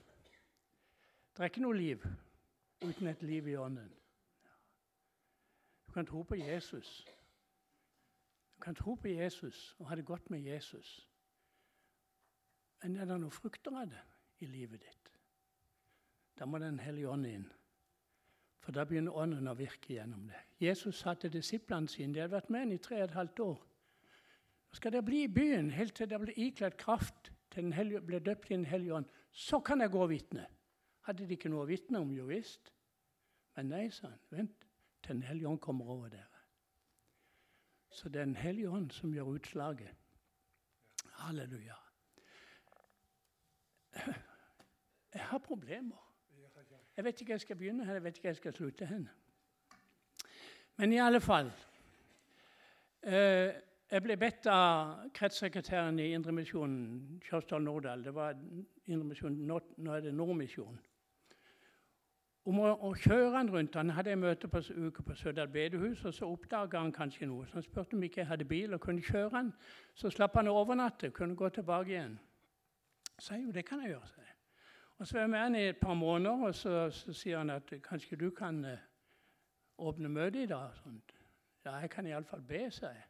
Det 1.33 1.41
er 1.41 1.49
ikke 1.49 1.63
noe 1.65 1.77
liv 1.77 2.03
uten 2.83 3.07
et 3.07 3.23
liv 3.23 3.47
i 3.47 3.55
ånden. 3.57 3.89
Du 5.87 5.91
kan 5.91 6.05
tro 6.05 6.21
på 6.23 6.35
Jesus. 6.35 7.05
Du 8.55 8.61
kan 8.61 8.75
tro 8.75 8.95
på 8.95 9.07
Jesus 9.07 9.75
og 9.79 9.89
ha 9.89 9.95
det 9.95 10.05
godt 10.05 10.29
med 10.29 10.39
Jesus. 10.39 11.09
Men 12.83 12.95
er 12.95 13.05
det 13.05 13.17
noen 13.17 13.31
frukter 13.31 13.73
av 13.81 13.89
det 13.89 14.03
i 14.43 14.45
livet 14.45 14.81
ditt? 14.83 15.11
Da 16.39 16.45
må 16.45 16.59
Den 16.59 16.79
hellige 16.79 17.09
ånd 17.09 17.25
inn. 17.25 17.51
For 18.63 18.71
da 18.71 18.85
begynner 18.87 19.15
ånden 19.15 19.47
å 19.47 19.57
virke 19.59 19.93
gjennom 19.93 20.27
det. 20.27 20.39
Jesus 20.59 21.01
sa 21.01 21.13
til 21.13 21.33
disiplene 21.33 21.87
sine 21.91 22.13
De 22.13 22.21
hadde 22.21 22.35
vært 22.35 22.49
med 22.49 22.63
ham 22.63 22.71
i 22.71 22.77
tre 22.77 23.01
og 23.01 23.09
et 23.09 23.17
halvt 23.17 23.39
år. 23.39 23.61
Nå 24.69 24.77
skal 24.79 24.93
dere 24.95 25.05
bli 25.05 25.23
i 25.23 25.31
byen 25.31 25.71
helt 25.71 25.95
til 25.97 26.09
dere 26.09 26.23
blir 26.23 26.39
ikledd 26.39 26.77
kraft 26.79 27.31
til 27.51 27.67
den 27.67 27.73
hellige, 27.73 28.01
ble 28.01 28.19
døpt 28.19 28.51
i 28.51 28.55
Den 28.55 28.65
hellige 28.65 28.93
ånd. 28.93 29.05
Så 29.31 29.59
kan 29.59 29.81
jeg 29.81 29.91
gå 29.91 30.01
og 30.01 30.09
vitne. 30.09 30.47
Hadde 31.03 31.27
de 31.27 31.35
ikke 31.35 31.51
noe 31.51 31.65
å 31.65 31.69
vitne 31.69 31.99
om? 31.99 32.11
Jo 32.15 32.25
visst. 32.29 32.71
Men 33.57 33.71
nei, 33.73 33.87
sa 33.91 34.07
han. 34.07 34.21
Vent 34.31 34.67
til 35.03 35.15
Den 35.15 35.23
hellige 35.27 35.47
ånd 35.47 35.59
kommer 35.59 35.89
over 35.91 36.09
dere. 36.09 36.43
Så 37.89 38.09
det 38.09 38.21
er 38.21 38.25
Den 38.25 38.35
hellige 38.35 38.69
ånd 38.69 38.91
som 38.91 39.13
gjør 39.13 39.35
utslaget. 39.35 39.91
Halleluja. 41.23 41.75
Jeg 45.13 45.21
har 45.21 45.37
problemer. 45.37 46.09
Jeg 46.97 47.05
vet 47.05 47.21
ikke 47.21 47.25
hvor 47.25 47.33
jeg 47.33 47.41
skal 47.41 47.55
begynne 47.55 47.85
her, 47.85 47.93
jeg 47.93 48.03
vet 48.03 48.17
ikke 48.17 48.27
jeg 48.27 48.35
skal 48.35 48.53
slutte 48.53 48.85
hen. 48.85 49.09
Men 50.77 50.93
i 50.93 50.97
alle 50.97 51.21
fall 51.21 51.51
eh, 53.03 53.53
Jeg 53.91 54.01
ble 54.01 54.17
bedt 54.17 54.47
av 54.49 55.09
kretssekretæren 55.13 55.99
i 55.99 56.13
Indremisjonen, 56.13 57.19
Kjørsdal 57.21 57.61
Nordahl. 57.61 58.03
Det 58.03 58.13
var 58.15 58.33
Indremisjonen, 58.85 59.43
nå 59.77 59.93
er 59.93 60.01
det 60.01 60.13
Nordmisjonen. 60.13 60.79
Om 62.45 62.59
å, 62.59 62.73
å 62.89 62.91
kjøre 62.99 63.37
han 63.37 63.49
rundt. 63.51 63.75
Han 63.79 63.93
hadde 63.95 64.11
en 64.13 64.19
møte 64.19 64.49
på 64.51 64.59
uke 64.59 65.03
på 65.03 65.15
Sørdal 65.15 65.47
bedehus, 65.47 66.03
og 66.05 66.13
så 66.13 66.27
oppdaga 66.27 66.81
han 66.81 66.91
kanskje 66.91 67.27
noe. 67.29 67.47
Så 67.47 67.59
han 67.59 67.63
spurte 67.63 67.95
om 67.95 68.03
ikke 68.03 68.21
jeg 68.21 68.27
hadde 68.27 68.47
bil 68.47 68.75
og 68.75 68.81
kunne 68.83 69.03
kjøre 69.03 69.31
han. 69.37 69.53
Så 69.95 70.11
slapp 70.11 70.35
han 70.39 70.51
å 70.51 70.57
overnatte, 70.59 71.13
kunne 71.15 71.39
gå 71.39 71.49
tilbake 71.49 71.95
igjen. 71.95 72.19
Så 73.19 73.37
jeg 73.37 73.45
jo, 73.45 73.55
det 73.55 73.65
kan 73.65 73.81
jeg 73.81 73.93
gjøre. 73.93 74.07
Så. 74.07 74.29
Og 74.97 75.07
så 75.07 75.17
var 75.17 75.21
jeg 75.21 75.29
med 75.29 75.39
han 75.39 75.55
i 75.55 75.67
et 75.67 75.77
par 75.77 75.93
måneder, 75.93 76.45
og 76.47 76.55
så, 76.55 76.89
så 76.91 77.13
sier 77.13 77.37
han 77.37 77.49
at 77.49 77.73
kanskje 77.83 78.19
du 78.19 78.29
kan 78.35 78.65
eh, 78.65 78.83
åpne 79.77 80.09
møte 80.09 80.43
i 80.43 80.47
dag. 80.47 80.75
Sånt. 80.83 81.15
Ja, 81.65 81.77
jeg 81.79 81.89
kan 81.89 82.07
iallfall 82.07 82.41
be, 82.41 82.65
sa 82.71 82.91
jeg. 82.91 83.03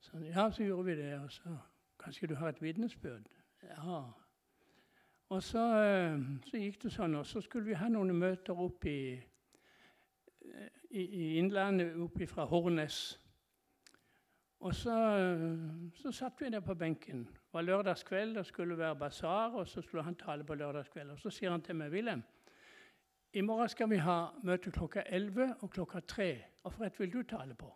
Så, 0.00 0.18
ja, 0.18 0.50
så 0.50 0.64
gjorde 0.64 0.84
vi 0.84 0.96
det. 1.02 1.14
Og 1.20 1.32
så 1.32 1.56
kanskje 1.98 2.26
du 2.26 2.34
har 2.34 2.48
et 2.48 2.62
vitnesbyrd. 2.62 3.26
Ja, 3.62 4.02
og 5.34 5.42
så, 5.42 5.62
eh, 5.82 6.18
så, 6.46 6.58
gikk 6.60 6.82
det 6.84 6.92
sånn, 6.94 7.16
og 7.18 7.26
så 7.26 7.40
skulle 7.42 7.66
vi 7.66 7.78
ha 7.78 7.88
noen 7.90 8.14
møter 8.14 8.58
opp 8.60 8.84
i, 8.86 9.16
i, 10.90 11.02
i 11.02 11.24
Innlandet, 11.40 11.96
opp 11.98 12.20
fra 12.30 12.44
Hornes. 12.46 12.98
Og 14.64 14.74
så, 14.74 14.94
så 15.98 16.12
satt 16.14 16.38
vi 16.40 16.52
der 16.54 16.62
på 16.64 16.76
benken. 16.78 17.24
Det 17.26 17.52
var 17.52 17.66
lørdagskveld, 17.66 18.36
det 18.38 18.46
skulle 18.46 18.78
være 18.78 18.96
basar, 18.96 19.58
og 19.58 19.66
så 19.68 19.82
skulle 19.82 20.06
han 20.06 20.14
tale 20.14 20.44
på 20.44 20.54
lørdagskveld. 20.54 21.10
Og 21.10 21.18
så 21.18 21.30
sier 21.34 21.50
han 21.50 21.62
til 21.62 21.76
meg, 21.76 21.90
'Wilhelm, 21.90 22.22
i 23.32 23.40
morgen 23.40 23.68
skal 23.68 23.90
vi 23.90 23.96
ha 23.96 24.28
møte 24.42 24.70
klokka 24.70 25.02
11 25.06 25.56
og 25.60 25.70
klokka 25.70 26.00
3. 26.00 26.28
Hvilken 26.62 26.84
rett 26.84 27.00
vil 27.00 27.12
du 27.12 27.22
tale 27.22 27.54
på?' 27.54 27.74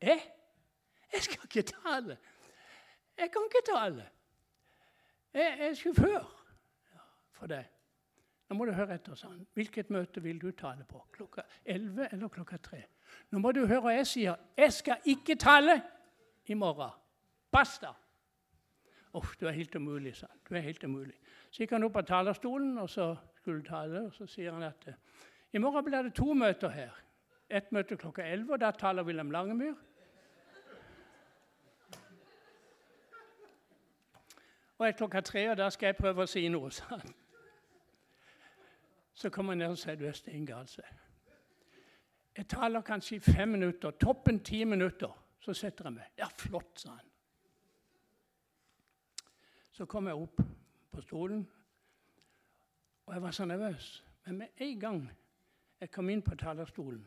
Jeg? 0.00 0.20
Jeg 1.12 1.22
skal 1.22 1.40
ikke 1.44 1.72
tale. 1.72 2.18
Jeg 3.18 3.30
kan 3.32 3.48
ikke 3.48 3.72
tale. 3.72 4.08
Jeg 5.36 5.56
er 5.60 5.74
sjåfør 5.76 6.22
for 7.36 7.50
deg. 7.50 7.66
Nå 8.48 8.56
må 8.56 8.64
du 8.64 8.72
høre 8.72 8.94
etter. 8.96 9.16
sånn. 9.18 9.42
Hvilket 9.58 9.90
møte 9.92 10.22
vil 10.22 10.38
du 10.40 10.50
tale 10.56 10.86
på? 10.88 11.02
Klokka 11.12 11.42
11 11.64 12.08
eller 12.12 12.30
klokka 12.32 12.56
3? 12.62 12.82
Nå 13.34 13.42
må 13.42 13.52
du 13.52 13.66
høre 13.66 13.82
hva 13.84 13.94
jeg 13.98 14.06
sier. 14.08 14.38
Jeg 14.56 14.72
skal 14.72 15.10
ikke 15.12 15.36
tale 15.36 15.80
i 16.46 16.54
morgen. 16.54 16.94
Basta! 17.52 17.92
Uff, 19.16 19.34
du 19.40 19.46
er 19.48 19.56
helt 19.56 19.74
umulig, 19.76 20.14
sa 20.16 20.28
han. 20.30 20.40
Du 20.48 20.54
er 20.54 20.64
helt 20.64 20.84
umulig. 20.84 21.16
Så 21.50 21.62
gikk 21.62 21.74
han 21.76 21.84
opp 21.86 21.94
på 21.96 22.04
talerstolen, 22.06 22.78
og 22.78 22.88
så 22.92 23.14
skulle 23.38 23.64
tale, 23.64 24.06
og 24.06 24.14
så 24.14 24.26
sier 24.28 24.52
han 24.52 24.64
at 24.66 24.88
i 25.52 25.60
morgen 25.62 25.84
blir 25.84 26.04
det 26.04 26.14
to 26.16 26.34
møter 26.36 26.72
her. 26.72 26.96
Ett 27.48 27.70
møte 27.72 27.96
klokka 27.96 28.24
11, 28.24 28.52
og 28.52 28.60
da 28.60 28.72
taler 28.76 29.06
Wilhelm 29.06 29.30
Langemyr. 29.32 29.76
Og 34.78 34.88
er 34.88 34.92
klokka 34.92 35.20
tre, 35.20 35.50
og 35.50 35.56
da 35.56 35.70
skal 35.70 35.86
jeg 35.86 35.96
prøve 35.96 36.22
å 36.22 36.30
si 36.30 36.48
noe. 36.48 36.70
sa 36.70 36.84
han. 36.90 37.14
Så 39.14 39.30
kommer 39.30 39.52
han 39.52 39.58
ned 39.58 39.72
og 39.72 39.78
sier 39.78 39.96
du 39.96 40.04
er 40.06 40.12
steingal. 40.12 40.68
Jeg 42.36 42.48
taler 42.48 42.80
kanskje 42.80 43.16
i 43.16 43.20
fem 43.20 43.48
minutter. 43.48 43.90
Toppen 43.90 44.42
ti 44.44 44.64
minutter. 44.64 45.22
Så 45.40 45.54
setter 45.54 45.84
jeg 45.84 45.92
meg. 45.92 46.10
Ja, 46.18 46.26
flott, 46.38 46.80
sa 46.80 46.90
han. 46.90 47.06
Så 49.72 49.86
kom 49.86 50.06
jeg 50.06 50.16
opp 50.16 50.40
på 50.92 51.02
stolen, 51.04 51.42
og 53.06 53.14
jeg 53.14 53.22
var 53.22 53.30
så 53.30 53.44
nervøs. 53.44 54.04
Men 54.24 54.38
med 54.38 54.62
en 54.64 54.80
gang 54.80 55.02
jeg 55.80 55.90
kom 55.90 56.08
inn 56.10 56.22
på 56.22 56.34
talerstolen, 56.34 57.02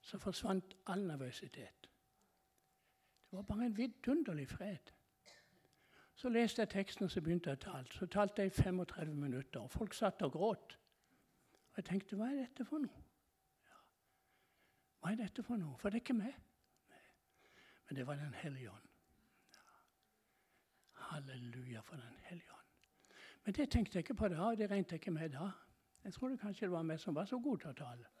så 0.00 0.18
forsvant 0.18 0.76
all 0.86 1.02
nervøsitet. 1.06 1.90
Det 3.30 3.36
var 3.36 3.42
bare 3.42 3.66
en 3.66 3.76
vidunderlig 3.76 4.48
fred. 4.48 4.92
Så 6.20 6.28
leste 6.28 6.60
jeg 6.60 6.68
teksten, 6.68 7.04
og 7.04 7.10
så 7.10 7.20
begynte 7.24 7.48
jeg 7.48 7.56
å 7.56 7.60
tale. 7.62 7.86
Så 7.96 8.04
talte 8.12 8.44
jeg 8.44 8.50
i 8.50 8.62
35 8.62 9.14
minutter, 9.16 9.62
og 9.64 9.70
folk 9.72 9.94
satt 9.96 10.20
og 10.22 10.34
gråt. 10.34 10.74
Og 11.70 11.78
jeg 11.80 11.86
tenkte, 11.86 12.18
hva 12.20 12.26
er 12.28 12.42
dette 12.42 12.66
for 12.68 12.82
noe? 12.82 13.04
Ja. 13.70 13.78
Hva 15.00 15.14
er 15.14 15.16
dette 15.22 15.44
for 15.46 15.56
noe? 15.56 15.78
For 15.80 15.88
det 15.88 16.02
er 16.02 16.04
ikke 16.04 16.18
meg. 16.18 16.36
Men 17.86 17.96
det 17.96 18.06
var 18.06 18.20
Den 18.20 18.34
hellige 18.36 18.68
ånd. 18.70 18.92
Ja. 19.56 19.64
Halleluja 21.06 21.80
for 21.88 21.96
Den 21.96 22.20
hellige 22.28 22.52
ånd. 22.52 23.16
Men 23.44 23.56
det 23.56 23.70
tenkte 23.70 23.96
jeg 23.96 24.04
ikke 24.04 24.20
på 24.20 24.28
da, 24.28 24.42
og 24.42 24.60
det 24.60 24.70
regnet 24.70 24.92
jeg 24.92 25.00
ikke 25.00 25.16
med 25.16 25.32
da. 25.32 25.48
Jeg 26.04 26.12
trodde 26.12 26.36
kanskje 26.36 26.66
det 26.66 26.72
var 26.76 26.82
meg 26.82 27.00
som 27.00 27.14
var 27.14 27.24
så 27.24 27.40
god 27.40 27.64
til 27.64 27.72
å 27.72 27.78
tale. 27.80 28.12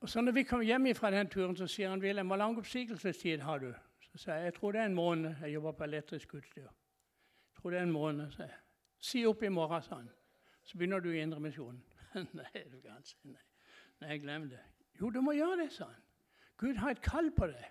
Og 0.00 0.08
så 0.08 0.20
når 0.20 0.32
vi 0.32 0.42
kom 0.42 0.60
hjem 0.60 0.94
fra 0.94 1.10
den 1.10 1.28
turen, 1.28 1.56
så 1.56 1.66
sier 1.66 1.90
han 1.90 2.00
Wilhelm, 2.00 2.26
hvor 2.26 2.36
lang 2.36 2.58
oppsigelsestid 2.58 3.38
har 3.38 3.58
du? 3.58 3.72
Så 4.00 4.18
sier 4.18 4.34
jeg 4.34 4.44
jeg 4.44 4.54
tror 4.54 4.72
det 4.72 4.80
er 4.80 4.86
en 4.86 4.94
måned. 4.94 5.34
Jeg 5.42 5.54
jobber 5.54 5.72
på 5.72 5.84
elektrisk 5.84 6.34
utstyr. 6.34 6.62
Jeg 6.62 7.60
tror 7.60 7.70
det 7.70 7.78
er 7.78 7.82
en 7.82 7.92
måned, 7.92 8.30
sa 8.30 8.42
jeg. 8.42 8.56
Si 9.00 9.26
opp 9.26 9.42
i 9.42 9.48
morgen, 9.48 9.82
sa 9.82 9.94
han. 9.94 10.10
Så 10.62 10.78
begynner 10.78 11.00
du 11.00 11.10
i 11.12 11.20
Indremisjonen. 11.22 11.84
nei, 12.40 12.64
du 12.72 12.80
kan 12.80 13.04
si 13.04 13.16
nei. 13.24 13.42
Nei, 14.00 14.18
glem 14.18 14.48
det. 14.48 14.58
Jo, 15.00 15.10
du 15.10 15.20
må 15.20 15.32
gjøre 15.32 15.62
det, 15.62 15.72
sa 15.72 15.84
han. 15.84 16.02
Gud 16.56 16.74
har 16.74 16.90
et 16.90 17.02
kall 17.02 17.30
på 17.36 17.46
deg. 17.46 17.68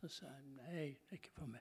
Så 0.00 0.08
sa 0.08 0.26
jeg 0.26 0.44
nei, 0.44 0.86
det 1.00 1.16
er 1.16 1.20
ikke 1.20 1.34
for 1.36 1.46
meg. 1.46 1.60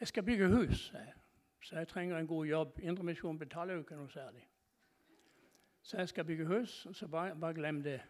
Jeg 0.00 0.08
skal 0.08 0.22
bygge 0.22 0.48
hus, 0.48 0.88
sa 0.88 0.98
jeg. 0.98 1.14
Så 1.62 1.76
jeg 1.76 1.88
trenger 1.88 2.18
en 2.18 2.26
god 2.26 2.46
jobb. 2.46 2.78
Indremisjonen 2.82 3.38
betaler 3.38 3.74
jo 3.74 3.84
ikke 3.84 3.96
noe 3.96 4.10
særlig. 4.10 4.44
Så 5.82 5.96
jeg 5.96 6.08
skal 6.08 6.24
bygge 6.24 6.46
hus, 6.46 6.86
så 6.92 7.08
bare, 7.08 7.36
bare 7.36 7.54
glem 7.54 7.82
det. 7.82 8.00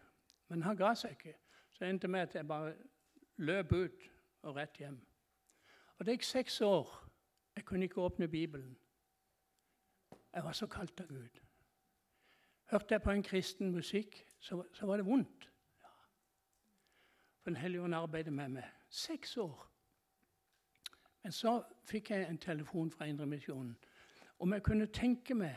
Men 0.47 0.63
han 0.63 0.77
ga 0.77 0.93
seg 0.95 1.17
ikke. 1.17 1.35
Så 1.71 1.83
det 1.83 1.89
endte 1.89 2.07
med 2.07 2.19
at 2.19 2.35
jeg 2.35 2.47
bare 2.47 2.73
løp 3.37 3.71
ut 3.71 4.07
og 4.41 4.55
rett 4.55 4.77
hjem. 4.77 4.99
Og 5.97 6.05
Det 6.05 6.13
gikk 6.17 6.23
seks 6.23 6.61
år. 6.61 7.09
Jeg 7.55 7.65
kunne 7.65 7.83
ikke 7.83 8.01
åpne 8.01 8.27
Bibelen. 8.27 8.77
Jeg 10.33 10.43
var 10.43 10.51
så 10.51 10.67
kalt 10.67 10.99
av 10.99 11.07
Gud. 11.07 11.39
Hørte 12.65 12.93
jeg 12.93 13.01
på 13.01 13.11
en 13.11 13.23
kristen 13.23 13.71
musikk, 13.71 14.25
så, 14.39 14.63
så 14.73 14.85
var 14.85 14.97
det 14.97 15.05
vondt. 15.05 15.51
Ja. 15.81 15.93
For 17.41 17.49
Den 17.49 17.55
hellige 17.55 17.81
ånd 17.81 17.95
arbeidet 17.95 18.33
med 18.33 18.49
meg. 18.49 18.63
Seks 18.89 19.37
år. 19.37 19.71
Men 21.23 21.31
så 21.31 21.63
fikk 21.83 22.09
jeg 22.11 22.29
en 22.29 22.37
telefon 22.37 22.91
fra 22.91 23.05
Indremisjonen 23.05 23.77
om 24.39 24.53
jeg 24.53 24.63
kunne 24.63 24.85
tenke 24.93 25.35
meg 25.35 25.55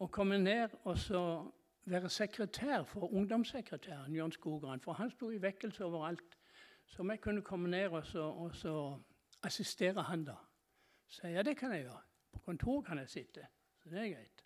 å 0.00 0.08
komme 0.10 0.38
ned 0.42 0.74
og 0.82 0.98
så 0.98 1.22
være 1.90 2.08
sekretær 2.08 2.82
for 2.82 3.12
ungdomssekretæren 3.12 4.16
Jørn 4.16 4.32
Skogran. 4.32 4.80
For 4.80 4.92
han 4.92 5.10
sto 5.10 5.30
i 5.30 5.42
vekkelse 5.42 5.84
overalt. 5.84 6.38
Så 6.86 7.02
om 7.02 7.10
jeg 7.10 7.20
kunne 7.20 7.42
komme 7.42 7.70
ned 7.70 7.86
og 7.86 8.06
så, 8.06 8.22
og 8.22 8.54
så 8.54 8.98
assistere 9.42 10.02
han 10.02 10.24
da. 10.24 10.34
Så 11.06 11.28
ja, 11.28 11.42
det 11.42 11.56
kan 11.56 11.72
jeg 11.72 11.82
gjøre. 11.82 12.00
På 12.32 12.38
kontor 12.38 12.80
kan 12.80 12.98
jeg 12.98 13.08
sitte. 13.08 13.46
Så 13.82 13.88
det 13.90 13.98
er 13.98 14.14
greit. 14.14 14.44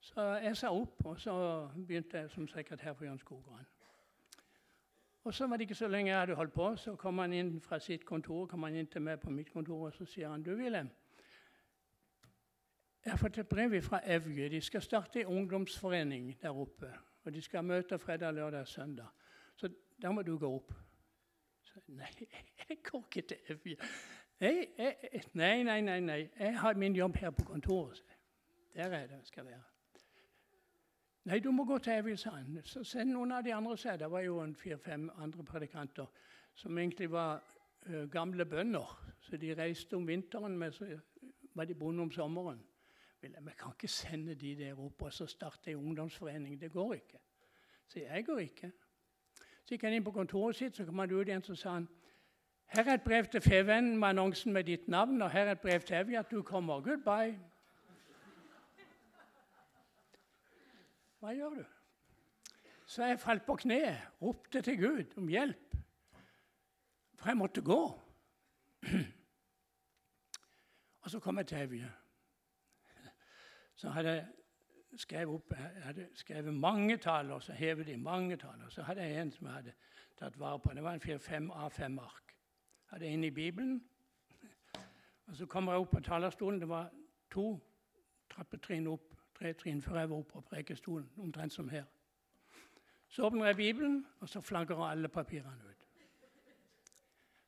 Så 0.00 0.22
jeg 0.22 0.56
sa 0.56 0.70
opp, 0.72 1.04
og 1.04 1.20
så 1.20 1.68
begynte 1.86 2.18
jeg 2.18 2.30
som 2.30 2.48
sekretær 2.48 2.92
for 2.92 3.04
Jørn 3.04 3.18
Skogran. 3.18 3.66
Og 5.24 5.34
så 5.34 5.46
var 5.46 5.56
det 5.56 5.60
ikke 5.60 5.74
så 5.74 5.88
lenge 5.88 6.10
jeg 6.10 6.20
hadde 6.20 6.34
holdt 6.34 6.52
på, 6.52 6.76
så 6.76 6.96
kom 6.96 7.18
han 7.18 7.32
inn 7.32 7.60
fra 7.60 7.78
sitt 7.78 8.04
kontor 8.08 8.46
kom 8.46 8.62
han 8.62 8.74
inn 8.74 8.86
til 8.86 9.02
meg 9.04 9.20
på 9.20 9.30
mitt 9.30 9.52
kontor 9.52 9.90
og 9.90 9.92
så 9.92 10.06
sier 10.08 10.30
han, 10.30 10.42
du 10.42 10.54
Wilhelm, 10.56 10.88
jeg 13.04 13.12
har 13.12 13.16
fått 13.16 13.38
et 13.38 13.48
brev 13.48 13.82
fra 13.82 14.00
Evje. 14.04 14.48
De 14.48 14.60
skal 14.60 14.82
starte 14.82 15.20
en 15.20 15.26
ungdomsforening 15.26 16.36
der 16.42 16.56
oppe. 16.56 16.92
Og 17.24 17.32
De 17.32 17.42
skal 17.42 17.64
møte 17.64 17.98
fredag, 17.98 18.32
lørdag 18.32 18.60
og 18.60 18.68
søndag. 18.68 19.06
Så 19.56 19.68
da 20.02 20.12
må 20.12 20.22
du 20.22 20.38
gå 20.38 20.54
opp. 20.54 20.72
Så, 21.62 21.80
nei, 21.88 22.28
jeg 22.68 22.78
går 22.82 23.04
ikke 23.08 23.28
til 23.28 23.36
Evje. 23.48 23.76
Nei, 24.40 25.62
nei, 25.62 25.80
nei, 25.80 26.00
nei. 26.00 26.28
Jeg 26.38 26.58
har 26.58 26.74
min 26.74 26.96
jobb 26.96 27.16
her 27.16 27.30
på 27.30 27.44
kontoret. 27.44 28.04
Der 28.74 28.84
er 28.84 29.06
det 29.06 29.10
jeg 29.10 29.26
skal 29.32 29.44
være. 29.44 29.62
Nei, 31.24 31.38
du 31.38 31.50
må 31.50 31.64
gå 31.64 31.78
til 31.78 31.92
Evje, 31.92 32.16
sa 32.16 32.30
han. 32.30 32.60
Så 32.64 32.84
send 32.84 33.12
noen 33.12 33.32
av 33.32 33.44
de 33.44 33.54
andre 33.54 33.76
seg. 33.76 33.98
Det 34.00 34.10
var 34.10 34.24
jo 34.24 34.40
fire-fem 34.56 35.10
andre 35.16 35.44
predikanter 35.44 36.06
som 36.54 36.78
egentlig 36.78 37.10
var 37.10 37.42
uh, 37.86 38.04
gamle 38.10 38.44
bønder. 38.44 38.96
Så 39.20 39.36
de 39.36 39.54
reiste 39.54 39.96
om 39.96 40.08
vinteren, 40.08 40.58
men 40.58 40.72
så 40.72 40.88
var 41.54 41.64
de 41.64 41.74
bonde 41.74 42.02
om 42.02 42.12
sommeren. 42.12 42.60
Vi 43.20 43.50
kan 43.58 43.72
ikke 43.72 43.88
sende 43.88 44.34
de 44.34 44.56
der 44.56 44.80
opp 44.80 45.02
og 45.02 45.12
så 45.12 45.26
starte 45.26 45.70
ei 45.70 45.74
ungdomsforening. 45.74 46.60
Det 46.60 46.72
går 46.72 46.94
ikke. 46.94 47.18
Så 47.86 48.00
jeg 48.00 48.26
går 48.26 48.38
ikke. 48.38 48.72
Så 49.64 49.74
gikk 49.74 49.84
han 49.84 49.92
inn 49.92 50.04
på 50.04 50.14
kontoret 50.14 50.56
sitt, 50.56 50.76
så 50.76 50.84
kom 50.84 50.98
han 50.98 51.12
ut 51.12 51.28
igjen 51.28 51.44
så 51.44 51.54
sa 51.54 51.74
han, 51.76 51.88
her 52.70 52.86
er 52.86 52.94
et 52.94 53.02
brev 53.02 53.26
til 53.26 53.42
Fevennen 53.42 53.98
med 53.98 54.08
annonsen 54.08 54.52
med 54.52 54.64
ditt 54.64 54.88
navn, 54.88 55.22
og 55.22 55.30
her 55.30 55.46
er 55.46 55.52
et 55.52 55.60
brev 55.60 55.80
til 55.80 55.96
Evje 55.96 56.18
at 56.18 56.30
du 56.30 56.42
kommer. 56.42 56.80
Goodbye. 56.80 57.38
Hva 61.20 61.34
gjør 61.34 61.58
du? 61.58 61.64
Så 62.86 63.04
jeg 63.04 63.20
falt 63.20 63.46
på 63.46 63.56
kne, 63.60 64.00
ropte 64.22 64.62
til 64.62 64.78
Gud 64.78 65.18
om 65.18 65.28
hjelp. 65.28 65.76
For 67.18 67.28
jeg 67.28 67.36
måtte 67.36 67.62
gå. 67.62 68.00
Og 71.02 71.10
så 71.10 71.20
kom 71.20 71.38
jeg 71.38 71.46
til 71.46 71.58
Evje. 71.58 71.90
Så 73.80 73.88
hadde 73.90 74.10
jeg 74.10 74.26
skrevet 74.96 75.34
opp, 75.34 75.52
hadde 75.82 76.08
skrevet 76.14 76.54
mange 76.54 76.96
taler, 76.96 77.38
så 77.40 77.52
hevet 77.52 77.86
de 77.86 77.96
mange 77.96 78.36
taler. 78.36 78.68
Så 78.68 78.82
hadde 78.82 79.02
jeg 79.02 79.22
en 79.22 79.30
som 79.32 79.46
jeg 79.46 79.54
hadde 79.54 79.72
tatt 80.18 80.34
vare 80.38 80.58
på. 80.60 80.74
Det 80.74 80.82
var 80.84 80.92
en 80.98 81.00
fire-fem 81.00 81.46
A5-ark. 81.50 82.34
Hadde 82.90 83.04
jeg 83.04 83.12
inne 83.12 83.26
i 83.26 83.30
Bibelen. 83.30 83.84
Og 85.26 85.36
Så 85.36 85.46
kommer 85.46 85.72
jeg 85.72 85.80
opp 85.80 85.90
på 85.90 86.00
talerstolen. 86.00 86.60
Det 86.60 86.68
var 86.68 86.90
to 87.30 87.46
trappetrinn 88.30 88.86
opp, 88.86 89.14
tre 89.38 89.52
trinn 89.52 89.80
før 89.82 89.98
jeg 89.98 90.10
var 90.10 90.16
oppe 90.16 90.32
på 90.32 90.44
prekestolen, 90.50 91.08
omtrent 91.16 91.52
som 91.52 91.68
her. 91.68 91.84
Så 93.08 93.24
åpner 93.26 93.46
jeg 93.46 93.56
Bibelen, 93.56 94.06
og 94.20 94.28
så 94.28 94.40
flagrer 94.40 94.84
alle 94.90 95.08
papirene 95.08 95.70
ut. 95.70 95.88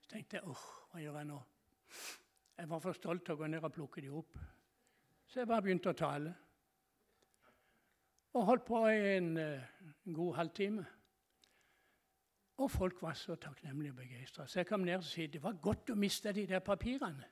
Så 0.01 0.09
tenkte 0.09 0.41
jeg 0.41 0.49
åh, 0.49 0.65
hva 0.93 1.05
gjør 1.05 1.21
jeg 1.21 1.31
nå? 1.35 1.43
Jeg 2.59 2.71
var 2.71 2.81
for 2.81 2.93
stolt 2.93 3.25
til 3.27 3.37
å 3.37 3.43
gå 3.45 3.53
ned 3.53 3.65
og 3.65 3.73
plukke 3.73 4.01
de 4.01 4.09
opp. 4.09 4.39
Så 5.33 5.41
jeg 5.41 5.49
bare 5.49 5.63
begynte 5.65 5.89
å 5.89 5.97
tale. 5.97 6.31
Og 8.37 8.43
holdt 8.45 8.67
på 8.69 8.81
i 8.93 9.15
en, 9.17 9.31
en 9.41 10.17
god 10.17 10.35
halvtime. 10.37 10.83
Og 12.61 12.69
folk 12.71 12.99
var 13.01 13.17
så 13.17 13.39
takknemlige 13.41 13.95
og 13.95 13.97
begeistra. 13.97 14.45
Så 14.47 14.59
jeg 14.61 14.69
kom 14.69 14.85
ned 14.85 14.99
og 14.99 15.07
sa 15.09 15.25
det 15.25 15.41
var 15.41 15.57
godt 15.57 15.95
å 15.95 15.97
miste 15.97 16.35
de 16.37 16.45
der 16.51 16.61
papirene. 16.61 17.31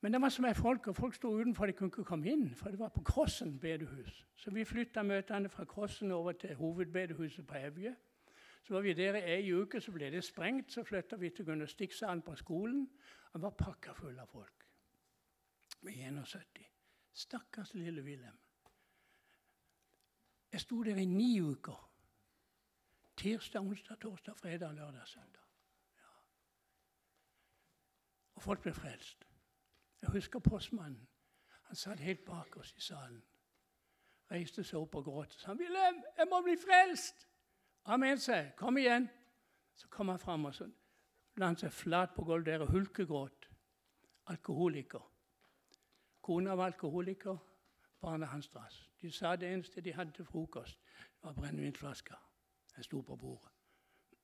Men 0.00 0.16
det 0.16 0.22
var 0.24 0.32
så 0.32 0.42
mye 0.42 0.56
folk, 0.56 0.88
og 0.88 0.96
folk 0.96 1.20
sto 1.20 1.34
utenfor. 1.36 1.68
De 1.68 1.76
kunne 1.76 1.92
ikke 1.92 2.08
komme 2.08 2.32
inn, 2.32 2.48
for 2.56 2.72
det 2.72 2.80
var 2.80 2.96
på 2.96 3.04
Krossen 3.12 3.58
bedehus. 3.60 4.24
Så 4.40 4.50
vi 4.56 4.64
flytta 4.64 5.04
møtene 5.04 5.52
fra 5.52 5.68
Krossen 5.68 6.16
over 6.16 6.32
til 6.32 6.56
hovedbedehuset 6.56 7.46
på 7.46 7.60
Evje. 7.60 7.92
Så 8.64 8.74
var 8.74 8.88
vi 8.88 8.96
der 8.96 9.20
i 9.20 9.36
ei 9.36 9.52
uke, 9.52 9.84
så 9.84 9.92
ble 9.92 10.08
det 10.10 10.24
sprengt. 10.24 10.72
Så 10.72 10.82
flytta 10.88 11.20
vi 11.20 11.30
til 11.30 11.44
Gunnar 11.44 11.68
Stiksalen 11.68 12.24
på 12.24 12.34
skolen. 12.40 12.88
Han 13.36 13.42
var 13.42 13.50
pakka 13.50 13.92
full 13.92 14.18
av 14.18 14.32
folk. 14.32 14.61
Med 15.82 15.92
71. 15.92 16.46
Stakkars 17.12 17.74
lille 17.74 18.02
Wilhelm. 18.02 18.38
Jeg 20.52 20.60
sto 20.60 20.82
der 20.82 20.96
i 20.96 21.04
ni 21.04 21.40
uker. 21.40 21.92
Tirsdag, 23.16 23.60
onsdag, 23.60 24.00
torsdag, 24.00 24.36
fredag, 24.36 24.72
lørdag, 24.72 25.08
søndag. 25.08 25.42
Ja. 25.98 26.12
Og 28.34 28.42
folk 28.42 28.62
ble 28.62 28.74
frelst. 28.74 29.26
Jeg 30.02 30.10
husker 30.10 30.38
postmannen. 30.38 31.08
Han 31.62 31.76
satt 31.76 32.00
helt 32.00 32.24
bak 32.24 32.56
oss 32.56 32.74
i 32.76 32.80
salen. 32.80 33.22
Reiste 34.30 34.64
seg 34.64 34.78
opp 34.78 34.94
og 34.94 35.04
gråt. 35.04 35.32
Sa 35.32 35.52
'Wilhelm, 35.52 36.02
jeg 36.16 36.26
må 36.30 36.42
bli 36.42 36.56
frelst!' 36.56 37.28
Amen, 37.84 38.18
sa 38.18 38.34
jeg. 38.34 38.56
'Kom 38.56 38.76
igjen.' 38.76 39.08
Så 39.74 39.88
kom 39.88 40.08
han 40.08 40.18
fram 40.18 40.44
og 40.44 40.54
så 40.54 40.70
la 41.36 41.46
han 41.46 41.56
seg 41.56 41.72
flat 41.72 42.14
på 42.14 42.24
gulvet 42.24 42.46
der 42.46 42.60
og 42.60 42.70
hulkegråt. 42.70 43.48
Alkoholiker. 44.26 45.11
Kona 46.22 46.56
var 46.56 46.64
alkoholiker, 46.64 47.36
barna 48.00 48.26
hans 48.26 48.48
drass. 48.48 48.90
De 49.02 49.10
sa 49.10 49.36
det 49.36 49.52
eneste 49.52 49.80
de 49.80 49.92
hadde 49.92 50.12
til 50.12 50.24
frokost, 50.24 50.78
var 51.22 51.32
brennevinflasker. 51.32 52.28
Jeg 52.76 52.84
sto 52.84 53.00
på 53.00 53.16
bordet. 53.16 53.50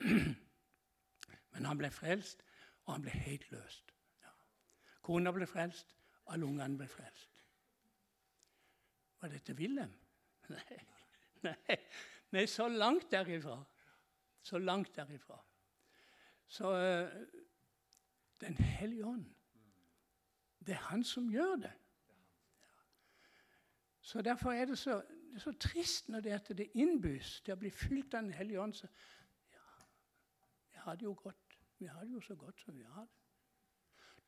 Men 1.53 1.65
han 1.65 1.79
ble 1.79 1.91
frelst, 1.91 2.45
og 2.85 2.93
han 2.93 3.03
ble 3.03 3.11
helt 3.11 3.51
løst. 3.51 3.95
Ja. 4.23 4.31
Kona 5.03 5.33
ble 5.33 5.47
frelst, 5.47 5.97
alle 6.27 6.47
ungene 6.47 6.79
ble 6.79 6.89
frelst. 6.89 7.43
Var 9.21 9.29
dette 9.29 9.55
Wilhelm? 9.59 9.95
Nei. 10.55 10.79
Nei. 11.43 11.77
Nei, 12.31 12.47
så 12.47 12.69
langt 12.69 13.11
derifra. 13.11 13.59
Så 14.43 14.59
langt 14.59 14.97
derifra. 14.97 15.39
Så 16.47 16.71
uh, 16.71 17.27
Den 18.41 18.55
hellige 18.57 19.05
ånd, 19.05 19.25
det 20.67 20.75
er 20.75 20.85
han 20.93 21.05
som 21.05 21.31
gjør 21.31 21.57
det. 21.57 21.73
Så 24.09 24.23
Derfor 24.23 24.53
er 24.53 24.65
det 24.65 24.79
så, 24.79 25.03
det 25.31 25.35
er 25.35 25.39
så 25.39 25.53
trist 25.53 26.09
når 26.09 26.21
det, 26.21 26.31
at 26.31 26.47
det 26.57 26.71
innbys 26.75 27.41
til 27.45 27.53
å 27.53 27.61
bli 27.61 27.69
fylt 27.71 28.15
av 28.15 28.23
Den 28.23 28.33
hellige 28.33 28.63
ånd. 28.63 28.79
Ja, 29.53 29.67
vi 30.71 30.81
har 30.85 30.97
det 30.97 31.05
jo 31.05 31.13
godt. 31.13 31.59
Vi 31.79 31.87
har 31.87 32.07
det 32.07 32.15
jo 32.15 32.21
så 32.25 32.35
godt 32.35 32.61
som 32.65 32.79
vi 32.79 32.87
har 32.89 33.05
det. 33.05 33.19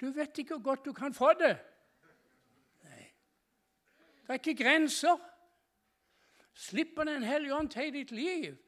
Du 0.01 0.11
vet 0.13 0.39
ikke 0.39 0.59
hvor 0.59 0.63
godt 0.63 0.85
du 0.85 0.93
kan 0.93 1.17
få 1.17 1.31
det. 1.41 1.55
Nei. 2.85 3.07
Det 4.21 4.37
er 4.37 4.43
ikke 4.43 4.57
grenser. 4.61 5.17
Slipper 6.53 7.09
Den 7.09 7.25
hellige 7.25 7.57
ånd 7.57 7.73
til 7.73 7.89
i 7.89 7.97
ditt 8.03 8.13
liv 8.13 8.61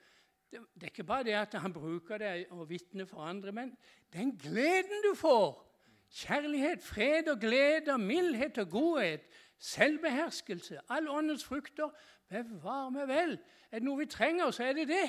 det, 0.49 0.65
det, 0.75 0.83
er 0.83 0.95
ikke 0.95 1.05
bare 1.05 1.29
det 1.29 1.37
at 1.37 1.61
han 1.61 1.73
bruker 1.73 2.19
det 2.19 2.47
og 2.51 2.71
vitner 2.71 3.05
for 3.05 3.21
andre, 3.25 3.53
men 3.53 3.77
den 4.13 4.33
gleden 4.39 5.05
du 5.11 5.15
får 5.17 5.69
Kjærlighet, 6.13 6.83
fred 6.83 7.29
og 7.33 7.39
glede, 7.41 7.99
mildhet 7.99 8.59
og 8.59 8.71
godhet, 8.71 9.23
selvbeherskelse, 9.63 10.81
All 10.89 11.09
åndens 11.09 11.45
frukter. 11.45 11.91
Bevar 12.29 12.89
meg 12.89 13.09
vel. 13.09 13.39
Er 13.71 13.79
det 13.79 13.87
noe 13.87 13.99
vi 13.99 14.07
trenger, 14.11 14.51
så 14.51 14.65
er 14.65 14.73
det 14.73 14.89
det. 14.89 15.05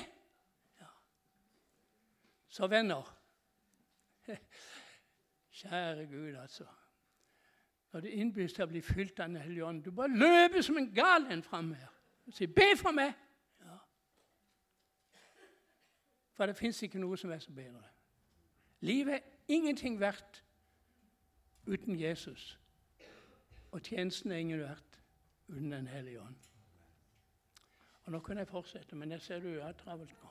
Ja. 0.80 0.90
Så 2.48 2.66
venner 2.66 3.10
Kjære 5.58 6.06
Gud, 6.06 6.34
altså. 6.34 6.64
Når 7.92 8.00
det 8.00 8.10
innbys 8.10 8.52
til 8.52 8.64
å 8.64 8.70
bli 8.70 8.80
fylt 8.82 9.20
av 9.20 9.28
Den 9.28 9.42
hellige 9.42 9.66
ånd 9.66 9.82
Du 9.84 9.90
bare 9.94 10.10
løper 10.10 10.62
som 10.62 10.78
en 10.78 10.88
gal 10.94 11.26
en 11.30 11.42
fram 11.42 11.72
her 11.74 11.90
og 12.26 12.32
sier 12.32 12.48
'Be 12.48 12.76
for 12.76 12.90
meg'. 12.90 13.12
Ja. 13.60 13.76
For 16.32 16.46
det 16.46 16.56
fins 16.56 16.82
ikke 16.82 16.98
noe 16.98 17.16
som 17.16 17.30
er 17.30 17.38
så 17.38 17.52
bedre. 17.52 17.82
Livet 18.80 19.14
er 19.14 19.20
ingenting 19.48 20.00
verdt 20.00 20.44
uten 21.66 22.00
Jesus. 22.00 22.58
Og 23.74 23.82
tjenesten 23.82 24.30
er 24.30 24.36
ingen 24.36 24.60
verdt 24.60 25.00
uten 25.48 25.72
Den 25.72 25.86
hellige 25.86 26.20
ånd. 26.20 26.36
Og 28.04 28.12
Nå 28.12 28.18
kunne 28.22 28.44
jeg 28.44 28.48
fortsette, 28.48 28.96
men 28.96 29.10
jeg 29.10 29.20
ser 29.20 29.40
du 29.42 29.60
har 29.60 29.72
travelt 29.72 30.14
nå. 30.22 30.28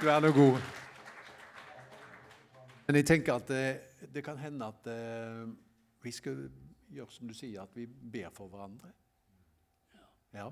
Du 0.00 0.08
er 0.10 0.20
nå 0.20 0.32
god. 0.36 0.58
Men 2.86 2.96
jeg 3.00 3.06
tenker 3.06 3.38
at 3.38 3.48
det, 3.48 3.62
eh, 3.70 4.08
det 4.14 4.24
kan 4.24 4.36
hende 4.38 4.66
at 4.66 4.90
uh, 4.92 5.48
vi 6.04 6.12
skal 6.12 6.50
gjøre 6.92 7.10
som 7.10 7.28
du 7.28 7.32
sier, 7.34 7.62
at 7.62 7.72
vi 7.72 7.86
ber 7.86 8.28
for 8.34 8.52
hverandre. 8.52 8.90
Ja. 10.34 10.50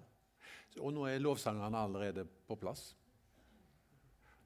Og 0.81 0.95
nå 0.95 1.05
er 1.05 1.21
lovsangerne 1.21 1.85
allerede 1.85 2.25
på 2.25 2.57
plass. 2.57 2.95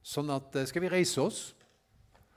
Sånn 0.02 0.30
at 0.34 0.56
eh, 0.56 0.66
Skal 0.66 0.82
vi 0.82 0.90
reise 0.90 1.22
oss? 1.22 1.44